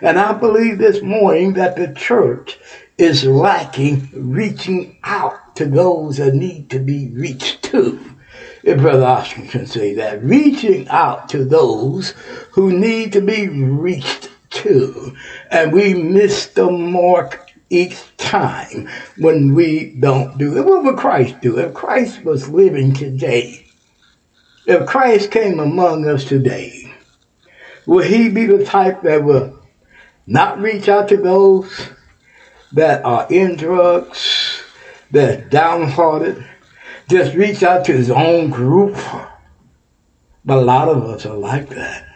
And 0.00 0.18
I 0.18 0.32
believe 0.32 0.78
this 0.78 1.02
morning 1.02 1.54
that 1.54 1.76
the 1.76 1.92
church 1.94 2.58
is 2.96 3.24
lacking 3.24 4.08
reaching 4.12 4.98
out 5.04 5.56
to 5.56 5.66
those 5.66 6.18
that 6.18 6.34
need 6.34 6.70
to 6.70 6.78
be 6.78 7.08
reached 7.08 7.62
to. 7.64 7.98
If 8.62 8.78
Brother 8.78 9.04
Oscar 9.04 9.42
can 9.42 9.66
say 9.66 9.94
that, 9.94 10.22
reaching 10.22 10.86
out 10.88 11.28
to 11.30 11.44
those 11.44 12.10
who 12.52 12.76
need 12.76 13.12
to 13.14 13.20
be 13.20 13.48
reached 13.48 14.30
to. 14.50 15.16
And 15.50 15.72
we 15.72 15.94
miss 15.94 16.46
the 16.46 16.70
mark 16.70 17.50
each 17.70 17.98
time 18.16 18.88
when 19.16 19.54
we 19.54 19.96
don't 19.98 20.36
do 20.36 20.58
it. 20.58 20.64
What 20.64 20.84
would 20.84 20.98
Christ 20.98 21.40
do? 21.40 21.58
If 21.58 21.72
Christ 21.72 22.24
was 22.24 22.48
living 22.48 22.92
today, 22.92 23.66
if 24.66 24.86
Christ 24.86 25.30
came 25.30 25.58
among 25.58 26.06
us 26.06 26.24
today, 26.24 26.79
will 27.86 28.04
he 28.04 28.28
be 28.28 28.46
the 28.46 28.64
type 28.64 29.02
that 29.02 29.24
will 29.24 29.58
not 30.26 30.60
reach 30.60 30.88
out 30.88 31.08
to 31.08 31.16
those 31.16 31.90
that 32.72 33.04
are 33.04 33.26
in 33.30 33.56
drugs, 33.56 34.62
that 35.10 35.50
downhearted, 35.50 36.44
just 37.08 37.34
reach 37.34 37.62
out 37.62 37.84
to 37.86 37.92
his 37.92 38.10
own 38.10 38.50
group. 38.50 38.96
But 40.44 40.58
a 40.58 40.60
lot 40.60 40.88
of 40.88 41.04
us 41.04 41.26
are 41.26 41.36
like 41.36 41.68
that. 41.70 42.06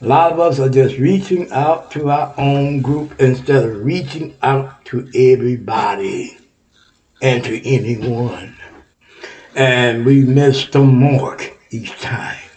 A 0.00 0.06
lot 0.06 0.32
of 0.32 0.38
us 0.38 0.60
are 0.60 0.68
just 0.68 0.98
reaching 0.98 1.50
out 1.50 1.90
to 1.92 2.10
our 2.10 2.32
own 2.38 2.82
group 2.82 3.20
instead 3.20 3.64
of 3.64 3.84
reaching 3.84 4.36
out 4.42 4.84
to 4.86 5.08
everybody 5.14 6.38
and 7.20 7.42
to 7.42 7.68
anyone. 7.68 8.54
And 9.56 10.06
we 10.06 10.22
miss 10.22 10.66
the 10.66 10.80
mark 10.80 11.58
each 11.70 11.98
time. 11.98 12.47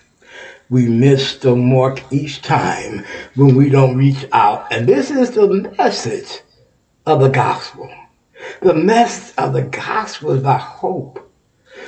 We 0.72 0.88
miss 0.88 1.36
the 1.36 1.54
mark 1.54 2.02
each 2.14 2.42
time 2.42 3.04
when 3.36 3.56
we 3.56 3.68
don't 3.68 3.98
reach 3.98 4.26
out. 4.32 4.72
And 4.72 4.88
this 4.88 5.12
is 5.12 5.32
the 5.32 5.70
message 5.78 6.44
of 7.06 7.20
the 7.20 7.28
gospel. 7.28 7.94
The 8.62 8.74
message 8.74 9.36
of 9.38 9.52
the 9.52 9.64
gospel 9.64 10.32
is 10.32 10.40
about 10.40 10.62
hope. 10.62 11.30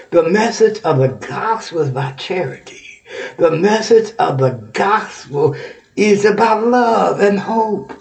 The 0.09 0.29
message 0.29 0.81
of 0.81 0.97
the 0.97 1.07
gospel 1.07 1.79
is 1.79 1.87
about 1.87 2.17
charity. 2.17 3.03
The 3.37 3.51
message 3.51 4.13
of 4.19 4.37
the 4.37 4.49
gospel 4.73 5.55
is 5.95 6.25
about 6.25 6.67
love 6.67 7.21
and 7.21 7.39
hope. 7.39 7.93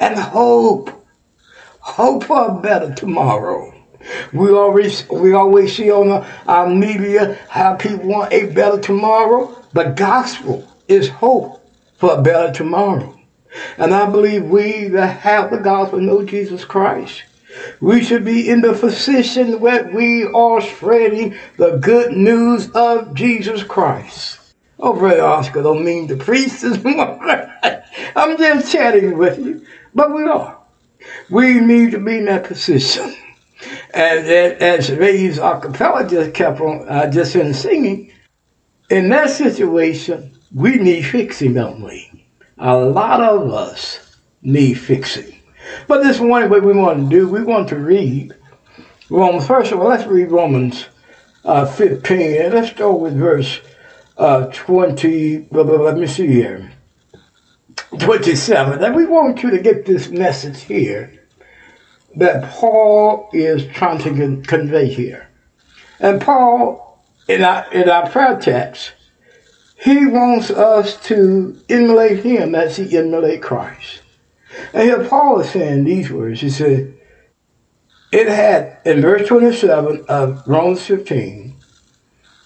And 0.00 0.18
hope. 0.18 0.90
Hope 1.78 2.24
for 2.24 2.48
a 2.48 2.60
better 2.60 2.92
tomorrow. 2.92 3.72
We 4.32 4.50
always 4.50 5.08
we 5.08 5.32
always 5.32 5.76
see 5.76 5.90
on 5.90 6.08
the, 6.08 6.26
our 6.46 6.68
media 6.68 7.38
how 7.48 7.74
people 7.74 8.08
want 8.08 8.32
a 8.32 8.46
better 8.52 8.80
tomorrow. 8.80 9.56
The 9.72 9.84
gospel 9.90 10.66
is 10.88 11.08
hope 11.08 11.60
for 11.96 12.18
a 12.18 12.22
better 12.22 12.52
tomorrow. 12.52 13.18
And 13.78 13.94
I 13.94 14.08
believe 14.08 14.44
we 14.44 14.88
that 14.88 15.20
have 15.20 15.50
the 15.50 15.58
gospel 15.58 16.00
know 16.00 16.24
Jesus 16.24 16.64
Christ. 16.64 17.24
We 17.80 18.04
should 18.04 18.24
be 18.24 18.48
in 18.50 18.60
the 18.60 18.74
position 18.74 19.60
where 19.60 19.84
we 19.84 20.24
are 20.24 20.60
spreading 20.60 21.36
the 21.56 21.78
good 21.78 22.12
news 22.12 22.70
of 22.72 23.14
Jesus 23.14 23.62
Christ. 23.62 24.40
Oh, 24.78 24.92
Brother 24.92 25.24
Oscar, 25.24 25.62
don't 25.62 25.84
mean 25.84 26.06
the 26.06 26.16
priest 26.16 26.62
is 26.62 26.78
I'm 28.16 28.36
just 28.36 28.70
chatting 28.70 29.16
with 29.16 29.38
you, 29.38 29.66
but 29.94 30.14
we 30.14 30.24
are. 30.24 30.58
We 31.30 31.60
need 31.60 31.92
to 31.92 31.98
be 31.98 32.18
in 32.18 32.26
that 32.26 32.44
position. 32.44 33.16
And 33.94 34.26
as 34.26 34.90
Ray's 34.90 35.38
acapella 35.38 36.08
just 36.08 36.34
kept 36.34 36.60
on, 36.60 36.88
uh, 36.88 37.10
just 37.10 37.36
in 37.36 37.54
singing, 37.54 38.12
in 38.90 39.08
that 39.10 39.30
situation, 39.30 40.32
we 40.54 40.76
need 40.76 41.02
fixing, 41.02 41.54
don't 41.54 41.82
we? 41.82 42.26
A 42.58 42.76
lot 42.76 43.20
of 43.20 43.52
us 43.52 44.16
need 44.42 44.74
fixing. 44.74 45.34
But 45.88 46.02
this 46.02 46.20
morning, 46.20 46.48
what 46.48 46.62
we 46.62 46.72
want 46.72 47.10
to 47.10 47.16
do, 47.16 47.28
we 47.28 47.42
want 47.42 47.68
to 47.70 47.76
read 47.76 48.32
Romans. 49.10 49.46
First 49.46 49.72
of 49.72 49.80
all, 49.80 49.88
let's 49.88 50.06
read 50.06 50.30
Romans 50.30 50.86
uh, 51.44 51.66
15. 51.66 52.52
Let's 52.52 52.70
start 52.70 53.00
with 53.00 53.16
verse 53.16 53.60
uh, 54.16 54.46
20. 54.46 55.48
Let 55.50 55.96
me 55.96 56.06
see 56.06 56.26
here. 56.26 56.72
27. 57.98 58.82
And 58.82 58.94
we 58.94 59.06
want 59.06 59.42
you 59.42 59.50
to 59.50 59.58
get 59.58 59.86
this 59.86 60.08
message 60.08 60.62
here 60.62 61.25
that 62.16 62.50
Paul 62.50 63.28
is 63.32 63.66
trying 63.66 63.98
to 63.98 64.42
convey 64.42 64.88
here. 64.88 65.28
And 66.00 66.20
Paul, 66.20 67.04
in 67.28 67.42
our, 67.42 67.70
in 67.72 67.88
our 67.88 68.08
prayer 68.08 68.38
text, 68.40 68.92
he 69.78 70.06
wants 70.06 70.50
us 70.50 71.00
to 71.06 71.58
emulate 71.68 72.24
him 72.24 72.54
as 72.54 72.76
he 72.76 72.96
emulate 72.96 73.42
Christ. 73.42 74.02
And 74.72 74.84
here 74.84 75.04
Paul 75.04 75.40
is 75.40 75.50
saying 75.50 75.84
these 75.84 76.10
words. 76.10 76.40
He 76.40 76.50
said, 76.50 76.94
it 78.12 78.28
had, 78.28 78.78
in 78.86 79.02
verse 79.02 79.28
27 79.28 80.06
of 80.08 80.42
Romans 80.46 80.86
15, 80.86 81.54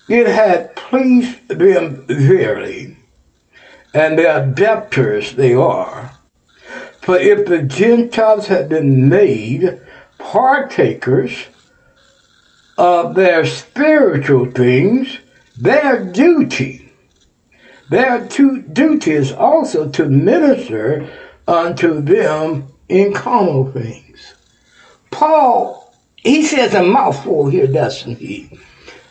it 0.09 0.27
had 0.27 0.75
pleased 0.75 1.47
them 1.49 2.05
verily, 2.09 2.97
and 3.95 4.19
their 4.19 4.45
debtors 4.47 5.35
they 5.35 5.55
are. 5.55 6.19
For 7.11 7.19
if 7.19 7.47
the 7.47 7.63
Gentiles 7.63 8.47
had 8.47 8.69
been 8.69 9.09
made 9.09 9.81
partakers 10.19 11.47
of 12.79 13.17
their 13.17 13.45
spiritual 13.45 14.49
things, 14.53 15.19
their 15.59 16.05
duty 16.05 16.93
their 17.89 18.29
two 18.29 18.63
duties 18.63 19.33
also 19.33 19.89
to 19.89 20.05
minister 20.05 21.11
unto 21.49 22.01
them 22.01 22.69
in 22.89 23.13
carnal 23.13 23.73
things. 23.73 24.35
Paul, 25.11 25.93
he 26.15 26.45
says 26.45 26.75
a 26.75 26.85
mouthful 26.85 27.49
here, 27.49 27.67
doesn't 27.67 28.19
he? 28.19 28.57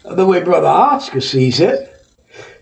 The 0.06 0.26
way 0.26 0.42
Brother 0.42 0.68
Oscar 0.68 1.20
sees 1.20 1.60
it. 1.60 2.02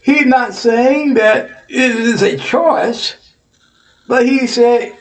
He's 0.02 0.26
not 0.26 0.56
saying 0.56 1.14
that 1.14 1.66
it 1.70 1.92
is 1.92 2.24
a 2.24 2.40
choice, 2.40 3.36
but 4.08 4.26
he 4.26 4.48
said 4.48 4.97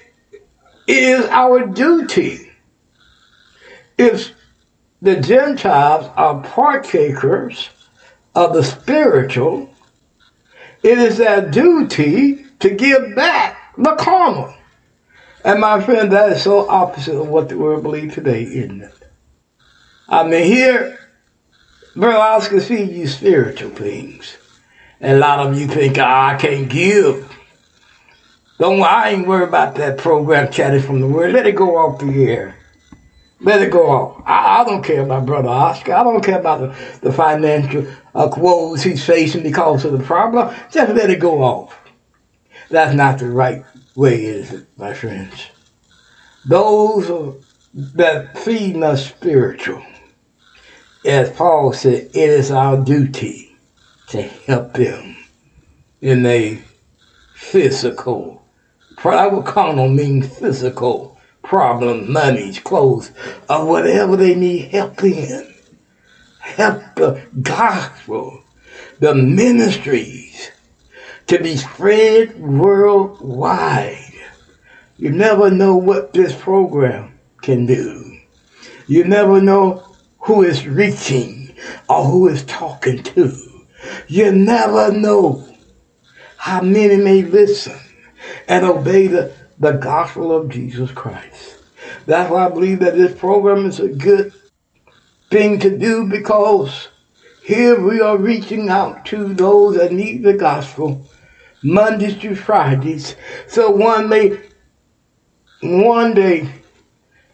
it 0.87 0.97
is 0.97 1.26
our 1.26 1.66
duty. 1.66 2.51
If 3.99 4.34
the 5.03 5.20
Gentiles 5.20 6.11
are 6.16 6.43
partakers 6.43 7.68
of 8.34 8.53
the 8.53 8.62
spiritual, 8.62 9.74
it 10.82 10.99
is 10.99 11.18
their 11.18 11.49
duty 11.51 12.47
to 12.61 12.70
give 12.70 13.14
back 13.14 13.74
the 13.76 13.97
karma. 13.97 14.57
And 15.45 15.61
my 15.61 15.80
friend, 15.80 16.12
that 16.12 16.32
is 16.32 16.43
so 16.43 16.68
opposite 16.68 17.18
of 17.18 17.28
what 17.28 17.49
the 17.49 17.59
world 17.59 17.82
believes 17.82 18.14
today, 18.14 18.43
isn't 18.43 18.82
it? 18.82 18.93
I 20.09 20.26
mean, 20.26 20.45
here, 20.45 20.99
Oscar 21.97 22.61
feed 22.61 22.91
you 22.91 23.07
spiritual 23.07 23.70
things. 23.70 24.37
And 25.01 25.16
a 25.16 25.20
lot 25.20 25.47
of 25.47 25.59
you 25.59 25.66
think, 25.66 25.99
oh, 25.99 26.05
I 26.05 26.37
can't 26.37 26.68
give. 26.68 27.36
Don't 28.59 28.83
I 28.83 29.11
ain't 29.11 29.27
worried 29.27 29.49
about 29.49 29.75
that 29.75 29.99
program 29.99 30.51
chatting 30.51 30.83
from 30.83 31.01
the 31.01 31.07
word. 31.07 31.33
Let 31.33 31.47
it 31.47 31.57
go 31.57 31.77
off 31.77 32.01
the 32.01 32.25
air. 32.25 32.57
Let 33.41 33.61
it 33.61 33.71
go 33.71 33.91
off. 33.91 34.23
I, 34.25 34.63
I 34.63 34.65
don't 34.65 34.83
care 34.83 35.03
about 35.03 35.27
Brother 35.27 35.49
Oscar. 35.49 35.93
I 35.93 36.03
don't 36.03 36.25
care 36.25 36.41
about 36.41 36.61
the, 36.61 36.99
the 37.01 37.13
financial 37.13 37.87
uh, 38.15 38.31
woes 38.37 38.83
he's 38.83 39.05
facing 39.05 39.43
because 39.43 39.85
of 39.85 39.93
the 39.93 40.03
problem. 40.03 40.55
Just 40.71 40.95
let 40.95 41.11
it 41.11 41.21
go 41.21 41.43
off. 41.43 41.79
That's 42.71 42.95
not 42.95 43.19
the 43.19 43.29
right 43.29 43.63
way, 43.95 44.25
is 44.25 44.53
it, 44.53 44.67
my 44.79 44.95
friends? 44.95 45.51
Those 46.47 47.43
that 47.75 48.39
feed 48.39 48.83
us 48.83 49.07
spiritual, 49.07 49.85
as 51.05 51.31
Paul 51.31 51.75
said, 51.75 52.11
it 52.15 52.17
is 52.17 52.51
our 52.51 52.83
duty 52.83 53.55
to 54.09 54.23
help 54.23 54.73
them 54.73 55.17
in 56.01 56.25
a 56.25 56.63
physical. 57.35 58.36
Private 59.07 59.45
carnal 59.45 59.89
means 59.89 60.37
physical 60.37 61.17
problem, 61.45 62.13
money, 62.13 62.53
clothes, 62.55 63.13
or 63.49 63.65
whatever 63.65 64.17
they 64.17 64.35
need 64.35 64.73
help 64.73 65.01
in. 65.05 65.55
Help 66.41 66.83
the 66.97 67.23
gospel, 67.41 68.43
the 68.99 69.15
ministries 69.15 70.51
to 71.29 71.39
be 71.39 71.57
spread 71.57 72.37
worldwide. 72.41 74.13
You 74.97 75.11
never 75.13 75.53
know 75.53 75.77
what 75.77 76.13
this 76.13 76.35
program 76.35 77.17
can 77.43 77.65
do. 77.65 78.19
You 78.89 79.05
never 79.05 79.41
know 79.41 79.87
who 80.19 80.43
is 80.43 80.67
reaching 80.67 81.55
or 81.89 82.03
who 82.03 82.27
is 82.27 82.43
talking 82.47 83.05
to. 83.05 83.67
You 84.09 84.33
never 84.33 84.91
know 84.91 85.47
how 86.39 86.61
many 86.61 86.97
may 86.97 87.23
listen 87.23 87.86
and 88.49 88.64
obey 88.64 89.07
the, 89.07 89.32
the 89.59 89.72
gospel 89.72 90.34
of 90.34 90.49
Jesus 90.49 90.90
Christ. 90.90 91.59
That's 92.07 92.30
why 92.30 92.47
I 92.47 92.49
believe 92.49 92.80
that 92.80 92.97
this 92.97 93.18
program 93.18 93.66
is 93.66 93.80
a 93.80 93.88
good 93.88 94.32
thing 95.30 95.59
to 95.61 95.76
do 95.76 96.09
because 96.09 96.88
here 97.42 97.80
we 97.80 98.01
are 98.01 98.16
reaching 98.16 98.68
out 98.68 99.05
to 99.07 99.32
those 99.34 99.76
that 99.76 99.92
need 99.92 100.22
the 100.22 100.34
gospel 100.34 101.09
Mondays 101.62 102.16
through 102.16 102.36
Fridays. 102.36 103.16
So 103.49 103.70
one 103.70 104.09
may 104.09 104.38
one 105.62 106.14
day 106.14 106.49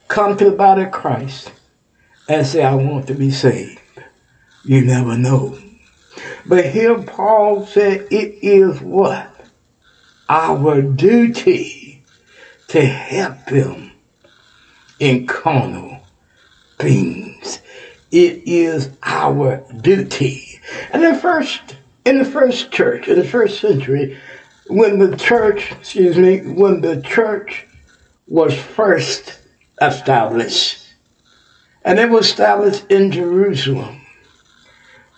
come 0.08 0.36
to 0.36 0.44
the 0.44 0.56
body 0.56 0.84
of 0.84 0.92
Christ 0.92 1.52
and 2.28 2.46
say, 2.46 2.62
I 2.62 2.74
want 2.74 3.06
to 3.08 3.14
be 3.14 3.30
saved. 3.30 3.80
You 4.64 4.82
never 4.82 5.16
know. 5.16 5.58
But 6.46 6.66
here 6.66 7.02
Paul 7.02 7.66
said 7.66 8.06
it 8.10 8.38
is 8.42 8.80
what? 8.80 9.31
Our 10.28 10.82
duty 10.82 12.02
to 12.68 12.80
help 12.80 13.46
them 13.46 13.92
in 14.98 15.26
carnal 15.26 16.00
things. 16.78 17.60
It 18.10 18.42
is 18.46 18.90
our 19.02 19.64
duty. 19.80 20.60
And 20.92 21.02
the 21.02 21.14
first 21.14 21.76
in 22.04 22.18
the 22.18 22.24
first 22.24 22.72
church, 22.72 23.08
in 23.08 23.18
the 23.18 23.24
first 23.24 23.60
century, 23.60 24.18
when 24.68 24.98
the 24.98 25.16
church, 25.16 25.72
excuse 25.72 26.16
me, 26.16 26.40
when 26.40 26.80
the 26.80 27.00
church 27.02 27.66
was 28.26 28.56
first 28.56 29.40
established, 29.80 30.88
and 31.84 31.98
it 31.98 32.10
was 32.10 32.26
established 32.26 32.90
in 32.90 33.10
Jerusalem. 33.10 34.00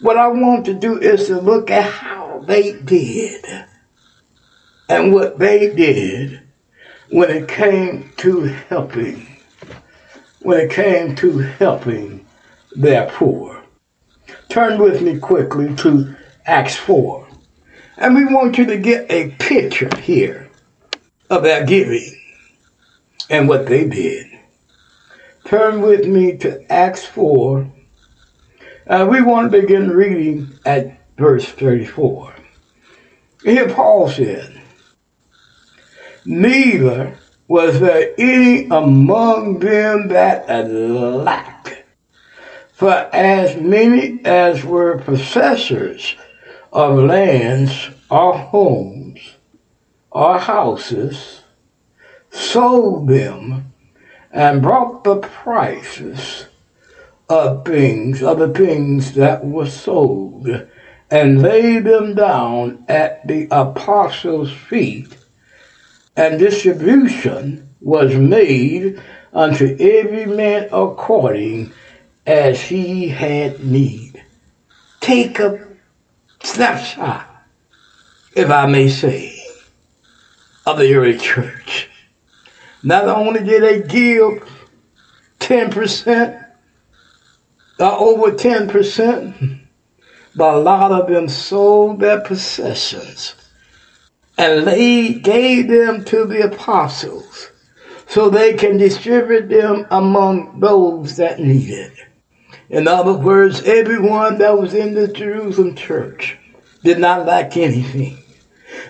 What 0.00 0.16
I 0.16 0.28
want 0.28 0.66
to 0.66 0.74
do 0.74 0.98
is 0.98 1.28
to 1.28 1.40
look 1.40 1.70
at 1.70 1.90
how 1.90 2.42
they 2.46 2.72
did 2.80 3.44
and 4.88 5.12
what 5.12 5.38
they 5.38 5.74
did 5.74 6.40
when 7.10 7.30
it 7.30 7.48
came 7.48 8.12
to 8.16 8.42
helping, 8.68 9.26
when 10.40 10.60
it 10.60 10.70
came 10.70 11.14
to 11.16 11.38
helping 11.38 12.26
their 12.76 13.08
poor. 13.10 13.62
Turn 14.48 14.78
with 14.78 15.02
me 15.02 15.18
quickly 15.18 15.74
to 15.76 16.14
Acts 16.46 16.76
4. 16.76 17.26
And 17.96 18.14
we 18.14 18.24
want 18.24 18.58
you 18.58 18.66
to 18.66 18.76
get 18.76 19.10
a 19.10 19.30
picture 19.38 19.90
here 19.98 20.50
of 21.30 21.42
their 21.42 21.64
giving 21.64 22.20
and 23.30 23.48
what 23.48 23.66
they 23.66 23.88
did. 23.88 24.26
Turn 25.44 25.80
with 25.80 26.06
me 26.06 26.36
to 26.38 26.72
Acts 26.72 27.04
4. 27.04 27.70
Uh, 28.86 29.06
we 29.08 29.22
want 29.22 29.50
to 29.50 29.60
begin 29.60 29.90
reading 29.90 30.58
at 30.64 30.98
verse 31.16 31.46
34. 31.46 32.34
Here 33.42 33.68
Paul 33.68 34.08
said, 34.08 34.60
Neither 36.26 37.18
was 37.48 37.80
there 37.80 38.14
any 38.16 38.66
among 38.68 39.58
them 39.58 40.08
that 40.08 40.48
lacked, 40.48 41.84
for 42.72 43.08
as 43.12 43.56
many 43.56 44.20
as 44.24 44.64
were 44.64 44.98
possessors 44.98 46.14
of 46.72 46.98
lands 46.98 47.90
or 48.10 48.34
homes 48.36 49.36
or 50.10 50.38
houses 50.38 51.42
sold 52.30 53.08
them 53.08 53.72
and 54.32 54.62
brought 54.62 55.04
the 55.04 55.16
prices 55.18 56.46
of 57.28 57.64
things, 57.64 58.22
of 58.22 58.38
the 58.38 58.48
things 58.48 59.12
that 59.12 59.44
were 59.44 59.66
sold, 59.66 60.48
and 61.10 61.42
laid 61.42 61.84
them 61.84 62.14
down 62.14 62.84
at 62.88 63.26
the 63.28 63.46
apostles' 63.50 64.52
feet, 64.52 65.16
and 66.16 66.38
distribution 66.38 67.68
was 67.80 68.14
made 68.14 69.02
unto 69.32 69.76
every 69.80 70.26
man 70.26 70.68
according 70.72 71.72
as 72.26 72.60
he 72.60 73.08
had 73.08 73.62
need. 73.64 74.22
Take 75.00 75.38
a 75.40 75.66
snapshot, 76.42 77.28
if 78.34 78.50
I 78.50 78.66
may 78.66 78.88
say, 78.88 79.36
of 80.66 80.78
the 80.78 80.94
early 80.94 81.18
church. 81.18 81.90
Not 82.82 83.08
only 83.08 83.42
did 83.42 83.62
they 83.62 83.86
give 83.86 84.48
10%, 85.40 86.40
or 87.80 87.84
uh, 87.84 87.98
over 87.98 88.30
10%, 88.30 89.60
but 90.36 90.54
a 90.54 90.58
lot 90.58 90.92
of 90.92 91.08
them 91.08 91.28
sold 91.28 92.00
their 92.00 92.20
possessions 92.20 93.34
and 94.36 94.66
they 94.66 95.14
gave 95.14 95.68
them 95.68 96.04
to 96.04 96.24
the 96.24 96.42
apostles 96.42 97.50
so 98.06 98.28
they 98.28 98.54
can 98.54 98.76
distribute 98.76 99.48
them 99.48 99.86
among 99.90 100.60
those 100.60 101.16
that 101.16 101.40
needed. 101.40 101.92
In 102.68 102.88
other 102.88 103.12
words, 103.12 103.62
everyone 103.62 104.38
that 104.38 104.58
was 104.58 104.74
in 104.74 104.94
the 104.94 105.08
Jerusalem 105.08 105.76
church 105.76 106.38
did 106.82 106.98
not 106.98 107.26
lack 107.26 107.56
anything. 107.56 108.18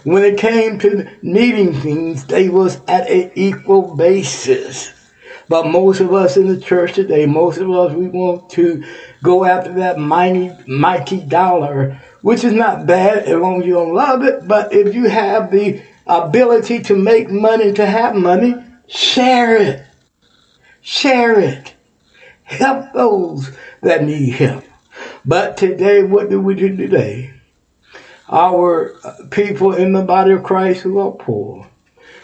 When 0.04 0.24
it 0.24 0.38
came 0.38 0.78
to 0.80 1.08
needing 1.22 1.72
things, 1.74 2.26
they 2.26 2.48
was 2.48 2.80
at 2.88 3.08
an 3.10 3.32
equal 3.34 3.96
basis. 3.96 4.92
But 5.48 5.66
most 5.66 6.00
of 6.00 6.12
us 6.12 6.36
in 6.36 6.46
the 6.46 6.60
church 6.60 6.94
today, 6.94 7.26
most 7.26 7.58
of 7.58 7.70
us, 7.70 7.92
we 7.92 8.08
want 8.08 8.48
to 8.50 8.84
go 9.22 9.44
after 9.44 9.72
that 9.74 9.98
mighty, 9.98 10.50
mighty 10.66 11.20
dollar, 11.20 12.00
which 12.24 12.42
is 12.42 12.54
not 12.54 12.86
bad 12.86 13.18
as 13.18 13.38
long 13.38 13.60
as 13.60 13.66
you 13.66 13.74
don't 13.74 13.92
love 13.92 14.24
it. 14.24 14.48
But 14.48 14.72
if 14.72 14.94
you 14.94 15.10
have 15.10 15.50
the 15.50 15.82
ability 16.06 16.80
to 16.84 16.96
make 16.96 17.28
money, 17.30 17.70
to 17.74 17.84
have 17.84 18.14
money, 18.14 18.54
share 18.88 19.58
it. 19.58 19.84
Share 20.80 21.38
it. 21.38 21.74
Help 22.44 22.94
those 22.94 23.54
that 23.82 24.04
need 24.04 24.30
help. 24.30 24.64
But 25.26 25.58
today, 25.58 26.02
what 26.02 26.30
do 26.30 26.40
we 26.40 26.54
do 26.54 26.74
today? 26.74 27.34
Our 28.30 28.94
people 29.30 29.74
in 29.74 29.92
the 29.92 30.02
body 30.02 30.32
of 30.32 30.44
Christ 30.44 30.80
who 30.80 30.98
are 31.00 31.12
poor, 31.12 31.68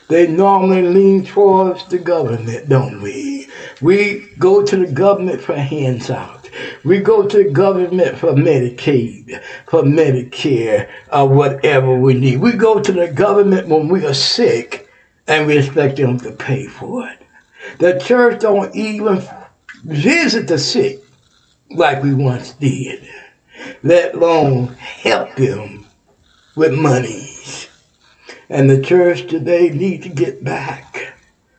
they 0.08 0.28
normally 0.28 0.80
lean 0.80 1.26
towards 1.26 1.86
the 1.88 1.98
government, 1.98 2.70
don't 2.70 3.02
we? 3.02 3.48
We 3.82 4.30
go 4.38 4.64
to 4.64 4.76
the 4.78 4.90
government 4.90 5.42
for 5.42 5.56
hands 5.56 6.08
out. 6.08 6.39
We 6.84 7.00
go 7.00 7.26
to 7.26 7.44
the 7.44 7.50
government 7.50 8.18
for 8.18 8.32
Medicaid, 8.32 9.42
for 9.66 9.82
Medicare, 9.82 10.88
or 11.12 11.28
whatever 11.28 11.98
we 11.98 12.14
need. 12.14 12.40
We 12.40 12.52
go 12.52 12.80
to 12.80 12.92
the 12.92 13.08
government 13.08 13.68
when 13.68 13.88
we 13.88 14.04
are 14.06 14.14
sick 14.14 14.88
and 15.26 15.46
we 15.46 15.58
expect 15.58 15.96
them 15.96 16.18
to 16.20 16.32
pay 16.32 16.66
for 16.66 17.08
it. 17.08 17.22
The 17.78 17.98
church 17.98 18.40
don't 18.40 18.74
even 18.74 19.22
visit 19.84 20.48
the 20.48 20.58
sick 20.58 21.00
like 21.70 22.02
we 22.02 22.14
once 22.14 22.52
did. 22.52 23.08
let 23.82 24.14
alone 24.14 24.68
help 24.74 25.34
them 25.36 25.86
with 26.56 26.72
monies. 26.72 27.68
And 28.48 28.68
the 28.68 28.82
church 28.82 29.28
today 29.28 29.70
need 29.70 30.02
to 30.02 30.08
get 30.08 30.42
back 30.42 31.14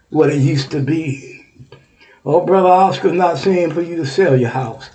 what 0.09 0.29
it 0.29 0.39
used 0.39 0.71
to 0.71 0.81
be. 0.81 1.30
Oh, 2.23 2.45
Brother 2.45 2.67
Oscar's 2.69 3.13
not 3.13 3.39
saying 3.39 3.71
for 3.71 3.81
you 3.81 3.95
to 3.95 4.05
sell 4.05 4.37
your 4.37 4.49
house 4.49 4.89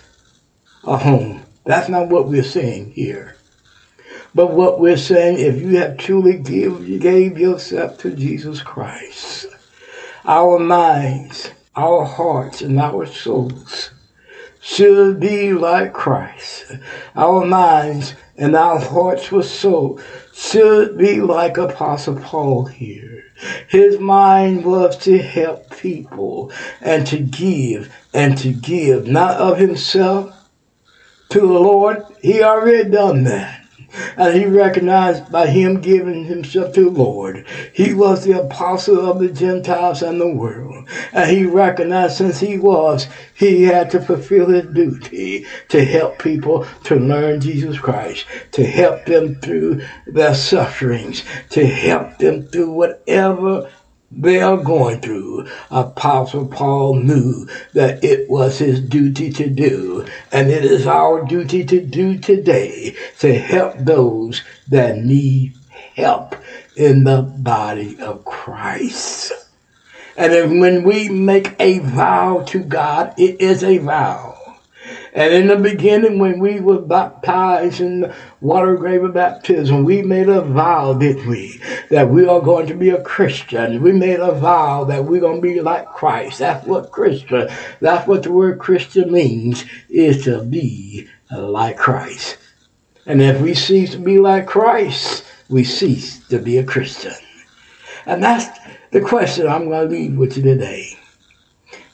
or 0.84 0.96
home. 0.96 1.42
That's 1.64 1.88
not 1.88 2.08
what 2.08 2.28
we're 2.28 2.44
saying 2.44 2.92
here. 2.92 3.36
But 4.32 4.52
what 4.52 4.78
we're 4.78 4.96
saying, 4.96 5.38
if 5.40 5.60
you 5.60 5.76
have 5.78 5.96
truly 5.96 6.36
give, 6.36 7.00
gave 7.00 7.36
yourself 7.36 7.98
to 7.98 8.14
Jesus 8.14 8.62
Christ, 8.62 9.46
our 10.24 10.58
minds, 10.60 11.50
our 11.74 12.04
hearts, 12.04 12.60
and 12.60 12.78
our 12.78 13.06
souls 13.06 13.90
should 14.60 15.18
be 15.18 15.52
like 15.52 15.92
Christ. 15.92 16.72
Our 17.16 17.44
minds 17.44 18.14
and 18.36 18.54
our 18.54 18.78
hearts 18.78 19.32
were 19.32 19.42
soul 19.42 20.00
should 20.32 20.96
be 20.98 21.20
like 21.20 21.56
Apostle 21.56 22.16
Paul 22.16 22.66
here. 22.66 23.15
His 23.68 23.98
mind 23.98 24.64
was 24.64 24.96
to 24.98 25.18
help 25.18 25.76
people 25.76 26.52
and 26.80 27.06
to 27.08 27.18
give 27.18 27.94
and 28.14 28.36
to 28.38 28.52
give, 28.52 29.06
not 29.06 29.36
of 29.36 29.58
himself 29.58 30.34
to 31.30 31.40
the 31.40 31.46
Lord. 31.46 32.04
He 32.22 32.42
already 32.42 32.88
done 32.90 33.24
that. 33.24 33.65
And 34.16 34.34
he 34.34 34.46
recognized 34.46 35.30
by 35.30 35.46
him 35.46 35.80
giving 35.80 36.24
himself 36.24 36.74
to 36.74 36.84
the 36.84 36.90
Lord, 36.90 37.46
he 37.72 37.94
was 37.94 38.24
the 38.24 38.40
apostle 38.40 39.00
of 39.00 39.18
the 39.18 39.28
Gentiles 39.28 40.02
and 40.02 40.20
the 40.20 40.28
world. 40.28 40.88
And 41.12 41.30
he 41.30 41.44
recognized 41.44 42.16
since 42.16 42.40
he 42.40 42.58
was, 42.58 43.08
he 43.34 43.64
had 43.64 43.90
to 43.90 44.00
fulfill 44.00 44.48
his 44.48 44.66
duty 44.66 45.46
to 45.68 45.84
help 45.84 46.18
people 46.18 46.66
to 46.84 46.96
learn 46.96 47.40
Jesus 47.40 47.78
Christ, 47.78 48.26
to 48.52 48.64
help 48.64 49.04
them 49.06 49.36
through 49.36 49.82
their 50.06 50.34
sufferings, 50.34 51.22
to 51.50 51.66
help 51.66 52.18
them 52.18 52.46
through 52.48 52.72
whatever 52.72 53.70
they 54.16 54.40
are 54.40 54.56
going 54.56 55.00
through. 55.00 55.48
Apostle 55.70 56.46
Paul 56.46 56.96
knew 56.96 57.46
that 57.74 58.02
it 58.02 58.28
was 58.28 58.58
his 58.58 58.80
duty 58.80 59.30
to 59.32 59.48
do, 59.48 60.06
and 60.32 60.50
it 60.50 60.64
is 60.64 60.86
our 60.86 61.24
duty 61.24 61.64
to 61.66 61.80
do 61.80 62.18
today 62.18 62.96
to 63.18 63.34
help 63.34 63.74
those 63.78 64.42
that 64.68 64.96
need 64.96 65.54
help 65.94 66.34
in 66.76 67.04
the 67.04 67.22
body 67.22 67.98
of 68.00 68.24
Christ. 68.24 69.32
And 70.16 70.60
when 70.60 70.84
we 70.84 71.08
make 71.10 71.54
a 71.60 71.78
vow 71.80 72.42
to 72.48 72.60
God, 72.60 73.14
it 73.18 73.40
is 73.40 73.62
a 73.62 73.78
vow. 73.78 74.35
And 75.16 75.32
in 75.32 75.46
the 75.46 75.56
beginning, 75.56 76.18
when 76.18 76.38
we 76.38 76.60
were 76.60 76.78
baptized 76.78 77.80
in 77.80 78.00
the 78.00 78.14
water 78.42 78.76
grave 78.76 79.02
of 79.02 79.14
baptism, 79.14 79.82
we 79.82 80.02
made 80.02 80.28
a 80.28 80.42
vow, 80.42 80.92
didn't 80.92 81.26
we? 81.26 81.58
That 81.88 82.10
we 82.10 82.26
are 82.28 82.42
going 82.42 82.66
to 82.66 82.74
be 82.74 82.90
a 82.90 83.02
Christian. 83.02 83.80
We 83.80 83.92
made 83.92 84.20
a 84.20 84.32
vow 84.32 84.84
that 84.84 85.06
we're 85.06 85.22
going 85.22 85.40
to 85.40 85.48
be 85.54 85.62
like 85.62 85.88
Christ. 85.88 86.40
That's 86.40 86.66
what 86.66 86.92
Christian, 86.92 87.48
that's 87.80 88.06
what 88.06 88.24
the 88.24 88.30
word 88.30 88.58
Christian 88.58 89.10
means, 89.10 89.64
is 89.88 90.22
to 90.24 90.42
be 90.42 91.08
like 91.30 91.78
Christ. 91.78 92.36
And 93.06 93.22
if 93.22 93.40
we 93.40 93.54
cease 93.54 93.92
to 93.92 93.98
be 93.98 94.18
like 94.18 94.46
Christ, 94.46 95.24
we 95.48 95.64
cease 95.64 96.28
to 96.28 96.38
be 96.38 96.58
a 96.58 96.64
Christian. 96.64 97.14
And 98.04 98.22
that's 98.22 98.46
the 98.90 99.00
question 99.00 99.48
I'm 99.48 99.70
going 99.70 99.88
to 99.88 99.96
leave 99.96 100.18
with 100.18 100.36
you 100.36 100.42
today. 100.42 100.98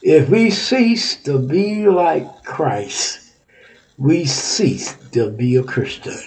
If 0.03 0.29
we 0.31 0.51
cease 0.51 1.15
to 1.23 1.39
be 1.39 1.87
like 1.87 2.43
Christ, 2.43 3.35
we 3.97 4.25
cease 4.25 4.97
to 5.13 5.31
be 5.31 5.55
a 5.55 5.63
Christian. 5.63 6.19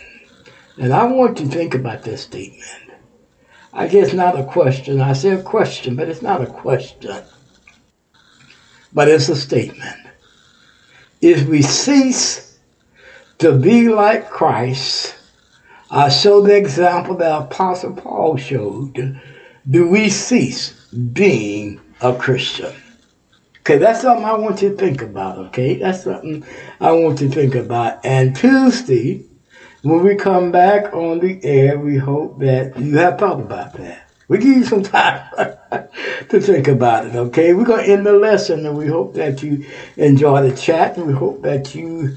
And 0.77 0.93
I 0.93 1.03
want 1.03 1.41
you 1.41 1.45
to 1.45 1.51
think 1.51 1.75
about 1.75 2.03
this 2.03 2.21
statement. 2.21 2.63
I 3.73 3.87
guess 3.87 4.13
not 4.13 4.39
a 4.39 4.45
question. 4.45 5.01
I 5.01 5.11
say 5.11 5.31
a 5.31 5.43
question, 5.43 5.97
but 5.97 6.07
it's 6.07 6.21
not 6.21 6.41
a 6.41 6.45
question. 6.45 7.21
But 8.93 9.09
it's 9.09 9.27
a 9.27 9.35
statement. 9.35 10.07
If 11.19 11.45
we 11.45 11.61
cease 11.61 12.57
to 13.39 13.57
be 13.57 13.89
like 13.89 14.29
Christ, 14.29 15.17
I 15.91 16.07
show 16.07 16.39
the 16.39 16.55
example 16.55 17.17
that 17.17 17.41
Apostle 17.41 17.93
Paul 17.93 18.37
showed. 18.37 19.19
Do 19.69 19.89
we 19.89 20.09
cease 20.09 20.87
being 21.11 21.81
a 21.99 22.15
Christian? 22.15 22.73
Okay, 23.67 23.79
that's 23.79 24.01
something 24.01 24.23
I 24.23 24.35
want 24.35 24.61
you 24.61 24.69
to 24.69 24.75
think 24.75 25.01
about, 25.01 25.39
okay? 25.47 25.79
That's 25.79 26.03
something 26.03 26.45
I 26.79 26.91
want 26.91 27.19
you 27.19 27.29
to 27.29 27.33
think 27.33 27.55
about. 27.55 28.05
And 28.05 28.35
Tuesday, 28.35 29.23
when 29.81 30.03
we 30.03 30.13
come 30.13 30.51
back 30.51 30.93
on 30.93 31.19
the 31.19 31.43
air, 31.43 31.79
we 31.79 31.97
hope 31.97 32.37
that 32.41 32.77
you 32.79 32.95
have 32.97 33.17
thought 33.17 33.39
about 33.39 33.73
that. 33.73 34.07
We 34.27 34.37
give 34.37 34.57
you 34.57 34.65
some 34.65 34.83
time 34.83 35.27
to 36.29 36.39
think 36.39 36.67
about 36.67 37.07
it, 37.07 37.15
okay? 37.15 37.55
We're 37.55 37.65
going 37.65 37.83
to 37.83 37.91
end 37.91 38.05
the 38.05 38.13
lesson, 38.13 38.67
and 38.67 38.77
we 38.77 38.85
hope 38.85 39.15
that 39.15 39.41
you 39.41 39.65
enjoy 39.97 40.47
the 40.47 40.55
chat, 40.55 40.97
and 40.97 41.07
we 41.07 41.13
hope 41.13 41.41
that 41.41 41.73
you 41.73 42.15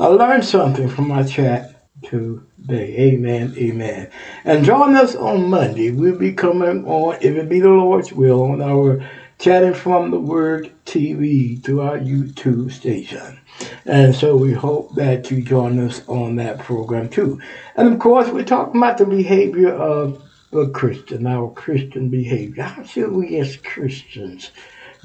uh, 0.00 0.10
learn 0.10 0.42
something 0.42 0.88
from 0.88 1.12
our 1.12 1.22
chat 1.22 1.80
today. 2.02 2.96
Amen, 2.98 3.54
amen. 3.56 4.10
And 4.44 4.64
join 4.64 4.96
us 4.96 5.14
on 5.14 5.48
Monday. 5.48 5.92
We'll 5.92 6.18
be 6.18 6.32
coming 6.32 6.84
on, 6.86 7.18
if 7.20 7.36
it 7.36 7.48
be 7.48 7.60
the 7.60 7.68
Lord's 7.68 8.12
will, 8.12 8.42
on 8.42 8.60
our 8.60 9.00
Chatting 9.38 9.74
from 9.74 10.10
the 10.10 10.18
Word 10.18 10.72
TV 10.84 11.62
through 11.62 11.80
our 11.80 11.96
YouTube 11.96 12.72
station. 12.72 13.38
And 13.86 14.12
so 14.12 14.36
we 14.36 14.52
hope 14.52 14.96
that 14.96 15.30
you 15.30 15.42
join 15.42 15.78
us 15.78 16.02
on 16.08 16.34
that 16.36 16.58
program 16.58 17.08
too. 17.08 17.40
And 17.76 17.92
of 17.92 18.00
course, 18.00 18.28
we're 18.30 18.44
talking 18.44 18.80
about 18.80 18.98
the 18.98 19.06
behavior 19.06 19.72
of 19.72 20.20
a 20.52 20.68
Christian, 20.68 21.24
our 21.24 21.50
Christian 21.52 22.08
behavior. 22.08 22.64
How 22.64 22.82
should 22.82 23.12
we 23.12 23.38
as 23.38 23.56
Christians 23.58 24.50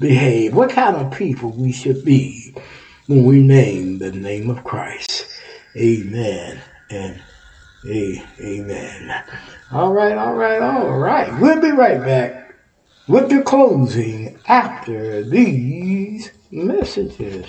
behave? 0.00 0.54
What 0.54 0.70
kind 0.70 0.96
of 0.96 1.16
people 1.16 1.50
we 1.50 1.70
should 1.70 2.04
be 2.04 2.56
when 3.06 3.24
we 3.24 3.40
name 3.40 3.98
the 3.98 4.10
name 4.10 4.50
of 4.50 4.64
Christ? 4.64 5.28
Amen 5.76 6.60
and 6.90 7.20
amen. 7.86 9.24
All 9.70 9.92
right, 9.92 10.16
all 10.18 10.34
right, 10.34 10.60
all 10.60 10.98
right. 10.98 11.40
We'll 11.40 11.60
be 11.60 11.70
right 11.70 12.00
back 12.00 12.43
with 13.06 13.28
the 13.28 13.42
closing 13.42 14.38
after 14.46 15.22
these 15.22 16.30
messages. 16.50 17.46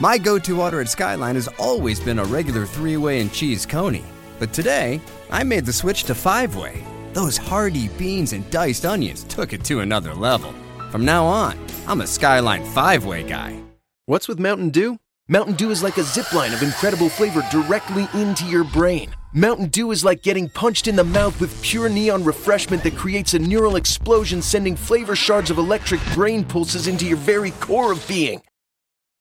My 0.00 0.16
go 0.16 0.38
to 0.38 0.62
order 0.62 0.80
at 0.80 0.88
Skyline 0.88 1.34
has 1.34 1.48
always 1.58 1.98
been 1.98 2.20
a 2.20 2.24
regular 2.24 2.64
three 2.66 2.96
way 2.96 3.20
and 3.20 3.32
cheese 3.32 3.66
coney. 3.66 4.04
But 4.38 4.52
today, 4.52 5.00
I 5.30 5.42
made 5.42 5.66
the 5.66 5.72
switch 5.72 6.04
to 6.04 6.14
five 6.14 6.54
way. 6.54 6.84
Those 7.12 7.36
hearty 7.36 7.88
beans 7.98 8.32
and 8.32 8.48
diced 8.50 8.86
onions 8.86 9.24
took 9.24 9.52
it 9.52 9.64
to 9.64 9.80
another 9.80 10.14
level. 10.14 10.54
From 10.92 11.04
now 11.04 11.24
on, 11.24 11.58
I'm 11.88 12.00
a 12.00 12.06
Skyline 12.06 12.64
five 12.64 13.04
way 13.04 13.24
guy. 13.24 13.60
What's 14.06 14.28
with 14.28 14.38
Mountain 14.38 14.70
Dew? 14.70 14.98
Mountain 15.26 15.56
Dew 15.56 15.70
is 15.70 15.82
like 15.82 15.98
a 15.98 16.02
zip 16.04 16.32
line 16.32 16.54
of 16.54 16.62
incredible 16.62 17.08
flavor 17.08 17.42
directly 17.50 18.08
into 18.14 18.44
your 18.46 18.64
brain. 18.64 19.10
Mountain 19.34 19.66
Dew 19.66 19.90
is 19.90 20.06
like 20.06 20.22
getting 20.22 20.48
punched 20.48 20.88
in 20.88 20.96
the 20.96 21.04
mouth 21.04 21.38
with 21.38 21.62
pure 21.62 21.90
neon 21.90 22.24
refreshment 22.24 22.82
that 22.82 22.96
creates 22.96 23.34
a 23.34 23.38
neural 23.38 23.76
explosion, 23.76 24.40
sending 24.40 24.74
flavor 24.74 25.14
shards 25.14 25.50
of 25.50 25.58
electric 25.58 26.00
brain 26.14 26.42
pulses 26.42 26.86
into 26.86 27.04
your 27.06 27.18
very 27.18 27.50
core 27.60 27.92
of 27.92 28.08
being. 28.08 28.40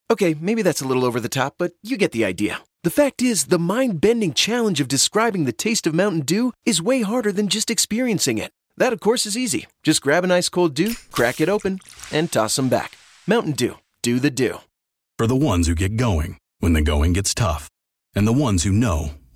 Okay, 0.10 0.34
maybe 0.40 0.62
that's 0.62 0.82
a 0.82 0.88
little 0.88 1.04
over 1.04 1.20
the 1.20 1.28
top, 1.28 1.56
but 1.58 1.74
you 1.84 1.98
get 1.98 2.14
the 2.14 2.24
idea. 2.24 2.62
The 2.84 2.90
fact 2.90 3.22
is, 3.22 3.48
the 3.48 3.60
mind 3.60 4.00
bending 4.00 4.34
challenge 4.34 4.80
of 4.80 4.88
describing 4.88 5.44
the 5.44 5.52
taste 5.52 5.86
of 5.86 5.94
Mountain 5.94 6.22
Dew 6.22 6.54
is 6.66 6.82
way 6.82 7.02
harder 7.02 7.34
than 7.34 7.50
just 7.50 7.70
experiencing 7.70 8.38
it. 8.38 8.54
That, 8.78 8.94
of 8.94 9.02
course, 9.02 9.26
is 9.26 9.38
easy. 9.38 9.68
Just 9.84 10.02
grab 10.02 10.24
an 10.24 10.32
ice 10.32 10.48
cold 10.48 10.74
dew, 10.74 10.94
crack 11.12 11.42
it 11.42 11.50
open, 11.50 11.80
and 12.14 12.32
toss 12.32 12.56
them 12.56 12.70
back. 12.70 12.98
Mountain 13.28 13.54
Dew. 13.54 13.76
Do 14.02 14.22
the 14.22 14.32
dew. 14.32 14.60
For 15.18 15.28
the 15.28 15.36
ones 15.36 15.68
who 15.68 15.76
get 15.76 15.98
going 15.98 16.38
when 16.60 16.72
the 16.72 16.82
going 16.82 17.12
gets 17.12 17.34
tough, 17.34 17.70
and 18.16 18.26
the 18.26 18.32
ones 18.32 18.64
who 18.64 18.72
know 18.72 19.12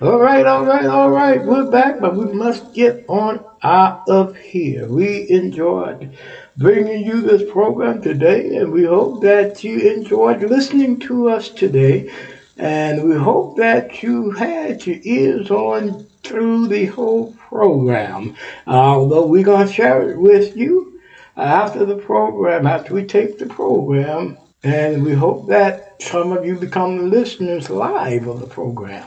All 0.00 0.20
right, 0.20 0.46
all 0.46 0.64
right, 0.64 0.86
all 0.86 1.10
right. 1.10 1.44
We're 1.44 1.72
back, 1.72 1.98
but 1.98 2.14
we 2.14 2.26
must 2.26 2.72
get 2.72 3.04
on 3.08 3.44
out 3.64 4.08
of 4.08 4.36
here. 4.36 4.86
We 4.86 5.28
enjoyed 5.28 6.16
bringing 6.56 7.04
you 7.04 7.20
this 7.20 7.50
program 7.50 8.00
today, 8.00 8.54
and 8.54 8.70
we 8.70 8.84
hope 8.84 9.22
that 9.22 9.64
you 9.64 9.80
enjoyed 9.80 10.40
listening 10.44 11.00
to 11.00 11.28
us 11.28 11.48
today. 11.48 12.12
And 12.56 13.08
we 13.08 13.16
hope 13.16 13.56
that 13.56 14.00
you 14.00 14.30
had 14.30 14.86
your 14.86 14.98
ears 15.02 15.50
on 15.50 16.06
through 16.22 16.68
the 16.68 16.86
whole 16.86 17.32
program. 17.32 18.36
Although 18.68 19.26
we're 19.26 19.42
going 19.42 19.66
to 19.66 19.72
share 19.72 20.08
it 20.10 20.16
with 20.16 20.56
you 20.56 21.00
after 21.36 21.84
the 21.84 21.96
program, 21.96 22.68
after 22.68 22.94
we 22.94 23.02
take 23.02 23.38
the 23.40 23.46
program. 23.46 24.38
And 24.62 25.04
we 25.04 25.14
hope 25.14 25.48
that 25.48 26.00
some 26.00 26.30
of 26.30 26.46
you 26.46 26.54
become 26.54 27.10
listeners 27.10 27.68
live 27.68 28.28
of 28.28 28.38
the 28.38 28.46
program. 28.46 29.04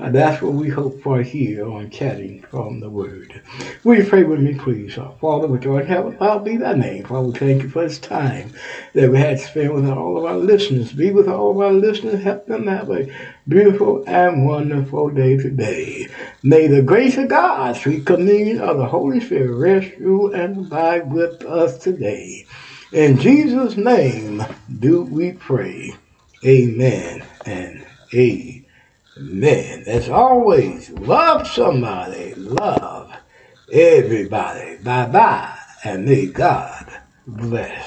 Uh, 0.00 0.08
that's 0.08 0.40
what 0.40 0.54
we 0.54 0.70
hope 0.70 1.02
for 1.02 1.20
here 1.20 1.68
on 1.68 1.90
Chatting 1.90 2.40
from 2.50 2.80
the 2.80 2.88
Word. 2.88 3.42
Will 3.84 3.98
you 3.98 4.08
pray 4.08 4.24
with 4.24 4.40
me, 4.40 4.54
please? 4.54 4.96
Our 4.96 5.14
Father, 5.20 5.46
which 5.46 5.66
art 5.66 5.82
in 5.82 5.88
heaven, 5.88 6.16
hallowed 6.16 6.44
be 6.46 6.56
thy 6.56 6.72
name. 6.72 7.04
Father, 7.04 7.28
we 7.28 7.38
thank 7.38 7.62
you 7.64 7.68
for 7.68 7.82
this 7.82 7.98
time 7.98 8.54
that 8.94 9.10
we 9.10 9.18
had 9.18 9.36
to 9.36 9.44
spend 9.44 9.74
with 9.74 9.86
all 9.86 10.16
of 10.16 10.24
our 10.24 10.38
listeners. 10.38 10.92
Be 10.92 11.10
with 11.10 11.28
all 11.28 11.50
of 11.50 11.60
our 11.60 11.72
listeners. 11.72 12.22
Help 12.22 12.46
them 12.46 12.66
have 12.66 12.90
a 12.90 13.12
beautiful 13.46 14.02
and 14.06 14.46
wonderful 14.46 15.10
day 15.10 15.36
today. 15.36 16.08
May 16.42 16.66
the 16.66 16.80
grace 16.80 17.18
of 17.18 17.28
God, 17.28 17.76
sweet 17.76 18.06
communion 18.06 18.60
of 18.60 18.78
the 18.78 18.86
Holy 18.86 19.20
Spirit, 19.20 19.54
rest, 19.54 19.98
rule, 19.98 20.32
and 20.34 20.56
abide 20.56 21.12
with 21.12 21.44
us 21.44 21.76
today. 21.76 22.46
In 22.90 23.18
Jesus' 23.18 23.76
name 23.76 24.42
do 24.78 25.02
we 25.02 25.32
pray. 25.32 25.94
Amen 26.42 27.22
and 27.44 27.86
amen. 28.14 28.59
Man, 29.20 29.84
as 29.86 30.08
always, 30.08 30.88
love 30.90 31.46
somebody, 31.46 32.34
love 32.36 33.12
everybody. 33.70 34.78
Bye 34.82 35.08
bye, 35.08 35.58
and 35.84 36.06
may 36.06 36.26
God 36.28 36.86
bless. 37.26 37.86